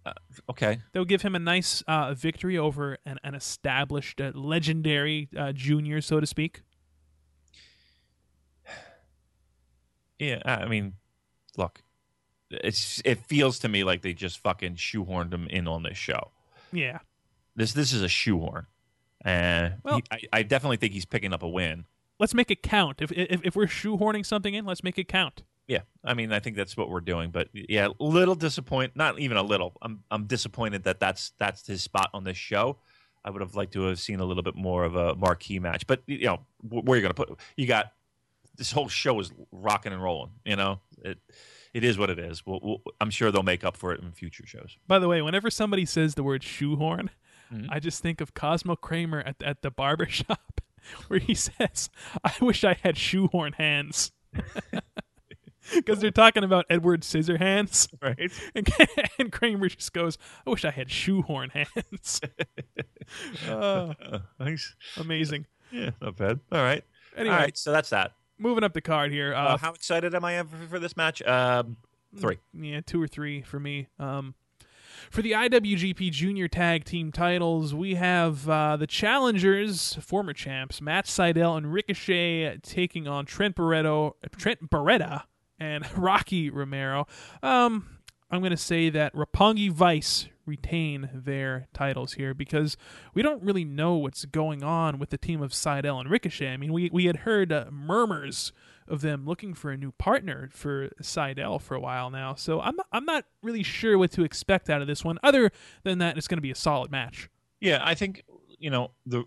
[0.07, 0.13] Uh,
[0.49, 0.79] okay.
[0.95, 6.01] Would give him a nice uh, victory over an, an established, uh, legendary uh, junior,
[6.01, 6.63] so to speak.
[10.19, 10.95] Yeah, I mean,
[11.57, 11.83] look,
[12.51, 16.31] it's it feels to me like they just fucking shoehorned him in on this show.
[16.73, 17.01] Yeah.
[17.55, 18.67] This this is a shoehorn,
[19.25, 21.85] and Well- he, I, I definitely think he's picking up a win.
[22.19, 23.03] Let's make it count.
[23.03, 25.43] If, if if we're shoehorning something in, let's make it count.
[25.69, 27.31] Yeah, I mean, I think that's what we're doing.
[27.31, 28.95] But yeah, a little disappoint.
[28.95, 29.77] Not even a little.
[29.83, 32.79] I'm I'm disappointed that that's that's his spot on this show.
[33.25, 35.87] I would have liked to have seen a little bit more of a marquee match.
[35.87, 37.39] But you know, wh- where are you going to put?
[37.57, 37.93] You got
[38.57, 40.31] this whole show is rocking and rolling.
[40.45, 41.19] You know, it
[41.75, 42.47] it is what it is.
[42.47, 44.77] We'll, we'll, I'm sure they'll make up for it in future shows.
[44.87, 47.11] By the way, whenever somebody says the word shoehorn,
[47.53, 47.67] Mhm.
[47.71, 50.61] I just think of Cosmo Kramer at, at the barber shop
[51.09, 51.91] where he says,
[52.25, 54.11] I wish I had shoehorn hands.
[55.75, 57.89] Because they're talking about Edward Scissorhands.
[58.03, 58.31] Right.
[58.55, 58.69] And,
[59.19, 62.21] and Kramer just goes, I wish I had shoehorn hands.
[63.49, 64.75] Uh, Uh, thanks.
[64.97, 65.47] amazing.
[65.71, 66.41] Yeah, not bad.
[66.53, 66.85] All right.
[67.17, 67.57] Anyway, All right.
[67.59, 68.13] So that's that.
[68.39, 69.35] moving up the card here.
[69.35, 71.23] Uh, Uh, how excited am I for, for this match?
[71.23, 71.77] Um,
[72.19, 72.39] three.
[72.53, 73.89] Yeah, two or three for me.
[73.99, 74.35] Um,
[75.11, 81.07] for the IWGP Junior Tag Team titles, we have uh, the challengers, former champs, Matt
[81.07, 85.25] Sydal and Ricochet taking on Trent Beretta, Trent Beretta
[85.59, 87.07] and Rocky Romero.
[87.43, 87.99] Um,
[88.31, 92.77] I'm going to say that Roppongi Vice retain their titles here because
[93.15, 96.53] we don't really know what's going on with the team of Sydal and Ricochet.
[96.53, 98.53] I mean, we, we had heard uh, murmurs
[98.89, 102.77] of them looking for a new partner for Sydal for a while now, so I'm
[102.77, 105.19] not, I'm not really sure what to expect out of this one.
[105.23, 105.51] Other
[105.83, 107.29] than that, it's going to be a solid match.
[107.61, 108.23] Yeah, I think
[108.59, 109.25] you know the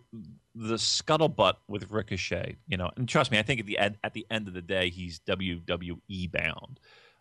[0.55, 2.57] the scuttlebutt with Ricochet.
[2.67, 4.61] You know, and trust me, I think at the ed, at the end of the
[4.61, 6.79] day, he's WWE bound,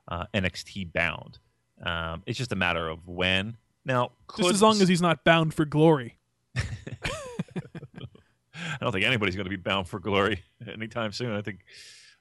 [0.08, 1.38] uh, NXT bound.
[1.84, 3.56] Um, it's just a matter of when.
[3.84, 6.18] Now, just as long as he's not bound for glory.
[6.56, 6.62] I
[8.80, 11.32] don't think anybody's going to be bound for glory anytime soon.
[11.32, 11.60] I think,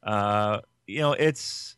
[0.04, 1.76] uh, you know, it's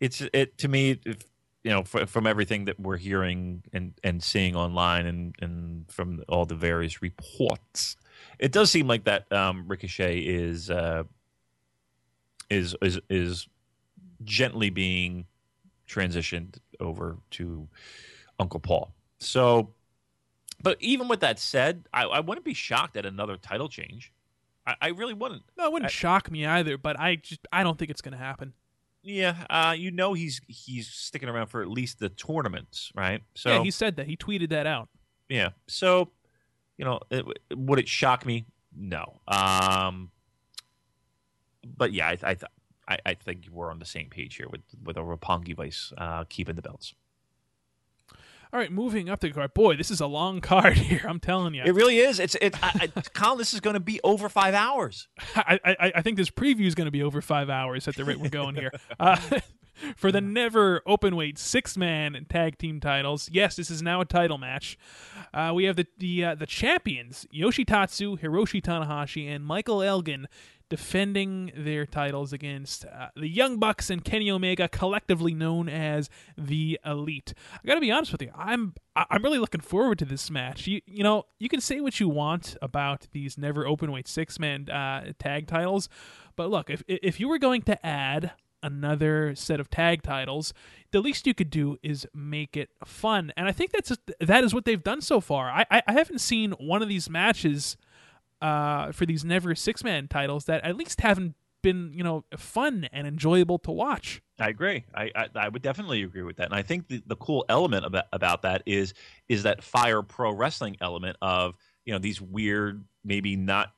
[0.00, 1.00] it's it to me.
[1.04, 1.24] If,
[1.64, 6.22] you know, f- from everything that we're hearing and, and seeing online and, and from
[6.28, 7.96] all the various reports,
[8.38, 11.04] it does seem like that um, Ricochet is uh,
[12.50, 13.48] is is is
[14.22, 15.24] gently being
[15.88, 17.66] transitioned over to
[18.38, 18.94] Uncle Paul.
[19.18, 19.70] So,
[20.62, 24.12] but even with that said, I, I wouldn't be shocked at another title change.
[24.66, 25.42] I, I really wouldn't.
[25.56, 26.76] No, it wouldn't I, shock me either.
[26.76, 28.52] But I just I don't think it's going to happen.
[29.04, 33.22] Yeah, uh, you know he's he's sticking around for at least the tournaments, right?
[33.34, 34.88] So yeah, he said that he tweeted that out.
[35.28, 36.10] Yeah, so
[36.78, 37.24] you know, it,
[37.54, 38.46] would it shock me?
[38.74, 39.20] No.
[39.28, 40.10] Um,
[41.76, 42.36] but yeah, I I,
[42.88, 46.24] I, I think we're on the same page here with with a Roppongi Vice uh,
[46.28, 46.94] keeping the belts.
[48.54, 49.52] All right, moving up the card.
[49.52, 51.04] Boy, this is a long card here.
[51.08, 52.20] I'm telling you, it really is.
[52.20, 52.54] It's it.
[52.62, 55.08] I, I, Colin, this is going to be over five hours.
[55.34, 58.04] I, I, I think this preview is going to be over five hours at the
[58.04, 58.70] rate we're going here.
[59.00, 59.18] Uh,
[59.96, 63.28] for the never open weight six man tag team titles.
[63.32, 64.78] Yes, this is now a title match.
[65.32, 70.28] Uh, we have the the uh, the champions Yoshitatsu, Hiroshi Tanahashi, and Michael Elgin
[70.74, 76.80] defending their titles against uh, the Young Bucks and Kenny Omega, collectively known as the
[76.84, 77.32] Elite.
[77.52, 80.66] I got to be honest with you, I'm I'm really looking forward to this match.
[80.66, 84.40] You you know you can say what you want about these never open weight six
[84.40, 85.88] man uh, tag titles,
[86.34, 90.52] but look if if you were going to add another set of tag titles,
[90.90, 93.32] the least you could do is make it fun.
[93.36, 95.48] And I think that's that is what they've done so far.
[95.50, 97.76] I I, I haven't seen one of these matches
[98.44, 102.86] uh, for these never six man titles that at least haven't been you know fun
[102.92, 104.20] and enjoyable to watch.
[104.38, 104.84] I agree.
[104.94, 107.86] I, I, I would definitely agree with that, and I think the, the cool element
[107.86, 108.92] about about that is
[109.30, 111.54] is that fire pro wrestling element of
[111.86, 113.72] you know these weird maybe not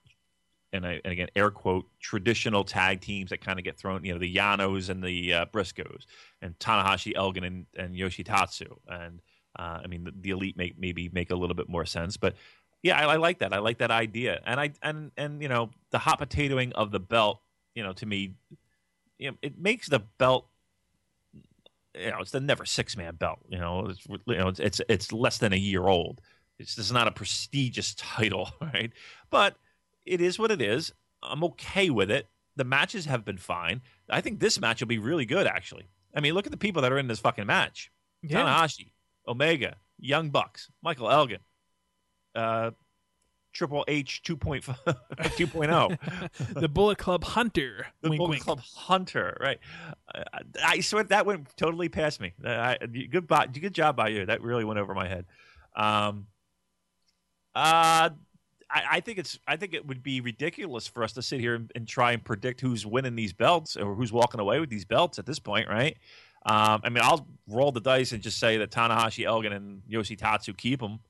[0.72, 4.12] and, I, and again air quote traditional tag teams that kind of get thrown you
[4.12, 6.06] know the Yanos and the uh, Briscoes
[6.43, 9.22] and Tanahashi Elgin and, and Yoshitatsu and
[9.56, 12.34] uh, I mean the, the elite make maybe make a little bit more sense but
[12.86, 13.52] yeah, I, I, like that.
[13.52, 17.00] I like that idea, and I and and you know the hot potatoing of the
[17.00, 17.40] belt.
[17.74, 18.34] You know, to me,
[19.18, 20.46] you know, it makes the belt.
[21.98, 23.40] You know, it's the never six man belt.
[23.48, 26.20] You know, it's you know it's it's, it's less than a year old.
[26.60, 28.92] It's, it's not a prestigious title, right?
[29.30, 29.56] But
[30.04, 30.92] it is what it is.
[31.22, 32.28] I'm okay with it.
[32.54, 33.82] The matches have been fine.
[34.08, 35.88] I think this match will be really good, actually.
[36.14, 37.90] I mean, look at the people that are in this fucking match:
[38.22, 38.42] yeah.
[38.42, 38.92] Tanahashi,
[39.26, 41.40] Omega, Young Bucks, Michael Elgin,
[42.36, 42.70] uh,
[43.56, 45.98] Triple H 2.0.
[46.60, 47.86] the Bullet Club Hunter.
[48.02, 48.42] The wink, Bullet wink.
[48.44, 49.58] Club Hunter, right.
[50.14, 50.20] Uh,
[50.62, 52.34] I swear that went totally past me.
[52.44, 54.26] I, good, good job by you.
[54.26, 55.24] That really went over my head.
[55.74, 56.26] Um,
[57.54, 58.10] uh,
[58.70, 59.38] I, I, think it's.
[59.46, 62.22] I think it would be ridiculous for us to sit here and, and, try and
[62.22, 65.68] predict who's winning these belts or who's walking away with these belts at this point,
[65.68, 65.96] right?
[66.44, 70.56] Um, I mean, I'll roll the dice and just say that Tanahashi, Elgin, and Yoshitatsu
[70.56, 71.00] keep them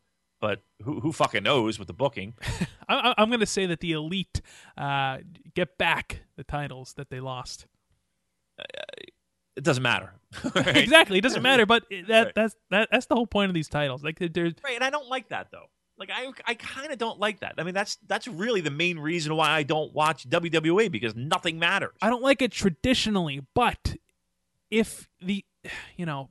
[0.40, 2.34] but who, who fucking knows with the booking?
[2.88, 4.40] I, am going to say that the elite
[4.76, 5.18] uh,
[5.54, 7.66] get back the titles that they lost.
[8.58, 8.64] Uh,
[9.56, 10.12] it doesn't matter.
[10.54, 10.76] right?
[10.76, 11.66] exactly, it doesn't matter.
[11.66, 12.34] But that right.
[12.34, 14.04] that's that, that's the whole point of these titles.
[14.04, 15.66] Like there's right, and I don't like that though.
[15.98, 17.54] Like I I kind of don't like that.
[17.56, 21.58] I mean, that's that's really the main reason why I don't watch WWE because nothing
[21.58, 21.94] matters.
[22.02, 23.96] I don't like it traditionally, but
[24.70, 25.44] if the
[25.96, 26.28] you know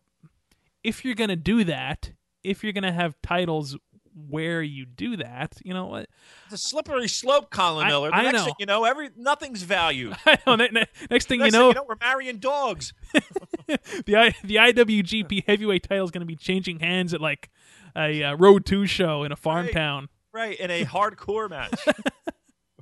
[0.84, 2.11] if you're gonna do that,
[2.44, 3.76] if you're gonna have titles
[4.15, 5.57] where you do that.
[5.63, 6.09] You know what?
[6.45, 8.09] It's a slippery slope, Colin Miller.
[8.09, 8.45] The I, next know.
[8.45, 10.15] thing you know, every nothing's valued.
[10.25, 10.55] I know.
[10.55, 12.93] Ne- next thing next you know, thing you know, we're marrying dogs.
[13.67, 17.49] the I, the IWGP Heavyweight title is going to be changing hands at like
[17.95, 19.73] a uh, Road Two show in a farm right.
[19.73, 20.09] town.
[20.33, 21.79] Right, in a hardcore match.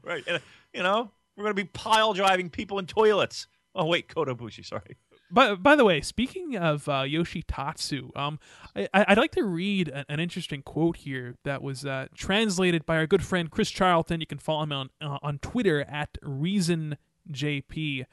[0.03, 0.41] right, a,
[0.73, 3.47] you know, we're going to be pile driving people in toilets.
[3.75, 4.97] Oh wait, Kota Ibushi, sorry.
[5.33, 8.39] By, by the way, speaking of uh, Yoshitatsu, um,
[8.75, 12.97] I, would like to read an, an, interesting quote here that was uh, translated by
[12.97, 14.21] our good friend Chris Charlton.
[14.21, 16.97] You can follow him on uh, on Twitter at Reason
[17.31, 18.05] JP,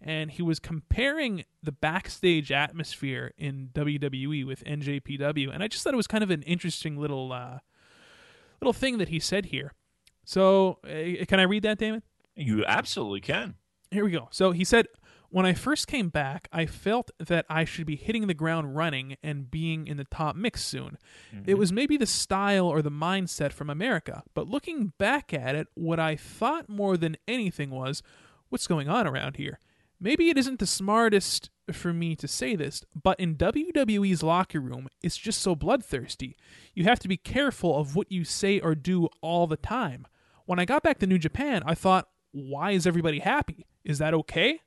[0.00, 5.94] and he was comparing the backstage atmosphere in WWE with NJPW, and I just thought
[5.94, 7.58] it was kind of an interesting little uh,
[8.60, 9.72] little thing that he said here.
[10.24, 12.04] So, uh, can I read that, Damon?
[12.36, 13.56] You absolutely can.
[13.90, 14.28] Here we go.
[14.30, 14.86] So he said,
[15.30, 19.16] When I first came back, I felt that I should be hitting the ground running
[19.22, 20.96] and being in the top mix soon.
[21.30, 21.58] It mm-hmm.
[21.58, 26.00] was maybe the style or the mindset from America, but looking back at it, what
[26.00, 28.02] I thought more than anything was,
[28.48, 29.58] What's going on around here?
[30.00, 34.88] Maybe it isn't the smartest for me to say this, but in WWE's locker room,
[35.02, 36.36] it's just so bloodthirsty.
[36.72, 40.06] You have to be careful of what you say or do all the time.
[40.46, 43.66] When I got back to New Japan, I thought, why is everybody happy?
[43.84, 44.60] Is that okay?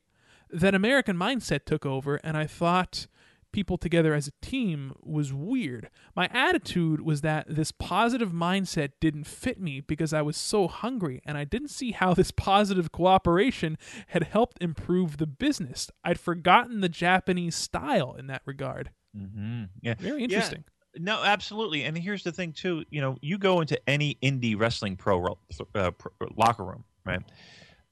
[0.52, 3.06] That American mindset took over, and I thought
[3.52, 5.90] people together as a team was weird.
[6.16, 11.20] My attitude was that this positive mindset didn't fit me because I was so hungry,
[11.24, 15.90] and I didn't see how this positive cooperation had helped improve the business.
[16.02, 18.90] I'd forgotten the Japanese style in that regard.
[19.16, 19.64] Mm-hmm.
[19.82, 19.94] Yeah.
[19.98, 20.64] Very interesting.
[20.96, 21.84] No, absolutely.
[21.84, 22.84] And here's the thing too.
[22.90, 25.38] You know, you go into any indie wrestling pro,
[25.74, 27.22] uh, pro locker room, right?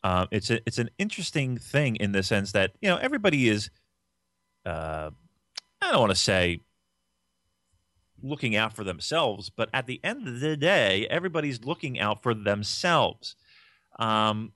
[0.02, 3.70] Um, it's a it's an interesting thing in the sense that you know everybody is.
[4.64, 5.10] Uh,
[5.82, 6.60] I don't want to say
[8.22, 12.34] looking out for themselves, but at the end of the day, everybody's looking out for
[12.34, 13.34] themselves.
[13.98, 14.52] Um,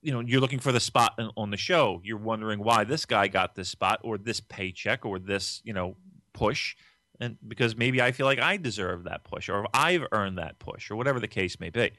[0.00, 2.00] you know, you're looking for the spot on the show.
[2.04, 5.96] You're wondering why this guy got this spot or this paycheck or this, you know,
[6.32, 6.74] push.
[7.20, 10.90] And because maybe I feel like I deserve that push or I've earned that push
[10.90, 11.92] or whatever the case may be.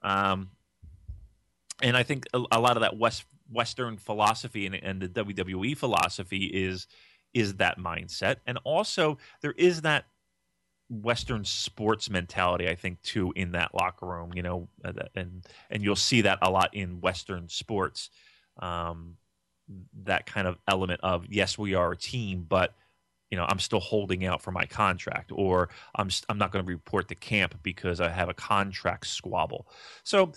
[0.00, 0.50] Um,
[1.82, 5.76] and I think a, a lot of that West Western philosophy and, and the WWE
[5.76, 6.86] philosophy is
[7.32, 10.06] is that mindset, and also there is that
[10.88, 12.68] Western sports mentality.
[12.68, 16.38] I think too in that locker room, you know, uh, and and you'll see that
[16.42, 18.10] a lot in Western sports.
[18.58, 19.16] Um,
[20.04, 22.74] that kind of element of yes, we are a team, but
[23.30, 26.70] you know, I'm still holding out for my contract, or I'm I'm not going to
[26.70, 29.66] report to camp because I have a contract squabble.
[30.04, 30.32] So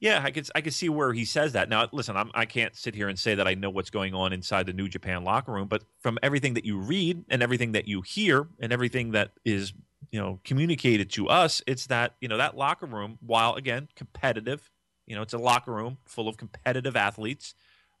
[0.00, 1.68] yeah, I could I could see where he says that.
[1.68, 4.32] Now, listen, I'm, I can't sit here and say that I know what's going on
[4.32, 7.88] inside the New Japan locker room, but from everything that you read and everything that
[7.88, 9.72] you hear and everything that is
[10.12, 14.70] you know communicated to us, it's that you know that locker room, while again competitive,
[15.06, 17.54] you know, it's a locker room full of competitive athletes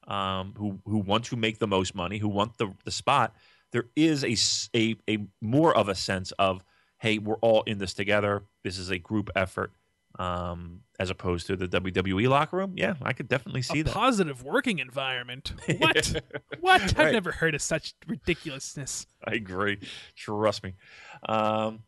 [0.06, 3.34] um, who who want to make the most money, who want the the spot.
[3.72, 4.36] There is a
[4.78, 6.62] a, a more of a sense of
[6.98, 8.44] hey, we're all in this together.
[8.62, 9.72] This is a group effort
[10.18, 12.72] um, as opposed to the WWE locker room.
[12.76, 13.94] Yeah, I could definitely see a that.
[13.94, 15.52] positive working environment.
[15.78, 16.22] What?
[16.60, 16.80] what?
[16.82, 17.12] I've Right.
[17.12, 19.06] never heard of such ridiculousness.
[19.26, 19.78] I agree.
[20.16, 20.74] Trust me.
[21.28, 21.80] Um,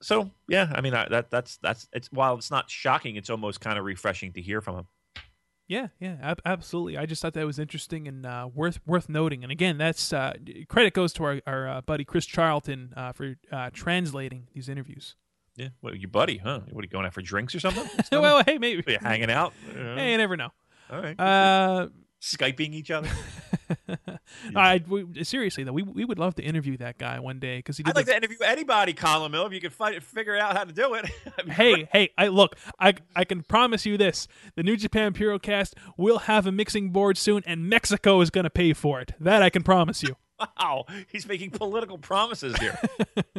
[0.00, 3.60] so yeah, I mean I, that that's that's it's while it's not shocking, it's almost
[3.60, 4.86] kind of refreshing to hear from him.
[5.68, 6.96] Yeah, yeah, ab- absolutely.
[6.96, 9.42] I just thought that was interesting and uh, worth worth noting.
[9.42, 10.34] And again, that's uh,
[10.68, 15.16] credit goes to our, our uh, buddy Chris Charlton uh, for uh, translating these interviews.
[15.56, 16.60] Yeah, what your buddy, huh?
[16.70, 17.88] What are you going out for drinks or something?
[18.12, 18.82] well, hey, maybe.
[18.86, 19.52] Are you hanging out?
[19.74, 19.94] Yeah.
[19.96, 20.50] Hey, you never know.
[20.90, 21.18] All right.
[21.18, 21.88] Uh,
[22.20, 23.08] Skyping each other.
[24.56, 27.76] I we, seriously though, we we would love to interview that guy one day because
[27.76, 27.84] he.
[27.86, 30.64] I'd like the- to interview anybody, Colin Mill, if you could find, figure out how
[30.64, 31.06] to do it.
[31.48, 34.28] Hey, hey, I look, I I can promise you this.
[34.56, 38.50] The New Japan Purocast will have a mixing board soon and Mexico is going to
[38.50, 39.12] pay for it.
[39.20, 40.16] That I can promise you.
[40.38, 42.78] Wow, he's making political promises here.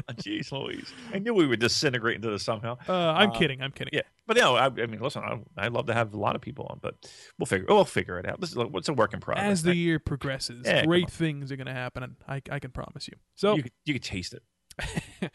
[0.09, 0.91] Oh, Jeez Louise.
[1.13, 2.77] I knew we would disintegrate into this somehow.
[2.87, 3.61] Uh, I'm Uh, kidding.
[3.61, 3.91] I'm kidding.
[3.93, 6.41] Yeah, but no, I, I mean, listen, I, I'd love to have a lot of
[6.41, 6.95] people on, but
[7.37, 8.39] we'll figure we'll figure it out.
[8.39, 9.45] This is what's a work in progress.
[9.45, 12.71] As the year progresses, Yeah, great things are going to happen, and I, I can
[12.71, 13.15] promise you.
[13.35, 14.43] So, you could, you could taste it.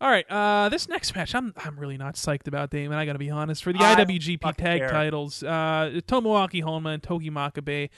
[0.00, 2.98] all right, uh, this next match, I'm I'm really not psyched about, Damon.
[2.98, 3.62] I got to be honest.
[3.64, 4.88] For the I IWGP Tag care.
[4.90, 7.88] Titles, uh, Tomoaki Honma and Togi Makabe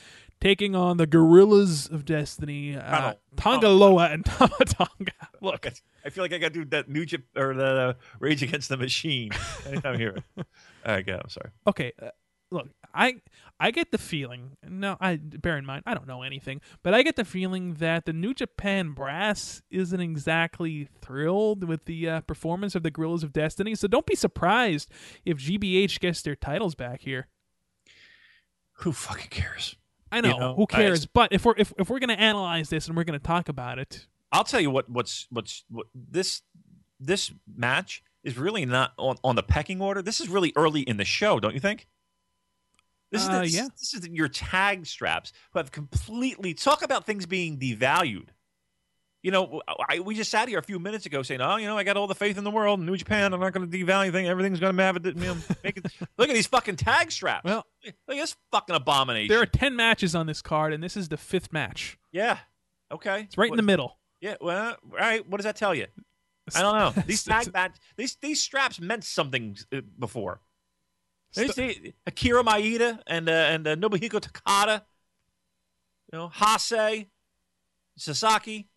[0.45, 3.21] taking on the Guerrillas of Destiny, uh, Tunnel.
[3.37, 5.13] Tanga Loa and Tama Tonga.
[5.41, 5.73] Look, Look,
[6.05, 8.77] I feel like I got to do that New Jap- or the Rage Against the
[8.77, 9.31] Machine
[9.67, 10.17] anytime here.
[10.37, 10.45] All
[10.87, 11.19] right, go.
[11.23, 11.51] I'm sorry.
[11.67, 12.11] okay uh,
[12.51, 13.15] look i
[13.59, 17.03] i get the feeling no i bear in mind i don't know anything but i
[17.03, 22.75] get the feeling that the new japan brass isn't exactly thrilled with the uh, performance
[22.75, 24.91] of the guerrillas of destiny so don't be surprised
[25.25, 27.27] if gbh gets their titles back here
[28.81, 29.77] Who fucking cares?
[30.13, 32.97] I know, know, who cares but if we're if, if we're gonna analyze this and
[32.97, 34.91] we're gonna talk about it I'll tell you what.
[34.91, 36.43] What's what's what this
[36.99, 40.03] this match is really not on, on the pecking order.
[40.03, 41.87] This is really early in the show, don't you think?
[43.13, 43.69] This Uh, is the, yeah.
[43.79, 48.31] this is your tag straps who have completely talk about things being devalued.
[49.25, 51.79] You know, I, we just sat here a few minutes ago saying, "Oh, you know,
[51.79, 52.79] I got all the faith in the world.
[52.79, 54.27] New Japan, I'm not going to devalue anything.
[54.29, 55.07] Everything's going to have it.
[55.07, 55.87] You know, make it.
[56.19, 57.43] Look at these fucking tag straps.
[57.43, 57.65] Well,
[58.07, 59.29] look at this fucking abomination.
[59.33, 61.97] There are 10 matches on this card, and this is the fifth match.
[62.13, 62.37] yeah.
[62.93, 63.23] Okay.
[63.23, 63.97] It's right in the middle.
[64.21, 64.35] Yeah.
[64.43, 65.27] Well, all right.
[65.27, 65.87] What does that tell you?
[66.55, 67.03] I don't know.
[67.07, 70.43] These tag match, these these straps meant something uh, before.
[71.35, 74.83] The- Akira Maeda and uh, and uh, Nobuhiko Takada,
[76.13, 77.07] you know, Hase,
[77.97, 78.69] Sasaki.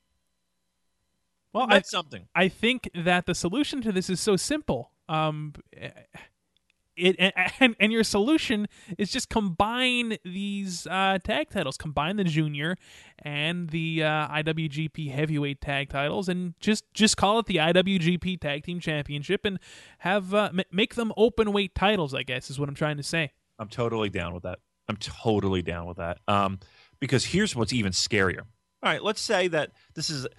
[1.57, 2.27] Well, meant I, something.
[2.35, 4.91] I think that the solution to this is so simple.
[5.09, 7.17] Um, it
[7.59, 8.67] and, and your solution
[8.97, 12.75] is just combine these uh, tag titles, combine the junior
[13.19, 18.63] and the uh, IWGP Heavyweight Tag titles, and just just call it the IWGP Tag
[18.63, 19.59] Team Championship, and
[19.99, 22.13] have uh, m- make them open weight titles.
[22.13, 23.31] I guess is what I'm trying to say.
[23.59, 24.59] I'm totally down with that.
[24.89, 26.19] I'm totally down with that.
[26.27, 26.59] Um,
[26.99, 28.41] because here's what's even scarier.
[28.88, 30.30] All right, let's say that this is uh,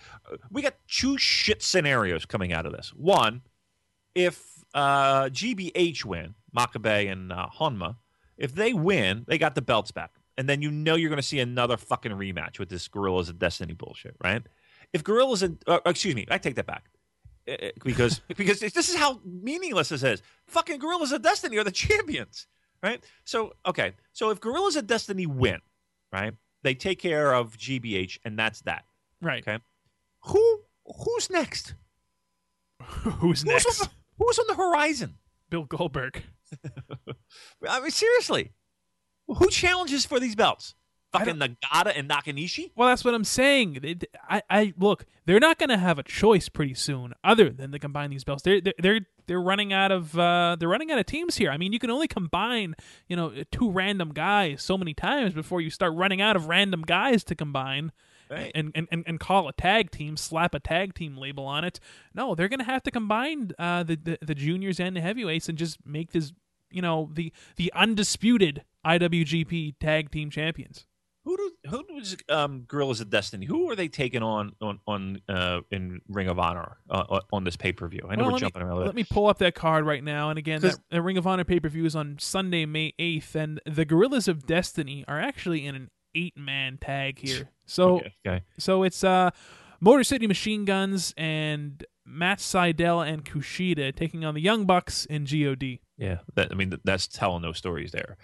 [0.51, 2.95] we got two shit scenarios coming out of this.
[2.97, 3.43] One,
[4.15, 7.97] if uh, GBH win, Makabe and uh, Honma,
[8.39, 11.23] if they win, they got the belts back, and then you know you're going to
[11.23, 14.43] see another fucking rematch with this Guerrillas of Destiny bullshit, right?
[14.95, 16.85] If Guerrillas, and uh, excuse me, I take that back
[17.47, 20.23] Uh, uh, because because this is how meaningless this is.
[20.47, 22.47] Fucking Guerrillas of Destiny are the champions,
[22.83, 23.05] right?
[23.27, 25.61] So okay, so if Guerrillas of Destiny win,
[26.11, 26.33] right,
[26.63, 28.85] they take care of GBH, and that's that.
[29.21, 29.47] Right.
[29.47, 29.63] Okay,
[30.25, 30.61] who
[31.05, 31.75] who's next?
[32.81, 33.67] Who's Who's next?
[33.83, 35.15] on the, who's on the horizon?
[35.51, 36.23] Bill Goldberg.
[37.69, 38.53] I mean, seriously,
[39.27, 40.75] who challenges for these belts?
[41.13, 42.71] Fucking Nagata and Nakanishi?
[42.77, 43.79] Well, that's what I'm saying.
[43.83, 43.97] They-
[44.29, 47.79] I, I look, they're not going to have a choice pretty soon, other than to
[47.79, 48.43] combine these belts.
[48.43, 51.51] They're they're they're, they're running out of uh, they're running out of teams here.
[51.51, 52.75] I mean, you can only combine
[53.09, 56.83] you know two random guys so many times before you start running out of random
[56.83, 57.93] guys to combine.
[58.31, 58.53] Right.
[58.55, 61.81] And, and, and, and call a tag team, slap a tag team label on it.
[62.13, 65.49] No, they're going to have to combine uh, the, the the juniors and the heavyweights
[65.49, 66.35] and just make this,
[66.71, 70.85] you know, the the undisputed IWGP Tag Team Champions.
[71.29, 73.45] Who do who does um, Guerrillas of Destiny?
[73.45, 77.55] Who are they taking on on on uh, in Ring of Honor uh, on this
[77.55, 78.01] pay per view?
[78.09, 78.87] I know Well, we're jumping me, around.
[78.87, 80.31] Let me pull up that card right now.
[80.31, 83.35] And again, that, Ring of Honor pay per view is on Sunday, May 8th.
[83.35, 87.51] And the Guerrillas of Destiny are actually in an eight man tag here.
[87.67, 88.45] So okay, okay.
[88.59, 89.31] so it's uh,
[89.81, 95.29] Motor City Machine Guns and Matt Sydal and Kushida taking on the Young Bucks and
[95.31, 95.79] God.
[95.99, 98.17] Yeah, that, I mean th- that's telling those stories there.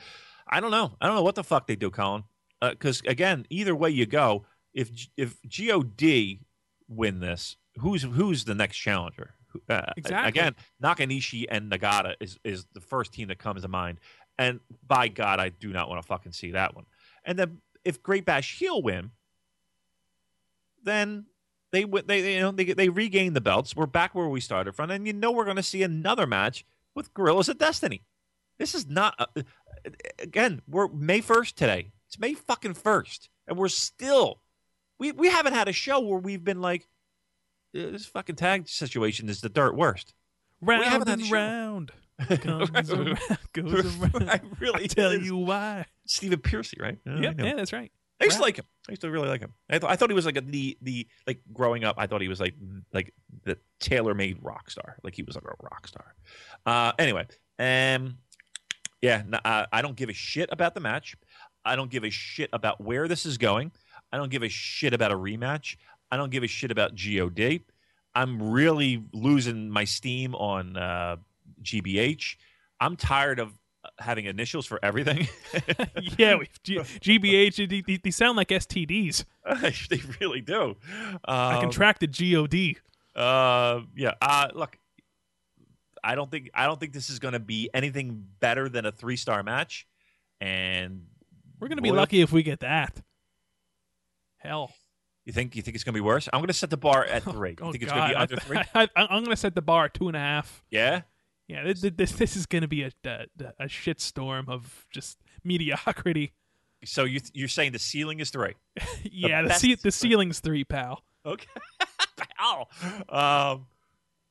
[0.48, 0.96] I don't know.
[1.02, 2.24] I don't know what the fuck they do, Colin.
[2.70, 6.40] Because again, either way you go, if if God
[6.88, 9.34] win this, who's who's the next challenger?
[9.68, 10.28] Uh, Exactly.
[10.28, 14.00] Again, Nakanishi and Nagata is is the first team that comes to mind.
[14.38, 16.86] And by God, I do not want to fucking see that one.
[17.24, 19.12] And then if Great Bash Heel win,
[20.82, 21.26] then
[21.70, 23.76] they they you know they they regain the belts.
[23.76, 26.64] We're back where we started from, and you know we're going to see another match
[26.94, 28.02] with Guerrillas of Destiny.
[28.58, 29.42] This is not uh,
[30.18, 30.62] again.
[30.68, 31.92] We're May first today.
[32.14, 34.38] It's May fucking first, and we're still
[35.00, 36.86] we we haven't had a show where we've been like
[37.76, 40.14] "Uh, this fucking tag situation is the dirt worst.
[40.60, 41.90] Round and round.
[42.40, 43.18] Comes around,
[43.52, 44.30] goes around.
[44.30, 45.26] I really I tell is.
[45.26, 45.86] you why.
[46.06, 46.98] Stephen Pearcy, right?
[47.04, 47.90] Yeah, Yep, yeah, that's right.
[48.20, 48.64] I used to like him.
[48.88, 49.52] I used to really like him.
[49.68, 51.96] I, th- I thought he was like a, the the like growing up.
[51.98, 52.54] I thought he was like
[52.92, 53.12] like
[53.42, 54.98] the tailor made rock star.
[55.02, 56.14] Like he was like a rock star.
[56.64, 57.26] Uh, anyway,
[57.58, 58.18] um,
[59.02, 61.16] yeah, n- uh, I don't give a shit about the match.
[61.64, 63.72] I don't give a shit about where this is going.
[64.12, 65.76] I don't give a shit about a rematch.
[66.10, 67.62] I don't give a shit about God.
[68.14, 71.16] I'm really losing my steam on uh,
[71.62, 72.36] GBH.
[72.80, 73.48] I'm tired of
[73.84, 75.26] uh, having initials for everything.
[76.18, 79.24] yeah, G- GBH, they, they- sound like STDs.
[79.88, 80.76] they really do.
[81.24, 82.76] I Um, contracted GOD.
[83.16, 84.12] Uh, yeah.
[84.22, 84.78] Uh, look,
[86.02, 88.92] I don't think I don't think this is going to be anything better than a
[88.92, 89.86] three star match,
[90.40, 91.06] and
[91.60, 93.00] We're gonna be boy, lucky if we get that.
[94.38, 94.72] Hell,
[95.24, 96.28] You think you think it's going to be worse?
[96.30, 97.50] I'm going to set the bar at three.
[97.50, 98.58] you oh think it's God, going to be under three?
[98.74, 100.62] I, am gonna set the bar at two and a half.
[100.70, 101.02] Yeah.
[101.48, 103.26] Yeah, this this, this is gonna be a a,
[103.60, 106.32] a shit storm of just mediocrity.
[106.84, 108.54] So you you're saying the ceiling is three?
[109.02, 111.02] yeah, the best- ce- the ceiling's three, pal.
[111.24, 111.46] Okay.
[112.40, 112.66] Ow.
[113.08, 113.66] Um.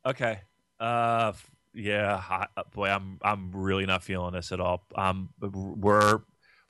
[0.05, 0.41] Okay.
[0.79, 1.33] Uh.
[1.73, 2.21] Yeah.
[2.29, 4.83] I, boy, I'm I'm really not feeling this at all.
[4.95, 5.29] Um.
[5.41, 6.19] We're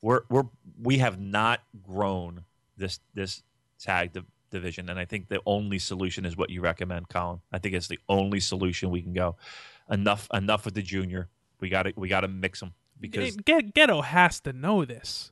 [0.03, 0.43] we're we're
[0.81, 2.43] we have not grown
[2.77, 3.41] this this
[3.79, 7.39] tag div- division, and I think the only solution is what you recommend, Colin.
[7.51, 9.37] I think it's the only solution we can go.
[9.89, 11.29] Enough enough with the junior.
[11.59, 15.31] We got to we got to mix them because Get, Gedo has to know this.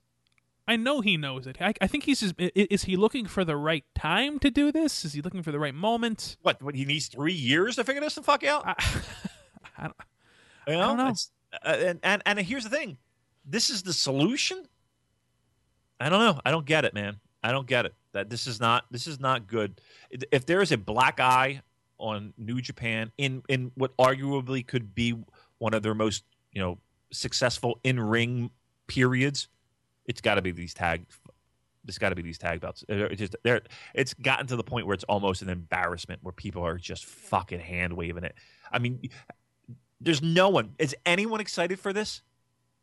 [0.68, 1.58] I know he knows it.
[1.60, 2.36] I, I think he's just.
[2.38, 5.04] Is he looking for the right time to do this?
[5.04, 6.38] Is he looking for the right moment?
[6.44, 6.62] What?
[6.64, 6.76] What?
[6.76, 8.64] He needs three years to figure this the fuck out.
[8.66, 8.76] I,
[9.78, 9.96] I don't,
[10.68, 11.14] You don't know.
[11.66, 12.98] Uh, and, and and here's the thing,
[13.52, 14.66] this is the solution.
[16.00, 16.42] I don't know.
[16.46, 17.20] I don't get it, man.
[17.44, 17.94] I don't get it.
[18.14, 19.80] That this is not this is not good.
[20.32, 21.62] If there is a black eye
[21.98, 25.16] on New Japan in in what arguably could be
[25.60, 26.78] one of their most you know
[27.12, 28.50] successful in ring
[28.88, 29.48] periods,
[30.06, 31.06] it's got to be these tag.
[31.88, 32.84] It's got to be these tag belts.
[32.88, 33.62] They're just there.
[33.94, 37.60] It's gotten to the point where it's almost an embarrassment, where people are just fucking
[37.60, 38.36] hand waving it.
[38.72, 39.10] I mean,
[40.00, 40.76] there's no one.
[40.78, 42.22] Is anyone excited for this?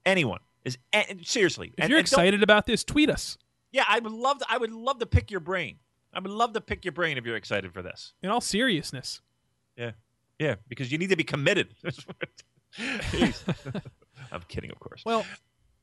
[0.05, 1.68] Anyone is a- seriously?
[1.76, 3.39] if and- you're and excited about this, tweet us.
[3.72, 4.39] yeah, I would love.
[4.39, 5.78] To, I would love to pick your brain.
[6.12, 8.14] I would love to pick your brain if you're excited for this.
[8.22, 9.20] In all seriousness,
[9.76, 9.93] Yeah,
[10.39, 11.74] yeah, because you need to be committed.
[14.32, 15.02] I'm kidding, of course.
[15.05, 15.24] Well,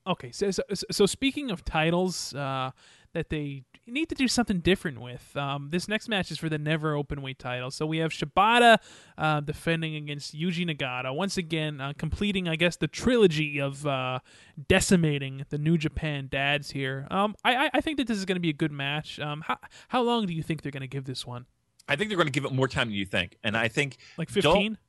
[0.08, 0.32] okay.
[0.32, 2.72] So, so, so speaking of titles uh,
[3.16, 6.58] that they need to do something different with, um, this next match is for the
[6.58, 7.72] never open weight title.
[7.72, 8.78] So we have Shibata
[9.18, 14.20] uh, defending against Yuji Nagata once again, uh, completing, I guess, the trilogy of uh,
[14.68, 17.08] decimating the New Japan dads here.
[17.10, 19.20] Um, I, I- think that this is going to be a good match.
[19.20, 19.58] Um, how
[19.90, 21.46] how long do you think they're going to give this one?
[21.88, 23.98] I think they're going to give it more time than you think, and I think
[24.18, 24.80] Like fifteen?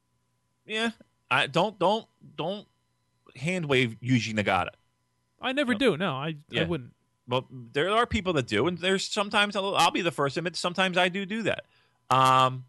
[0.65, 0.90] yeah,
[1.31, 2.66] I don't don't don't
[3.36, 4.70] hand wave Yuji Nagata.
[5.43, 5.78] I never No.
[5.78, 5.97] do.
[5.98, 6.94] No, I I wouldn't.
[7.28, 10.40] But there are people that do, and there's sometimes I'll, I'll be the first to
[10.40, 10.57] admit.
[10.57, 11.65] Sometimes I do do that.
[12.09, 12.65] Um,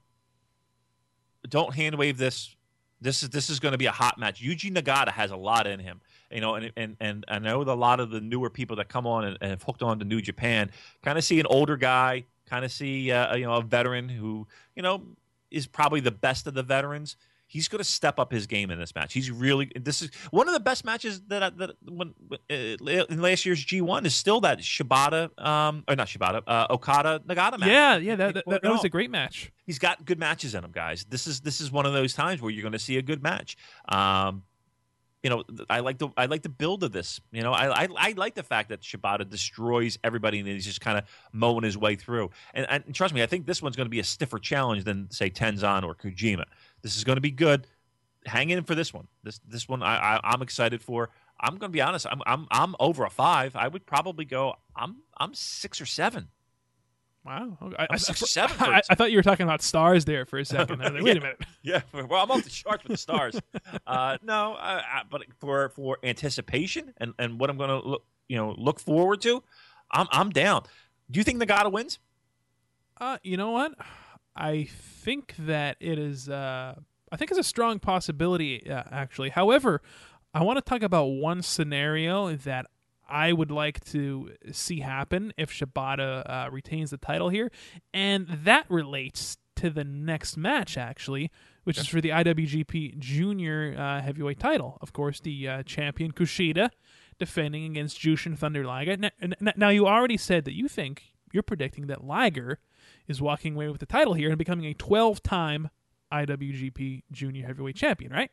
[1.48, 2.56] don't hand wave this.
[3.00, 4.42] This is this is going to be a hot match.
[4.42, 6.02] Yuji Nagata has a lot in him,
[6.32, 9.06] you know, and and and I know a lot of the newer people that come
[9.06, 10.72] on and, and have hooked on to New Japan
[11.04, 14.48] kind of see an older guy, kind of see uh, you know a veteran who
[14.76, 15.04] you know
[15.52, 17.16] is probably the best of the veterans.
[17.48, 19.14] He's going to step up his game in this match.
[19.14, 23.22] He's really this is one of the best matches that I, that when uh, in
[23.22, 27.70] last year's G1 is still that Shibata um or not Shibata uh, Okada Nagata match.
[27.70, 29.52] Yeah, yeah, that, that, that was a great match.
[29.66, 31.06] He's got good matches in him, guys.
[31.10, 33.24] This is this is one of those times where you're going to see a good
[33.24, 33.58] match.
[33.88, 34.44] Um,
[35.24, 37.20] you know, I like the I like the build of this.
[37.32, 40.80] You know, I I, I like the fact that Shibata destroys everybody and he's just
[40.80, 42.30] kind of mowing his way through.
[42.54, 45.10] And, and trust me, I think this one's going to be a stiffer challenge than
[45.12, 46.46] say Tenzan or Kojima.
[46.88, 47.68] This is going to be good.
[48.26, 49.10] Hang in for this one.
[49.24, 51.10] This this one I, I I'm excited for.
[51.38, 52.08] I'm going to be honest.
[52.10, 53.58] I'm I'm I'm over a five.
[53.58, 54.54] I would probably go.
[54.74, 56.30] I'm I'm six or seven.
[57.26, 57.58] Wow.
[57.62, 57.76] Okay.
[57.78, 60.26] I, I'm six or seven for I, I thought you were talking about stars there
[60.26, 60.80] for a second.
[60.80, 61.42] Like, Wait a minute.
[61.62, 63.38] Yeah, well, I'm off the charts with the stars.
[63.86, 68.06] Uh, no, I, I, but for for anticipation and, and what I'm going to look,
[68.30, 69.44] you know, look forward to,
[69.92, 70.64] I'm I'm down.
[71.12, 72.00] Do you think Nagata wins?
[73.00, 73.74] Uh, you know what?
[74.38, 76.30] I think that it is.
[76.30, 76.76] Uh,
[77.12, 79.30] I think it's a strong possibility, uh, actually.
[79.30, 79.82] However,
[80.34, 82.66] I want to talk about one scenario that
[83.10, 87.52] I would like to see happen if Shibata uh, retains the title here,
[87.94, 91.32] and that relates to the next match, actually,
[91.64, 94.78] which is for the IWGP Junior uh, Heavyweight title.
[94.82, 96.70] Of course, the uh, champion Kushida
[97.18, 98.98] defending against Jushin Thunder Liger.
[98.98, 102.60] Now- now, you already said that you think you're predicting that Liger
[103.08, 105.70] is walking away with the title here and becoming a 12-time
[106.12, 108.32] IWGP Junior Heavyweight Champion, right?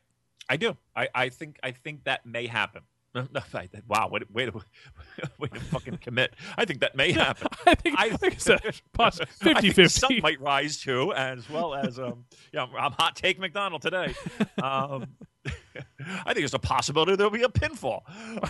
[0.48, 0.76] I do.
[0.94, 2.82] I, I think I think that may happen.
[3.14, 4.50] No, no, I- wow, wait, wait,
[5.38, 6.34] wait to fucking commit.
[6.58, 7.46] I think that may happen.
[7.66, 8.60] I think I- like I said,
[8.92, 9.90] poss- 50-50.
[9.90, 14.14] Some might rise too, as well as um, yeah, I'm, I'm hot take McDonald today.
[14.62, 15.06] Um,
[15.46, 18.02] I think there's a possibility there'll be a pinfall.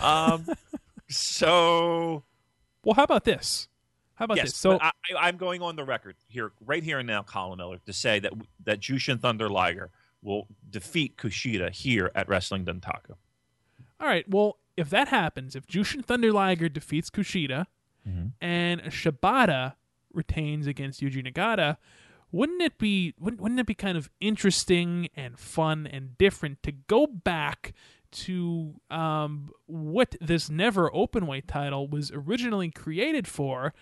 [0.03, 0.45] Um,
[1.09, 2.23] so
[2.83, 3.67] Well, how about this?
[4.15, 4.57] How about yes, this?
[4.57, 7.93] So I, I'm going on the record here, right here and now, Colin Miller, to
[7.93, 8.33] say that
[8.63, 13.11] that Jushin Thunder Liger will defeat Kushida here at Wrestling Dontaku.
[13.99, 14.27] All right.
[14.27, 17.67] Well, if that happens, if Jushin Thunder Liger defeats Kushida
[18.39, 19.73] and Shibata
[20.13, 21.77] retains against Yuji Nagata,
[22.31, 26.71] wouldn't it be wouldn't, wouldn't it be kind of interesting and fun and different to
[26.71, 27.73] go back
[28.11, 33.73] to um, what this never open weight title was originally created for,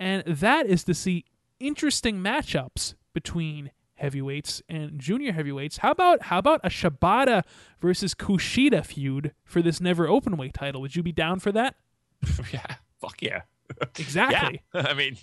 [0.00, 1.26] and that is to see
[1.60, 5.78] interesting matchups between heavyweights and junior heavyweights.
[5.78, 7.44] How about how about a Shibata
[7.80, 10.80] versus Kushida feud for this never open weight title?
[10.80, 11.76] Would you be down for that?
[12.52, 13.42] yeah, fuck yeah.
[13.98, 14.62] Exactly.
[14.74, 15.16] Yeah, I mean,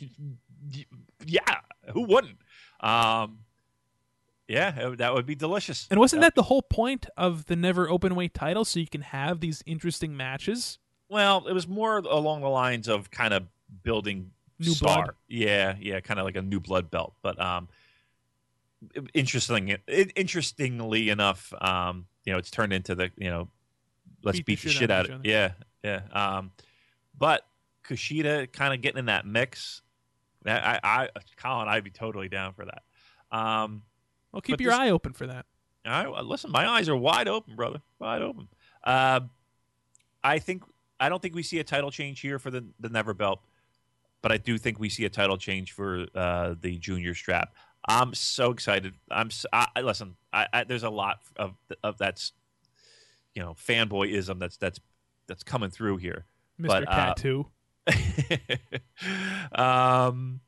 [1.25, 1.41] yeah,
[1.91, 2.37] who wouldn't?
[2.79, 3.39] Um,
[4.47, 5.85] yeah, that would be delicious.
[5.91, 9.01] And wasn't that the whole point of the never open weight title so you can
[9.01, 10.79] have these interesting matches?
[11.09, 13.47] Well, it was more along the lines of kind of
[13.83, 15.03] building New star.
[15.03, 15.15] blood.
[15.27, 17.13] Yeah, yeah, kind of like a new blood belt.
[17.21, 17.67] But um,
[19.13, 19.69] interesting.
[19.87, 23.47] It, interestingly enough, um, you know, it's turned into the you know,
[24.23, 25.27] let's Beat the beat, the shit out of it.
[25.29, 25.51] Yeah,
[25.83, 26.01] yeah.
[26.11, 26.51] Um,
[27.17, 27.45] but
[27.87, 29.81] Kushida kind of getting in that mix,
[30.45, 32.83] I, I, I Colin, I'd be totally down for that.
[33.31, 33.83] Um,
[34.31, 35.45] Well, keep your this- eye open for that.
[35.85, 36.51] I listen.
[36.51, 37.81] My eyes are wide open, brother.
[37.97, 38.49] Wide open.
[38.83, 39.21] Uh,
[40.21, 40.63] I think
[40.99, 43.39] I don't think we see a title change here for the the Never Belt,
[44.27, 47.53] but I do think we see a title change for uh, the Junior Strap.
[47.87, 48.93] I'm so excited.
[49.09, 49.31] I'm.
[49.31, 50.17] So, I, I- listen.
[50.33, 52.33] I, I, there's a lot of of that's
[53.35, 54.81] you know fanboyism that's that's
[55.27, 56.25] that's coming through here.
[56.59, 56.67] Mr.
[56.67, 57.45] But, uh, Tattoo.
[59.55, 60.41] um,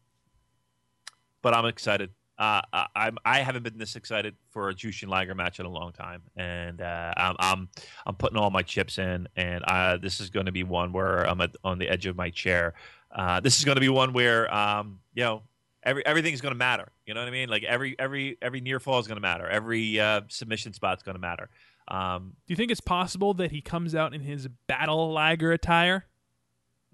[1.42, 2.10] but I'm excited.
[2.38, 5.70] Uh, I, I'm I haven't been this excited for a Jushin Liger match in a
[5.70, 7.70] long time, and uh, I'm I'm
[8.06, 11.24] I'm putting all my chips in, and uh, this is going to be one where
[11.24, 12.74] I'm at, on the edge of my chair.
[13.11, 15.44] Uh, this is going to be one where um, you know
[15.84, 16.91] every everything's going to matter.
[17.06, 17.49] You know what I mean?
[17.49, 19.48] Like every every every near fall is going to matter.
[19.48, 21.49] Every uh, submission spot's going to matter.
[21.88, 26.06] Um, Do you think it's possible that he comes out in his battle Liger attire?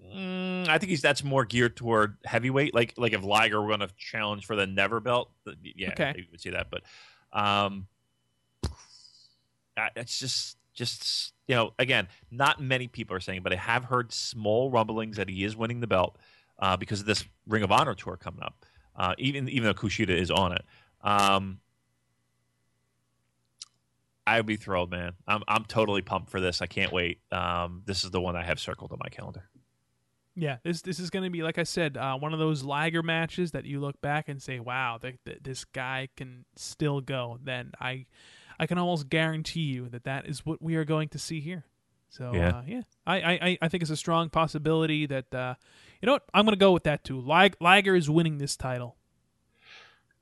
[0.02, 2.74] Mm, I think he's that's more geared toward heavyweight.
[2.74, 5.30] Like like if Liger were going to challenge for the never belt,
[5.62, 6.14] yeah, Okay.
[6.16, 6.68] you would see that.
[6.70, 6.82] But
[7.38, 7.86] um,
[9.96, 14.12] it's just just you know again, not many people are saying, but I have heard
[14.12, 16.18] small rumblings that he is winning the belt
[16.58, 18.64] uh, because of this Ring of Honor tour coming up.
[18.94, 20.64] Uh, even even though Kushida is on it.
[21.02, 21.60] Um,
[24.26, 25.12] I would be thrilled, man.
[25.26, 26.60] I'm I'm totally pumped for this.
[26.60, 27.20] I can't wait.
[27.30, 29.48] Um, this is the one I have circled on my calendar.
[30.34, 33.02] Yeah, this this is going to be like I said, uh, one of those Liger
[33.02, 37.38] matches that you look back and say, "Wow, th- th- this guy can still go."
[37.42, 38.06] Then I,
[38.58, 41.64] I can almost guarantee you that that is what we are going to see here.
[42.08, 42.48] So Yeah.
[42.58, 45.54] uh, yeah, I, I I- think it's a strong possibility that uh,
[46.00, 47.20] you know what I'm going to go with that too.
[47.20, 48.96] Lig- Liger is winning this title.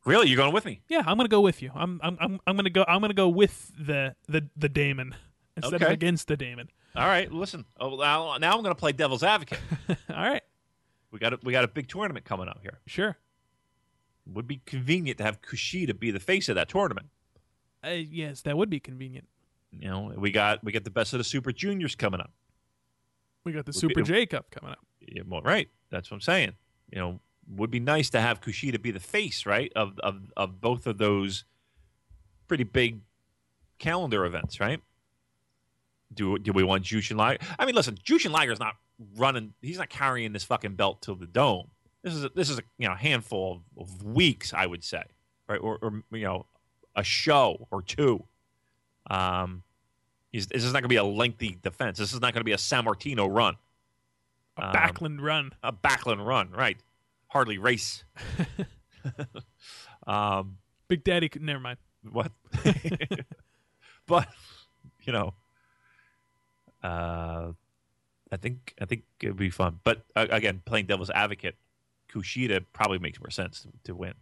[0.05, 0.83] Really, you're going with me?
[0.89, 1.71] Yeah, I'm going to go with you.
[1.75, 2.85] I'm I'm I'm, I'm going to go.
[2.87, 5.15] I'm going to go with the the the Damon
[5.57, 6.69] instead of against the Damon.
[6.97, 7.65] All right, listen.
[7.81, 9.59] Oh, now, now I'm going to play devil's advocate.
[9.89, 10.43] All right,
[11.11, 12.81] we got a, we got a big tournament coming up here.
[12.87, 13.17] sure.
[14.27, 17.09] Would be convenient to have Kushida be the face of that tournament.
[17.85, 19.27] Uh, yes, that would be convenient.
[19.73, 22.31] You know, we got we got the best of the Super Juniors coming up.
[23.45, 24.79] We got the Would Super be- J Cup coming up.
[25.01, 25.69] Yeah, well, right.
[25.91, 26.53] That's what I'm saying.
[26.91, 30.61] You know, would be nice to have Kushida be the face, right, of of of
[30.61, 31.45] both of those
[32.47, 33.01] pretty big
[33.79, 34.81] calendar events, right?
[36.13, 37.45] Do do we want Jushin Liger?
[37.59, 38.77] I mean, listen, Jushin Liger's not
[39.17, 39.55] running.
[39.61, 41.69] He's not carrying this fucking belt to the dome.
[42.03, 45.03] This is a, this is a you know handful of, of weeks, I would say,
[45.49, 46.47] right, or, or you know,
[46.97, 48.25] a show or two.
[49.09, 49.63] Um,
[50.33, 51.99] this is not going to be a lengthy defense.
[51.99, 53.57] This is not going to be a Sammartino run
[54.57, 55.53] A Um, Backlund run.
[55.63, 56.77] a Backlund run, right?
[57.29, 58.05] Harley Race.
[60.07, 60.57] um,
[60.89, 61.79] Big Daddy could never mind.
[62.11, 62.33] what?
[64.07, 64.29] but
[65.03, 65.35] you know,
[66.83, 67.53] uh,
[68.33, 69.81] I think I think it'd be fun.
[69.85, 71.57] But uh, again, playing devil's advocate,
[72.13, 74.15] Kushida probably makes more sense to, to win.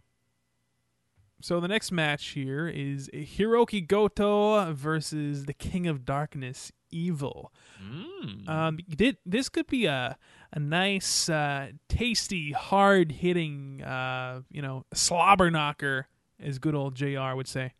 [1.43, 7.51] So the next match here is Hiroki Goto versus the King of Darkness, Evil.
[7.85, 8.47] Mm.
[8.47, 10.17] Um, did this could be a
[10.53, 16.07] a nice, uh, tasty, hard hitting, uh, you know, slobber knocker,
[16.41, 17.33] as good old Jr.
[17.35, 17.73] would say.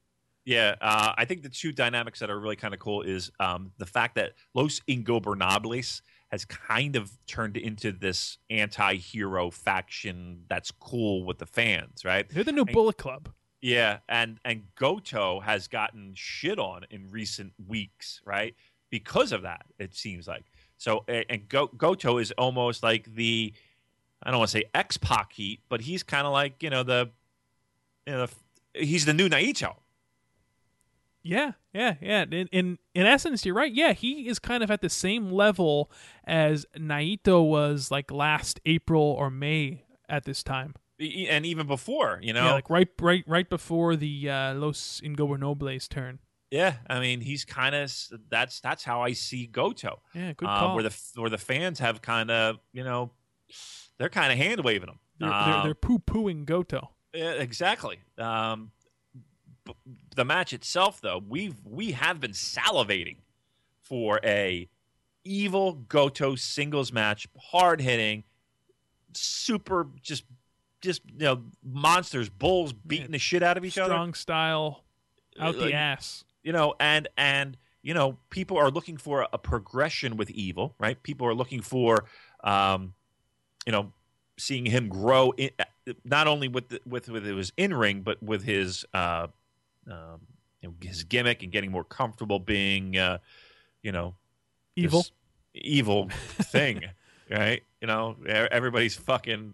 [0.44, 3.72] Yeah, uh, I think the two dynamics that are really kind of cool is um,
[3.77, 11.23] the fact that Los Ingobernables has kind of turned into this anti-hero faction that's cool
[11.26, 12.27] with the fans, right?
[12.27, 12.73] They're the new Hey.
[12.73, 13.30] Bullet Club.
[13.64, 18.56] Yeah, and and Goto has gotten shit on in recent weeks, right?
[18.90, 20.44] Because of that, it seems like.
[20.77, 23.53] So and Go, Goto is almost like the
[24.22, 26.84] I don't want to say X Pac heat, but he's kind of like you know
[26.84, 27.11] the
[28.06, 28.27] you know
[28.73, 29.76] he's the new Naito.
[31.23, 32.26] Yeah, yeah, yeah.
[32.30, 33.73] In, in in essence, you're right.
[33.73, 35.90] Yeah, he is kind of at the same level
[36.26, 40.76] as Naito was like last April or May at this time.
[40.99, 45.89] And even before, you know, Yeah, like right, right, right before the uh, Los Ingobernables
[45.89, 46.19] turn.
[46.51, 47.91] Yeah, I mean, he's kind of
[48.29, 50.01] that's that's how I see Goto.
[50.13, 50.75] Yeah, good uh, call.
[50.75, 53.11] where the where the fans have kind of you know
[53.97, 54.99] they're kind of hand waving him.
[55.19, 56.91] they're, they're, Um, they're poo pooing Goto.
[57.13, 57.99] yeah, exactly.
[58.19, 58.71] Um,
[59.65, 59.73] b-
[60.15, 63.17] the match itself, though, we've we have been salivating
[63.81, 64.69] for a
[65.23, 68.25] evil Goto singles match, hard hitting,
[69.13, 70.23] super just
[70.84, 73.93] just you know monsters, bulls beating the shit out of each other.
[73.93, 74.84] Strong style
[75.39, 76.23] out Like, the ass.
[76.43, 81.01] you know and and you know people are looking for a progression with evil right
[81.01, 82.05] people are looking for
[82.43, 82.93] um
[83.65, 83.91] you know
[84.38, 85.49] seeing him grow in,
[86.05, 89.26] not only with the, with with his in ring but with his uh
[89.89, 90.19] um
[90.61, 93.18] you know, his gimmick and getting more comfortable being uh
[93.81, 94.14] you know
[94.76, 95.03] Evil.
[95.55, 96.84] evil thing
[97.31, 99.53] right You know, everybody's fucking.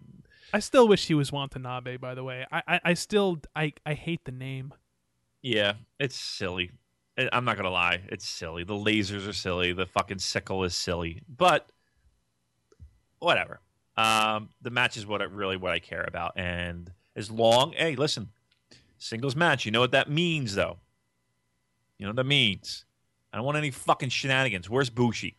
[0.52, 1.96] I still wish he was Watanabe.
[1.98, 4.74] By the way, I, I, I still I, I hate the name.
[5.42, 6.70] Yeah, it's silly.
[7.32, 8.64] I'm not gonna lie, it's silly.
[8.64, 9.72] The lasers are silly.
[9.72, 11.22] The fucking sickle is silly.
[11.28, 11.70] But
[13.18, 13.60] whatever.
[13.96, 16.32] Um, the match is what I, really what I care about.
[16.36, 18.30] And as long, hey, listen,
[18.98, 19.66] singles match.
[19.66, 20.78] You know what that means, though.
[21.98, 22.86] You know what that means.
[23.32, 24.70] I don't want any fucking shenanigans.
[24.70, 25.36] Where's Bushi?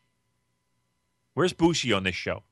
[1.34, 2.44] Where's Bushi on this show?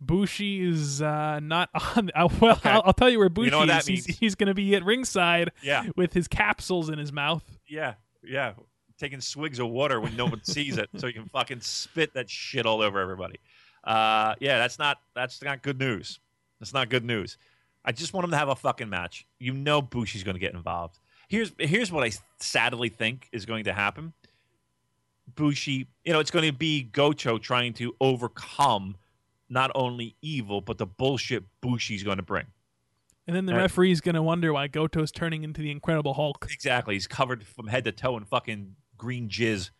[0.00, 2.10] Bushi is uh, not on.
[2.14, 2.70] Uh, well, Okay.
[2.70, 3.86] I'll, I'll tell you where Bushi You know is.
[3.86, 7.44] He's, he's going to be at ringside Yeah, with his capsules in his mouth.
[7.68, 8.52] yeah, yeah.
[8.98, 12.30] Taking swigs of water when no one sees it, so you can fucking spit that
[12.30, 13.36] shit all over everybody.
[13.84, 16.18] Uh, yeah, that's not that's not good news.
[16.60, 17.36] That's not good news.
[17.84, 19.26] I just want him to have a fucking match.
[19.38, 20.98] You know, Bushi's going to get involved.
[21.28, 24.14] Here's here's what I sadly think is going to happen.
[25.34, 28.96] Bushi, you know, it's going to be Goto trying to overcome
[29.48, 32.46] not only evil but the bullshit Bushi's going to bring.
[33.26, 33.62] And then the Right.
[33.62, 36.46] referee's going to wonder why Goto's turning into the Incredible Hulk.
[36.50, 36.94] Exactly.
[36.94, 39.70] He's covered from head to toe in fucking green jizz.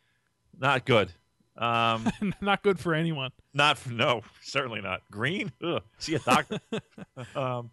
[0.59, 1.12] Not good.
[1.56, 2.10] Um,
[2.40, 3.30] not good for anyone.
[3.55, 5.02] not for, no, certainly not.
[5.10, 5.52] Green?
[5.62, 5.82] Ugh.
[5.98, 6.59] See a doctor.
[7.36, 7.70] um,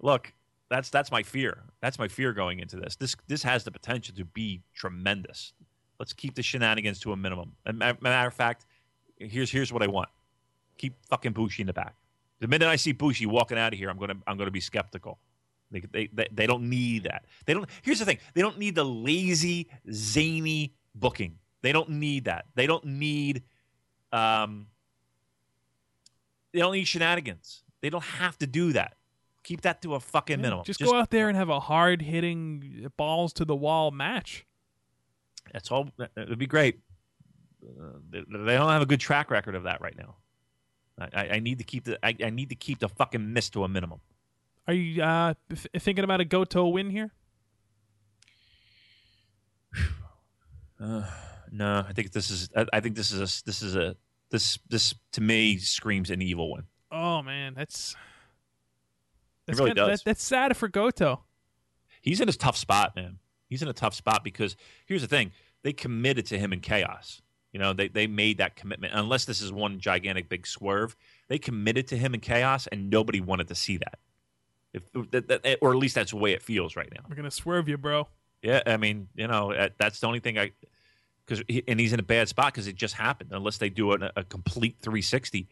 [0.00, 0.32] look,
[0.70, 1.58] that's that's my fear.
[1.82, 2.96] That's my fear going into this.
[2.96, 5.52] This this has the potential to be tremendous.
[5.98, 7.52] Let's keep the shenanigans to a minimum.
[7.66, 8.64] And ma- matter of fact,
[9.18, 10.08] here's here's what I want.
[10.82, 11.94] Keep fucking Bushi in the back.
[12.40, 15.20] The minute I see Bushi walking out of here, I'm gonna I'm gonna be skeptical.
[15.70, 17.24] They, they, they, they don't need that.
[17.46, 17.68] They don't.
[17.82, 18.18] Here's the thing.
[18.34, 21.38] They don't need the lazy, zany booking.
[21.62, 22.46] They don't need that.
[22.56, 23.44] They don't need.
[24.10, 24.66] Um,
[26.52, 27.62] they don't need shenanigans.
[27.80, 28.96] They don't have to do that.
[29.44, 30.64] Keep that to a fucking Yeah, minimum.
[30.64, 34.46] Just, go out there and have a hard hitting, balls to the wall match.
[35.52, 35.90] That's all.
[36.16, 36.80] It would be great.
[37.64, 40.16] Uh, they, they don't have a good track record of that right now.
[40.98, 43.64] I, I, need to keep the I, I need to keep the fucking miss to
[43.64, 44.00] a minimum.
[44.68, 47.10] Are you uh, th- thinking about a Goto win here?
[50.80, 51.04] Uh,
[51.52, 52.48] no, I think this is.
[52.56, 53.44] I, I think this is a.
[53.44, 53.94] This is a.
[54.30, 56.64] This this to me screams an evil one.
[56.90, 57.94] Oh man, that's
[59.46, 60.00] that's really kinda- does.
[60.00, 61.22] that- that's sad for Goto.
[62.00, 63.18] He's in a tough spot, man.
[63.48, 64.56] He's in a tough spot because
[64.86, 65.30] here's the thing:
[65.62, 67.21] they committed to him in chaos.
[67.52, 68.94] You know, they they made that commitment.
[68.94, 70.96] Unless this is one gigantic big swerve,
[71.28, 73.98] they committed to him in chaos, and nobody wanted to see that.
[74.72, 77.02] If that, that, or at least that's the way it feels right now.
[77.08, 78.08] We're gonna swerve you, bro.
[78.42, 80.52] Yeah, I mean, you know, uh, that's the only thing I
[81.26, 83.30] because he, and he's in a bad spot because it just happened.
[83.32, 85.48] Unless they do a, a complete 360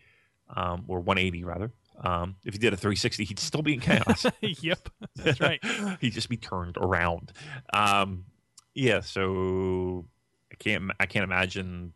[0.57, 1.71] um, or 180 rather.
[2.03, 4.25] Um, if he did a 360, he'd still be in chaos.
[4.41, 5.63] yep, that's right.
[6.01, 7.33] he'd just be turned around.
[7.75, 8.25] Um,
[8.75, 10.07] yeah, so
[10.61, 11.93] can't I can't imagine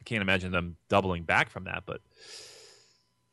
[0.00, 1.84] I can't imagine them doubling back from that.
[1.86, 2.00] But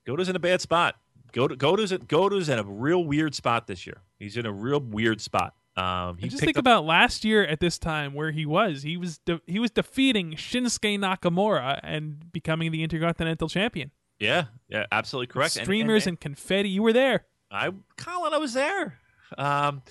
[0.06, 0.96] Goto's in a bad spot.
[1.32, 4.02] Goto, Goto's Goto's in a real weird spot this year.
[4.20, 5.56] He's in a real weird spot.
[5.76, 8.84] Um, he just think up, about last year at this time where he was.
[8.84, 13.92] He was de- he was defeating Shinsuke Nakamura and becoming the Intercontinental Champion.
[14.20, 15.58] yeah, yeah, absolutely correct.
[15.58, 16.70] And- Streamers and, confetti.
[16.70, 17.26] You were there.
[17.52, 19.00] I, Colin, I was there.
[19.38, 19.82] Um,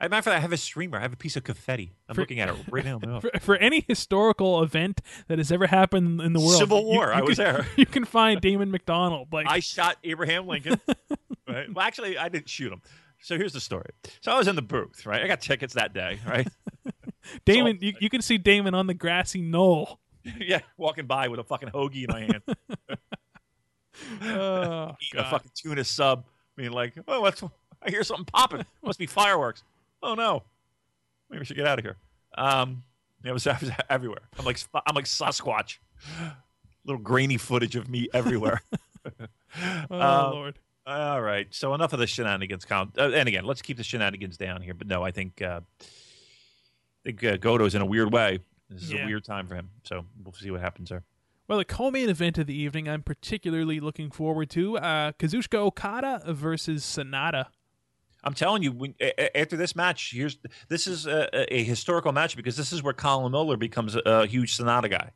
[0.00, 0.98] as a matter of fact, I have a streamer.
[0.98, 1.92] I have a piece of confetti.
[2.08, 2.98] I'm For- looking at it right now.
[3.20, 7.12] For, for any historical event that has ever happened in the world, Civil War, you
[7.12, 7.66] I was can- there.
[7.76, 9.28] You can find Damon McDonald.
[9.32, 10.80] Like I shot Abraham Lincoln.
[11.48, 11.72] right?
[11.72, 12.82] Well, actually, I didn't shoot him.
[13.20, 13.90] So here's the story.
[14.20, 15.22] So I was in the booth, right?
[15.22, 16.46] I got tickets that day, right?
[17.46, 19.98] Damon, you, you can see Damon on the grassy knoll.
[20.38, 22.42] yeah, walking by with a fucking hoagie in my hand,
[24.22, 26.24] Oh, eating a fucking tuna sub,
[26.56, 27.42] being like, "Oh, what's?
[27.82, 28.64] I hear something popping.
[28.82, 29.62] Must be fireworks.
[30.04, 30.42] Oh no,
[31.30, 31.96] maybe we should get out of here."
[32.36, 32.82] Um,
[33.24, 34.28] it was, I was everywhere.
[34.38, 35.78] I'm like I'm like Sasquatch.
[36.84, 38.62] Little grainy footage of me everywhere.
[39.90, 40.58] Oh, Um, Lord.
[40.86, 41.46] All right.
[41.54, 42.64] So enough of the shenanigans.
[42.64, 42.98] Count.
[42.98, 44.74] Uh, and again, let's keep the shenanigans down here.
[44.74, 45.84] But no, I think uh, I
[47.04, 48.40] think uh, Goto's in a weird way.
[48.68, 49.04] This is Yeah.
[49.04, 49.70] a weird time for him.
[49.84, 51.04] So we'll see what happens there.
[51.46, 56.22] Well, the co-main event of the evening, I'm particularly looking forward to uh, Kazuchika Okada
[56.32, 57.46] versus Sanada.
[58.24, 58.94] I'm telling you, when,
[59.34, 60.38] after this match, here's
[60.68, 64.00] this is a, a- a historical match because this is where Colin Miller becomes a,
[64.04, 65.10] a huge Sanada guy.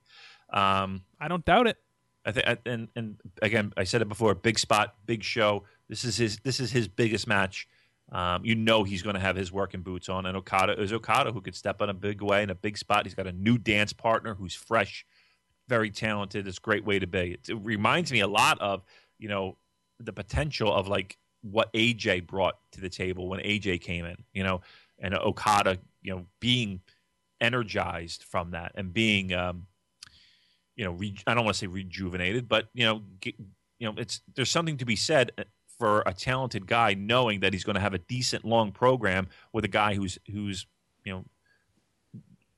[0.51, 1.79] Um, I don't doubt it.
[2.27, 5.65] I think, and and again, I said it before: big spot, big show.
[5.89, 6.39] This is his.
[6.41, 7.67] This is his biggest match.
[8.11, 11.33] Um, you know he's going to have his working boots on, and Okada is Okada
[11.33, 13.05] who could step in a big way in a big spot.
[13.07, 15.05] He's got a new dance partner who's fresh,
[15.69, 16.47] very talented.
[16.49, 17.33] It's a great way to be.
[17.33, 18.83] It, it reminds me a lot of
[19.19, 19.57] you know
[20.01, 24.17] the potential of like what AJ brought to the table when AJ came in.
[24.33, 24.61] You know,
[24.99, 26.81] and Okada, you know, being
[27.41, 29.67] energized from that and being um,
[30.79, 33.35] you know, re- I don't want to say rejuvenated, but you know, get,
[33.79, 35.45] you know, it's there's something to be said uh,
[35.79, 39.65] for a talented guy knowing that he's going to have a decent long program with
[39.65, 40.67] a guy who's who's
[41.05, 41.25] you know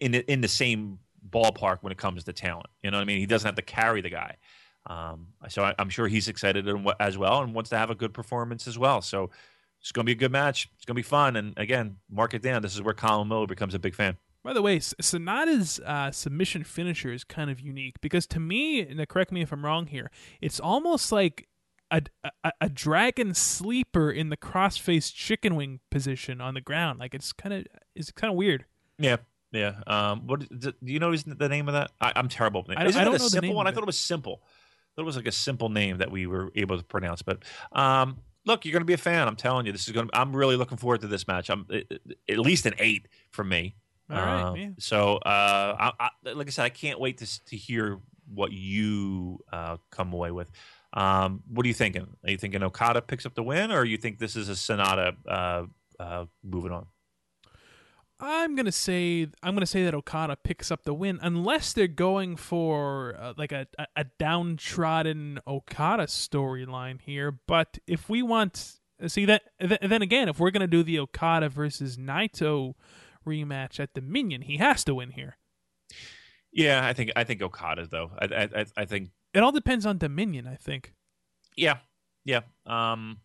[0.00, 0.98] in the, in the same
[1.28, 2.66] ballpark when it comes to talent.
[2.82, 3.18] You know what I mean?
[3.18, 4.36] He doesn't have to carry the guy.
[4.90, 6.68] Um, so I, am sure he's excited
[6.98, 9.00] as well and wants to have a good performance as well.
[9.00, 9.30] So
[9.80, 10.68] it's going to be a good match.
[10.74, 11.36] It's going to be fun.
[11.36, 12.62] And again, mark it down.
[12.62, 14.16] This is where Colin Miller becomes a big fan.
[14.42, 19.06] By the way, Sanada's uh, submission finisher is kind of unique because to me, and
[19.08, 20.10] correct me if I'm wrong here,
[20.40, 21.46] it's almost like
[21.92, 22.02] a,
[22.42, 26.98] a, a dragon sleeper in the crossface chicken wing position on the ground.
[26.98, 28.64] Like it's kind of it's kind of weird.
[28.98, 29.18] Yeah,
[29.52, 29.82] yeah.
[29.86, 31.12] Um, what do you know?
[31.12, 31.92] Is the name of that?
[32.00, 32.64] I, am terrible.
[32.68, 33.66] I, Isn't I don't it a know simple one?
[33.66, 34.42] I thought it was simple.
[35.00, 37.22] Thought it was like a simple name that we were able to pronounce.
[37.22, 39.26] But um, look, you're going to be a fan.
[39.26, 40.08] I'm telling you, this is going.
[40.08, 41.48] to I'm really looking forward to this match.
[41.48, 41.66] I'm
[42.28, 43.76] at least an eight from me.
[44.10, 44.42] All right.
[44.42, 44.68] Um, yeah.
[44.78, 47.98] So, uh, I, I, like I said, I can't wait to to hear
[48.34, 50.50] what you uh, come away with.
[50.92, 52.06] Um, what are you thinking?
[52.22, 55.16] Are you thinking Okada picks up the win, or you think this is a Sanada
[55.26, 55.64] uh,
[55.98, 56.84] uh, moving on?
[58.20, 62.36] I'm gonna say I'm gonna say that Okada picks up the win unless they're going
[62.36, 63.66] for uh, like a,
[63.96, 67.32] a downtrodden Okada storyline here.
[67.46, 68.76] But if we want
[69.06, 72.74] see that then again, if we're gonna do the Okada versus Naito
[73.26, 75.38] rematch at Dominion, he has to win here.
[76.52, 78.10] Yeah, I think I think Okada though.
[78.18, 80.46] I I I think it all depends on Dominion.
[80.46, 80.92] I think.
[81.56, 81.78] Yeah,
[82.24, 82.40] yeah.
[82.66, 83.18] Um,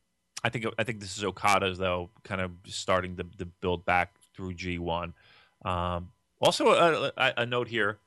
[0.43, 4.15] I think I think this is Okada's though, kind of starting to, to build back
[4.35, 5.13] through G1.
[5.63, 6.09] Um,
[6.41, 7.99] also, a, a, a, note here: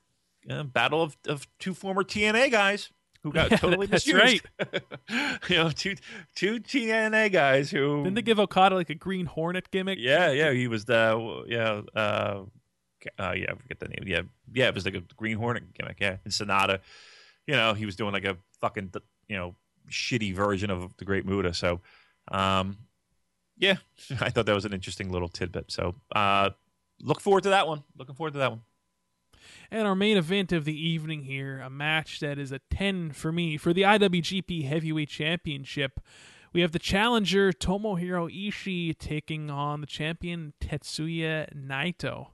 [0.48, 2.90] uh, battle of, of two former TNA guys
[3.22, 4.44] who got totally That's misused.
[4.60, 4.82] right.
[5.48, 5.96] you know, two
[6.34, 9.98] two TNA guys who didn't they give Okada like a Green Hornet gimmick?
[10.00, 11.82] Yeah, yeah, he was the yeah.
[12.00, 12.44] Uh,
[13.18, 14.04] uh, yeah, I forget the name.
[14.06, 14.22] Yeah,
[14.52, 15.98] yeah, it was like a Green Hornet gimmick.
[16.00, 16.80] Yeah, and Sanada,
[17.46, 18.92] you know, he was doing like a fucking
[19.28, 19.54] you know
[19.90, 21.54] shitty version of the Great Muta.
[21.54, 21.80] So,
[22.30, 22.78] um,
[23.58, 23.76] yeah,
[24.20, 25.70] I thought that was an interesting little tidbit.
[25.70, 26.50] So uh,
[27.00, 27.84] look forward to that one.
[27.96, 28.62] Looking forward to that one.
[29.70, 33.30] And our main event of the evening here, a match that is a 10 for
[33.30, 36.00] me for the IWGP Heavyweight Championship.
[36.52, 42.28] We have the challenger Tomohiro Ishii taking on the champion Tetsuya Naito.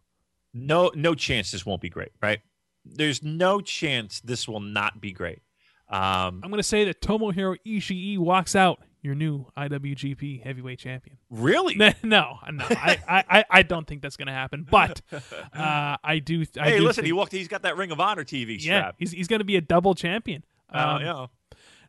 [0.53, 2.41] No, no chance this won't be great, right?
[2.85, 5.41] There's no chance this will not be great.
[5.89, 11.19] Um, I'm going to say that Tomohiro Ishii walks out your new IWGP Heavyweight Champion.
[11.31, 11.75] Really?
[11.79, 14.67] no, no, I, I, I don't think that's going to happen.
[14.69, 16.45] But uh, I do.
[16.59, 17.33] I hey, do listen, think, he walked.
[17.33, 18.95] He's got that Ring of Honor TV strap.
[18.95, 20.45] Yeah, he's he's going to be a double champion.
[20.73, 21.27] Oh uh, yeah.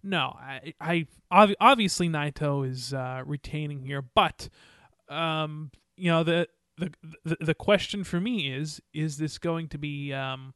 [0.04, 1.08] No, I, I
[1.60, 4.50] obviously Naito is uh, retaining here, but
[5.10, 6.48] um, you know the,
[6.78, 6.92] the
[7.24, 10.54] the the question for me is: Is this going to be um,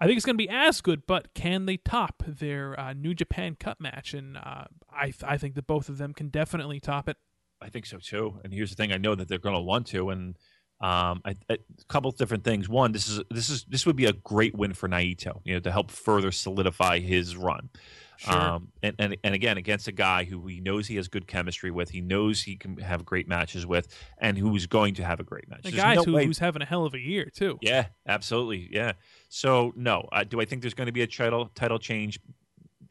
[0.00, 3.14] I think it's going to be as good, but can they top their uh, New
[3.14, 4.14] Japan Cup match?
[4.14, 7.16] And uh, I, th- I think that both of them can definitely top it.
[7.60, 8.40] I think so too.
[8.44, 10.36] And here's the thing: I know that they're going to want to, and
[10.80, 12.68] um, I, I, a couple of different things.
[12.68, 15.60] One, this is this is this would be a great win for Naito, you know,
[15.60, 17.70] to help further solidify his run.
[18.16, 18.34] Sure.
[18.34, 21.70] Um, and, and and again, against a guy who he knows he has good chemistry
[21.70, 23.88] with, he knows he can have great matches with,
[24.18, 25.62] and who's going to have a great match.
[25.62, 27.58] The guy no who, who's having a hell of a year too.
[27.60, 28.68] Yeah, absolutely.
[28.70, 28.92] Yeah.
[29.28, 32.20] So no, uh, do I think there's going to be a title title change?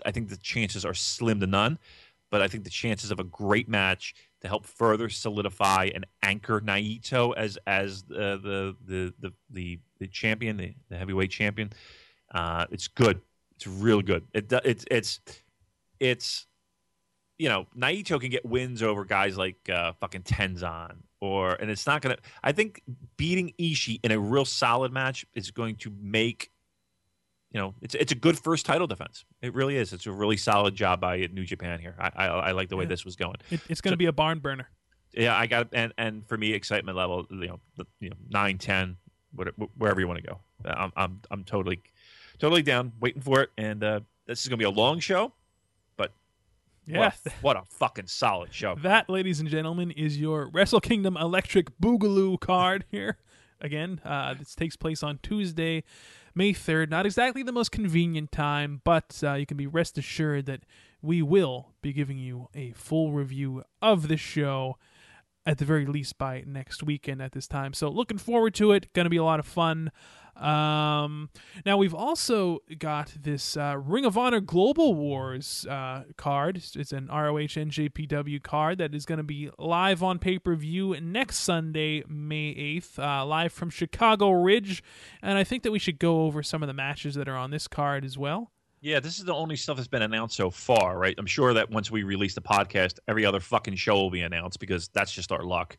[0.06, 1.80] I think the chances are slim to none,
[2.30, 6.60] but I think the chances of a great match to help further solidify and anchor
[6.60, 11.72] Naito as as uh, the, the the the the champion, the, the heavyweight champion,
[12.34, 13.22] uh, it's good.
[13.66, 14.26] It's real good.
[14.34, 15.20] It, it's it's
[16.00, 16.48] it's
[17.38, 21.88] you know Naito can get wins over guys like uh, fucking Tenzan or and it's
[21.88, 22.18] not gonna.
[22.44, 22.82] I think
[23.16, 26.52] beating Ishii in a real solid match is going to make
[27.52, 29.24] you know it's it's a good first title defense.
[29.42, 29.94] It really is.
[29.94, 31.96] It's a really solid job by New Japan here.
[31.98, 32.90] I I, I like the way yeah.
[32.90, 33.38] this was going.
[33.50, 34.68] It, it's going to so, be a barn burner.
[35.14, 37.60] Yeah, I got and and for me excitement level you know
[38.02, 38.98] you know nine ten
[39.34, 40.40] whatever, wherever you want to go.
[40.66, 41.82] I'm I'm I'm totally
[42.40, 43.50] totally down, waiting for it.
[43.58, 45.34] And uh, this is going to be a long show,
[45.96, 46.12] but
[46.86, 48.76] yeah, what a, what a fucking solid show.
[48.82, 53.18] That, ladies and gentlemen, is your Wrestle Kingdom Electric Boogaloo card here.
[53.62, 55.84] Again, uh, this takes place on Tuesday,
[56.36, 56.90] May 3rd.
[56.90, 60.64] Not exactly the most convenient time, but uh, you can be rest assured that
[61.02, 64.78] we will be giving you a full review of this show
[65.46, 67.74] at the very least by next weekend at this time.
[67.74, 68.92] So looking forward to it.
[68.94, 69.92] Going to be a lot of fun.
[70.36, 71.30] Um,
[71.66, 76.58] now we've also got this uh, Ring of Honor Global Wars uh, card.
[76.76, 81.00] It's an ROH NJPW card that is going to be live on pay per view
[81.00, 84.84] next Sunday, May eighth, uh, live from Chicago Ridge.
[85.22, 87.52] And I think that we should go over some of the matches that are on
[87.52, 88.52] this card as well.
[88.82, 91.16] Yeah, this is the only stuff that's been announced so far, right?
[91.18, 94.60] I'm sure that once we release the podcast, every other fucking show will be announced
[94.60, 95.78] because that's just our luck.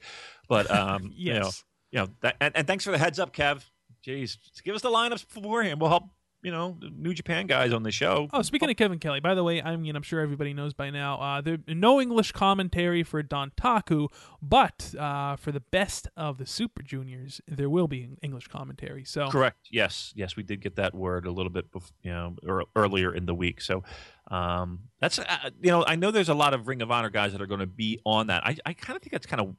[0.49, 1.65] But um, you know, Yes.
[1.91, 3.63] you know, that, and, and thanks for the heads up, Kev.
[4.07, 5.81] Jeez, give us the lineups beforehand.
[5.81, 6.05] We'll help
[6.45, 8.29] you know the New Japan guys on the show.
[8.33, 10.91] Oh, speaking of Kevin Kelly, by the way, I mean I'm sure everybody knows by
[10.91, 11.19] now.
[11.19, 14.09] Uh, there no English commentary for Dontaku,
[14.43, 19.05] but uh, for the best of the Super Juniors, there will be English commentary.
[19.05, 19.69] So Correct.
[19.71, 23.15] Yes, yes, we did get that word a little bit, bef- you know, ear- earlier
[23.15, 23.63] in the week.
[23.63, 23.83] So
[24.31, 27.33] um, that's uh, you know, I know there's a lot of Ring of Honor guys
[27.33, 28.47] that are going to be on that.
[28.47, 29.57] I, I kind of think that's kind of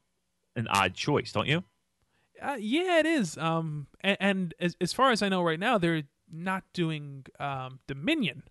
[0.56, 1.64] an odd choice, don't you?
[2.42, 3.38] Uh, yeah, it is.
[3.38, 7.80] Um, and, and as as far as I know right now, they're not doing um
[7.88, 8.44] Dominion,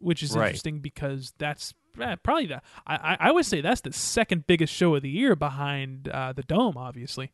[0.00, 0.46] which is Right.
[0.46, 4.72] interesting because that's eh, probably the I I I would say that's the second biggest
[4.72, 7.32] show of the year behind uh, the Dome, obviously.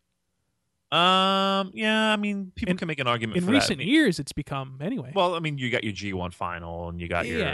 [0.93, 3.86] Um, yeah, I mean, people In- can make an argument In for recent that.
[3.86, 5.12] years, it's become anyway.
[5.15, 7.47] Well, I mean, you got your G1 final and you got your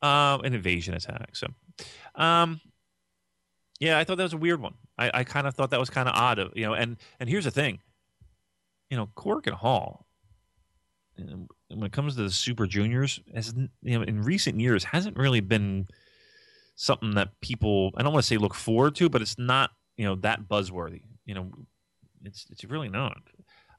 [0.00, 1.34] um an invasion attack.
[1.34, 1.48] So,
[2.14, 2.60] um,
[3.80, 4.74] yeah, I thought that was a weird one.
[5.02, 6.38] I, I kind of thought that was kind of odd.
[6.38, 7.80] Of, you know, and and here's the thing,
[8.90, 10.06] you know, Korakuen Hall.
[11.16, 15.40] When it comes to the Super Juniors, has you know, in recent years, hasn't really
[15.40, 15.88] been
[16.76, 17.92] something that people.
[17.96, 21.02] I don't want to say look forward to, but it's not you know that buzzworthy.
[21.26, 21.50] You know,
[22.24, 23.18] it's it's really not.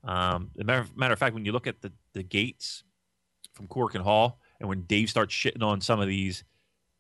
[0.04, 2.84] Um, matter, matter of fact, when you look at the the gates
[3.54, 6.44] from Korakuen Hall, and when Dave starts shitting on some of these,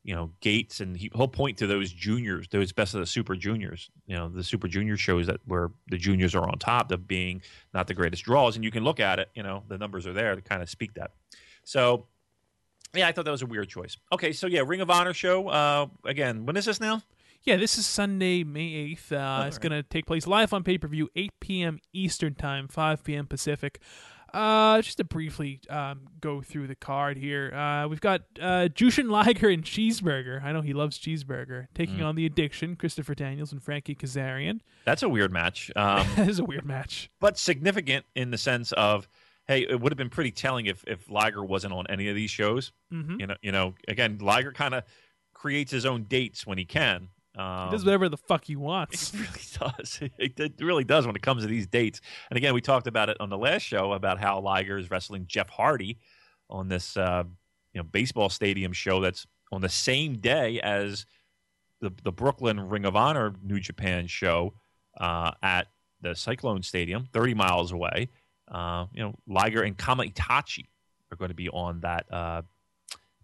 [0.04, 3.36] you know, gates, and he, he'll point to those juniors, those best of the super
[3.36, 7.08] juniors, you know, the super junior shows that where the juniors are on top of
[7.08, 7.42] being
[7.74, 10.14] not the greatest draws, and you can look at it, you know, the numbers are
[10.14, 11.12] there to kind of speak that.
[11.64, 12.08] So,
[12.94, 13.98] yeah, I thought that was a weird choice.
[14.12, 15.48] Okay, so yeah, Ring of Honor show.
[15.48, 17.02] Uh, again, when is this now?
[17.46, 17.56] yeah.
[17.58, 19.12] This is Sunday, May eighth.
[19.12, 19.64] Uh, Oh, it's right.
[19.64, 21.80] gonna take place live on pay per view, eight p.m.
[21.94, 23.26] Eastern time, five p.m.
[23.26, 23.80] Pacific.
[24.34, 29.10] Uh, just to briefly um, go through the card here, uh, we've got uh, Jushin
[29.10, 30.44] Liger and Cheeseburger.
[30.44, 31.68] I know he loves Cheeseburger.
[31.76, 32.06] Taking Mm.
[32.06, 34.62] on the Addiction, Christopher Daniels and Frankie Kazarian.
[34.86, 35.70] That's a weird match.
[35.76, 37.10] Um, this is a weird match.
[37.20, 39.08] but significant in the sense of,
[39.48, 42.32] hey, it would have been pretty telling if if Liger wasn't on any of these
[42.32, 42.72] shows.
[42.90, 44.84] hmm You know, you know, again, Liger kind of
[45.34, 47.10] creates his own dates when he can.
[47.38, 49.14] Um, He does whatever the fuck he wants.
[49.14, 50.00] It really does.
[50.20, 52.02] It, it really does when it comes to these dates.
[52.30, 55.26] And again, we talked about it on the last show about how Liger is wrestling
[55.28, 55.98] Jeff Hardy
[56.50, 57.24] on this, uh,
[57.74, 61.06] you know, baseball stadium show that's on the same day as
[61.82, 64.54] the the Brooklyn Ring of Honor New Japan show
[65.00, 65.68] uh, at
[66.02, 68.10] the Cyclone Stadium, 30 miles away.
[68.48, 70.66] Uh, you know, Liger and Kamaitachi
[71.12, 72.42] are going to be on that uh,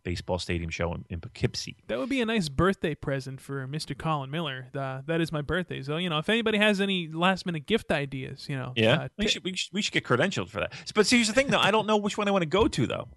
[0.03, 1.77] baseball stadium show in, in Poughkeepsie.
[1.87, 3.97] That would be a nice birthday present for Mr.
[3.97, 4.67] Colin Miller.
[4.75, 5.81] Uh, that is my birthday.
[5.81, 8.73] So, you know, if anybody has any last minute gift ideas, you know.
[8.75, 10.73] Yeah, uh, we, should, we, should, we should get credentialed for that.
[10.93, 11.59] But see, here's the thing, though.
[11.59, 13.09] I don't know which one I want to go to, though.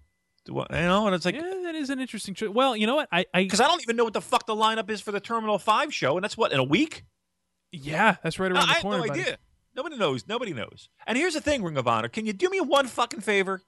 [0.45, 2.49] Do I, you know, and it's like yeah, that is an interesting choice.
[2.49, 3.07] Well, you know what?
[3.13, 5.21] I, I because I don't even know what the fuck the lineup is for the
[5.21, 7.05] Terminal Five show, and that's what in a week.
[7.71, 8.97] yeah, that's right around I the have corner.
[8.97, 9.21] no buddy.
[9.21, 9.37] idea.
[9.75, 10.27] Nobody knows.
[10.27, 10.89] Nobody knows.
[11.07, 12.09] And here's the thing, Ring of Honor.
[12.09, 13.61] Can you do me one fucking favor?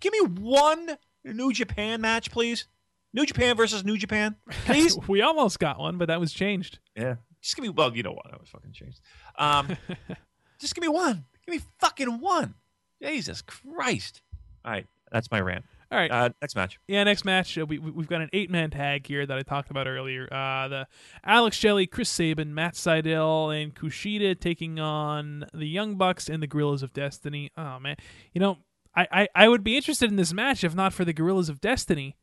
[0.00, 2.66] Give me one New Japan match, please.
[3.12, 4.36] New Japan versus New Japan,
[4.66, 4.98] please.
[5.08, 6.78] we almost got one, but that was changed.
[6.96, 7.16] yeah.
[7.40, 7.68] Just give me.
[7.68, 8.26] Well, you know what?
[8.32, 9.00] I was fucking changed.
[9.38, 9.76] Um,
[10.58, 11.26] just give me one.
[11.46, 12.54] Give me fucking one.
[13.02, 14.22] Jesus Christ.
[14.64, 15.66] All right, that's my rant.
[15.92, 16.10] All right.
[16.10, 16.80] Uh, next match.
[16.88, 19.42] Yeah, next match uh, we we- we've got an eight man tag here that I
[19.42, 20.26] talked about earlier.
[20.32, 20.86] Uh, the
[21.22, 26.46] Alex Shelley, Chris Sabin, Matt Sydal, and Kushida taking on the Young Bucks and the
[26.46, 27.50] Guerrillas of Destiny.
[27.58, 27.96] Oh man,
[28.32, 28.56] you know
[28.96, 31.60] I, I, I would be interested in this match if not for the Guerrillas of
[31.60, 32.16] Destiny.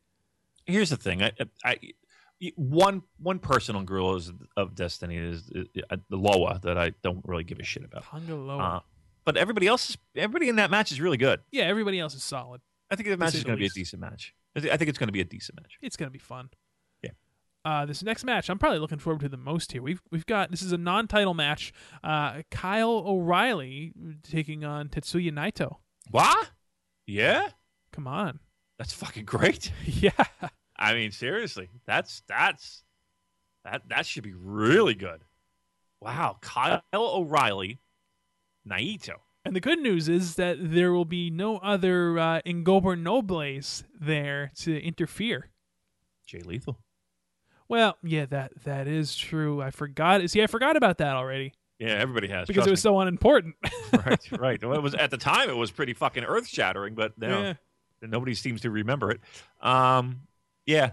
[0.65, 1.21] Here's the thing.
[1.23, 1.31] I,
[1.65, 1.77] I,
[2.55, 7.21] one one person on Guerrillas of Destiny is, is, uh, the Loa that I don't
[7.25, 8.03] really give a shit about.
[8.13, 8.79] Uh,
[9.25, 11.41] but everybody else, is, everybody in that match is really good.
[11.51, 12.61] yeah, everybody else is solid.
[12.89, 14.33] I think the match is going to be a decent match.
[14.55, 15.77] I thi- I think it's going to be a decent match.
[15.81, 16.49] It's gonna be fun.
[17.01, 17.11] Yeah.
[17.63, 19.81] Uh, this next match, I'm probably looking forward to the most here.
[19.81, 21.71] We've we've got this is a non-title match.
[22.03, 23.93] Uh, Kyle O'Reilly
[24.23, 25.77] taking on Tetsuya Naito.
[26.09, 26.49] What?
[27.05, 27.49] Yeah,
[27.91, 28.39] Come on,
[28.77, 29.71] that's fucking great.
[29.85, 30.11] yeah.
[30.77, 32.83] I mean, seriously, that's that's
[33.63, 35.23] that that should be really good.
[35.99, 37.79] Wow, Kyle O'Reilly,
[38.67, 39.15] Naito.
[39.43, 44.79] And the good news is that there will be no other uh, Ingobernables there to
[44.79, 45.49] interfere.
[46.25, 46.79] Jay Lethal.
[47.67, 49.61] Well, yeah, that that is true.
[49.61, 50.27] I forgot.
[50.29, 53.55] See, I forgot about that already Yeah, everybody has because it was so unimportant.
[54.05, 54.63] right, right.
[54.63, 57.41] Well, it was at the time it was pretty fucking earth shattering, but you know,
[57.41, 57.53] Yeah.
[58.03, 59.19] nobody seems to remember it.
[59.61, 60.21] Um,
[60.67, 60.91] yeah.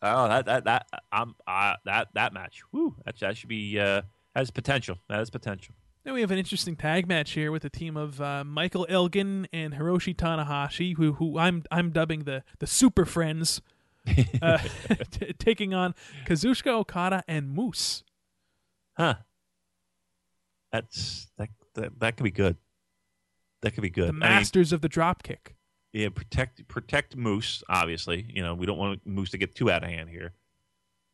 [0.00, 2.62] Oh, that that that um uh, that that match.
[2.72, 4.02] Woo, that that should be uh
[4.34, 4.96] has potential.
[5.10, 5.74] That has potential.
[6.04, 9.46] Then we have an interesting tag match here with a team of uh, Michael Elgin
[9.52, 13.60] and Hiroshi Tanahashi, who who I'm I'm dubbing the the Super Friends,
[14.42, 14.58] uh,
[15.10, 15.94] t- taking on
[16.24, 18.02] Kazuchika Okada and Moose.
[18.96, 19.16] Huh.
[20.72, 22.56] That's that that, that could be good.
[23.60, 24.04] That could be good.
[24.04, 25.54] The I mean, masters of the dropkick.
[25.92, 27.62] yeah, protect protect Moose.
[27.68, 30.32] Obviously, you know we don't want Moose to get too out of hand here.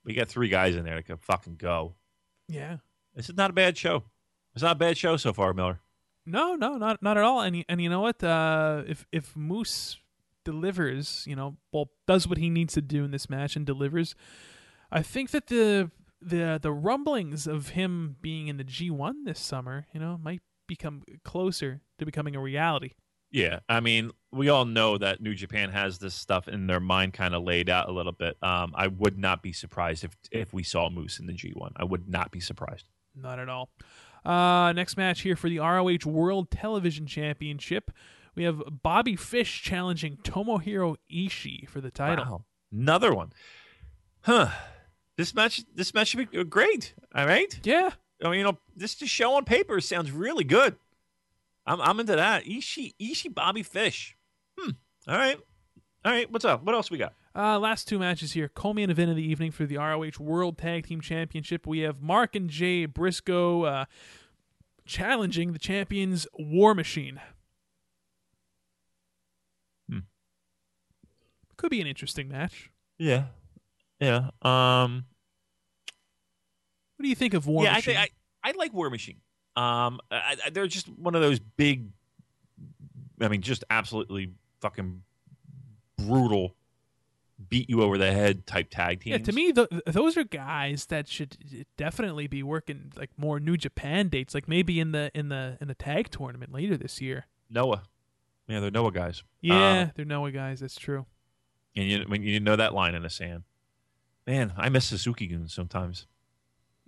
[0.04, 1.94] We got three guys in there that can fucking go.
[2.48, 2.78] Yeah.
[3.14, 4.04] This is not a bad show.
[4.54, 5.80] It's not a bad show so far, Miller.
[6.24, 7.40] No, no, not not at all.
[7.40, 8.22] And and you know what?
[8.22, 9.98] Uh, if if Moose
[10.44, 14.14] delivers, you know, well, does what he needs to do in this match and delivers,
[14.90, 19.40] I think that the the the rumblings of him being in the G one this
[19.40, 22.92] summer, you know, might become closer to becoming a reality.
[23.30, 27.12] Yeah, I mean, we all know that New Japan has this stuff in their mind
[27.12, 28.36] kind of laid out a little bit.
[28.42, 31.72] Um, I would not be surprised if if we saw Moose in the G1.
[31.76, 32.88] I would not be surprised.
[33.14, 33.70] Not at all.
[34.24, 37.90] Uh, next match here for the ROH World Television Championship.
[38.34, 42.24] We have Bobby Fish challenging Tomohiro Ishii for the title.
[42.24, 42.44] Wow.
[42.72, 43.32] Another one.
[44.22, 44.50] Huh.
[45.18, 46.94] This match this match should be great.
[47.12, 47.58] All right?
[47.64, 47.90] Yeah,
[48.24, 50.76] I mean, you know, this just show on paper sounds really good.
[51.66, 52.44] I'm I'm into that.
[52.44, 54.16] Ishii Ishii Bobby Fish.
[54.56, 54.70] Hmm.
[55.08, 55.38] All right.
[56.04, 56.30] All right.
[56.30, 56.62] What's up?
[56.62, 57.14] What else we got?
[57.34, 58.48] Uh, last two matches here.
[58.48, 61.66] Co-main event of the evening for the ROH World Tag Team Championship.
[61.66, 63.84] We have Mark and Jay Briscoe uh,
[64.86, 67.20] challenging the champions War Machine.
[69.90, 69.98] Hmm.
[71.56, 72.70] Could be an interesting match.
[72.98, 73.24] Yeah.
[74.00, 74.30] Yeah.
[74.42, 75.06] Um
[76.98, 77.96] What do you think of War yeah, Machine?
[77.96, 78.08] I
[78.44, 79.20] I, I like War Machine.
[79.56, 81.86] Um, I, I, they're just one of those big.
[83.20, 85.02] I mean, just absolutely fucking
[85.96, 86.54] brutal,
[87.48, 89.18] beat you over the head type tag teams.
[89.18, 91.36] yeah, to me, th- those are guys that should
[91.76, 95.68] definitely be working like more New Japan dates, like maybe in the in the in
[95.68, 97.26] the tag tournament later this year.
[97.50, 97.82] Noah.
[98.46, 99.22] Yeah, they're Noah guys.
[99.40, 100.60] Yeah, Uh, they're Noah guys.
[100.60, 101.06] That's true.
[101.76, 103.42] and you when you know that line in the sand,
[104.26, 106.06] man, I miss Suzuki Goons sometimes.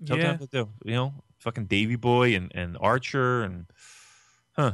[0.01, 0.69] Yeah, Sometimes I do.
[0.85, 3.67] You know, fucking Davey Boy and, and Archer and
[4.53, 4.73] huh.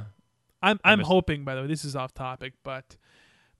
[0.62, 1.44] I'm I'm hoping.
[1.44, 2.96] By the way, this is off topic, but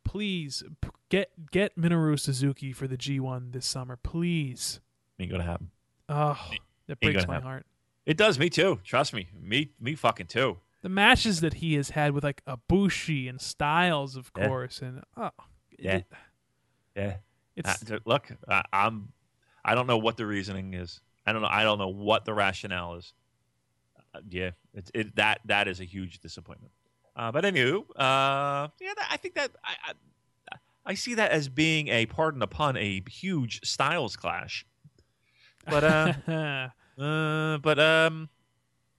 [0.05, 4.80] please p- get get Minoru Suzuki for the G1 this summer, please.
[5.18, 5.70] Ain't gonna happen.
[6.09, 6.38] Oh,
[6.86, 7.47] that breaks my happen.
[7.48, 7.66] heart.
[8.06, 8.80] It does me too.
[8.84, 9.28] Trust me.
[9.40, 10.59] Me me fucking too.
[10.82, 14.47] The matches that he has had with like Ibushi and Styles, of Yeah.
[14.48, 15.30] course, and oh,
[15.78, 15.97] Yeah.
[15.97, 16.06] it-
[16.97, 17.16] Yeah.
[17.56, 19.12] it's Uh, look, I, I'm.
[19.64, 21.01] I don't know what the reasoning is.
[21.27, 21.48] I don't know.
[21.51, 23.12] I don't know what the rationale is.
[24.15, 26.73] Uh, yeah, it's it that that is a huge disappointment.
[27.16, 29.93] Uh, but anywho, uh, yeah, that, I think that I, I
[30.86, 34.65] I see that as being a pardon the pun, a huge styles clash.
[35.69, 36.12] But uh,
[37.03, 38.28] uh but um,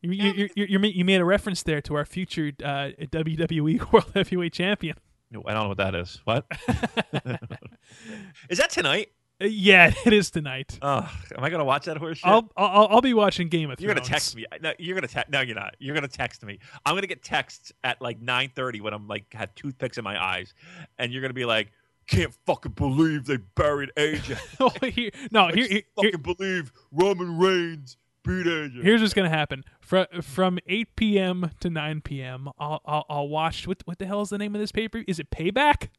[0.02, 3.92] you, you, you, you, you you made a reference there to our future uh, WWE
[3.94, 4.98] World Heavyweight Champion.
[5.32, 6.22] no, I don't know what that is.
[6.26, 6.46] What
[8.50, 9.10] is that tonight?
[9.40, 10.80] Yeah, it is tonight.
[10.82, 12.28] Oh, am I gonna watch that horse shit?
[12.28, 13.86] I'll, I'll I'll be watching Game of Thrones.
[13.86, 14.46] You're gonna text me.
[14.62, 15.32] No, you're gonna text.
[15.32, 15.76] No, you're not.
[15.80, 16.60] You're gonna text me.
[16.86, 20.54] I'm gonna get texts at like 9:30 when I'm like have toothpicks in my eyes,
[20.98, 21.72] and you're gonna be like,
[22.08, 24.38] "Can't fucking believe they buried AJ.
[24.60, 29.30] Oh, here, no, here, can't here, here- believe Roman Reigns beat AJ." here's what's gonna
[29.30, 29.64] happen.
[29.82, 31.52] From from 8 p.m.
[31.60, 32.50] to 9 p.m.
[32.58, 33.68] I'll I'll, I'll watch.
[33.68, 35.04] What what the hell is the name of this paper?
[35.08, 35.90] Is it Payback?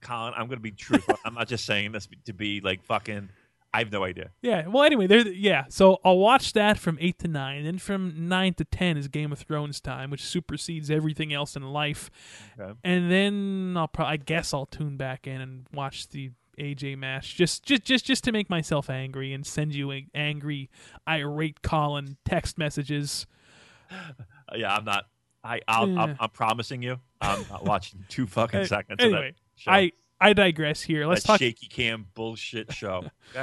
[0.00, 1.18] Colin, I'm gonna be truthful.
[1.24, 3.30] I'm not just saying this to be like fucking.
[3.72, 4.30] I have no idea.
[4.40, 4.66] Yeah.
[4.66, 5.28] Well, anyway, there.
[5.28, 5.64] Yeah.
[5.68, 7.66] So I'll watch that from eight to nine.
[7.66, 11.62] and from nine to ten is Game of Thrones time, which supersedes everything else in
[11.62, 12.10] life.
[12.58, 12.72] Okay.
[12.82, 17.34] And then I'll probably, I guess, I'll tune back in and watch the AJ Mash
[17.34, 20.70] just just just just to make myself angry and send you angry,
[21.08, 23.26] irate Colin text messages.
[24.56, 25.04] Yeah, I'm not.
[25.44, 25.60] I.
[25.68, 28.96] I'm, I'm promising you, I'm not watching two fucking seconds.
[28.98, 29.70] anyway, of that show.
[29.70, 31.06] I I digress here.
[31.06, 31.38] Let's that talk.
[31.40, 33.04] shaky cam bullshit show.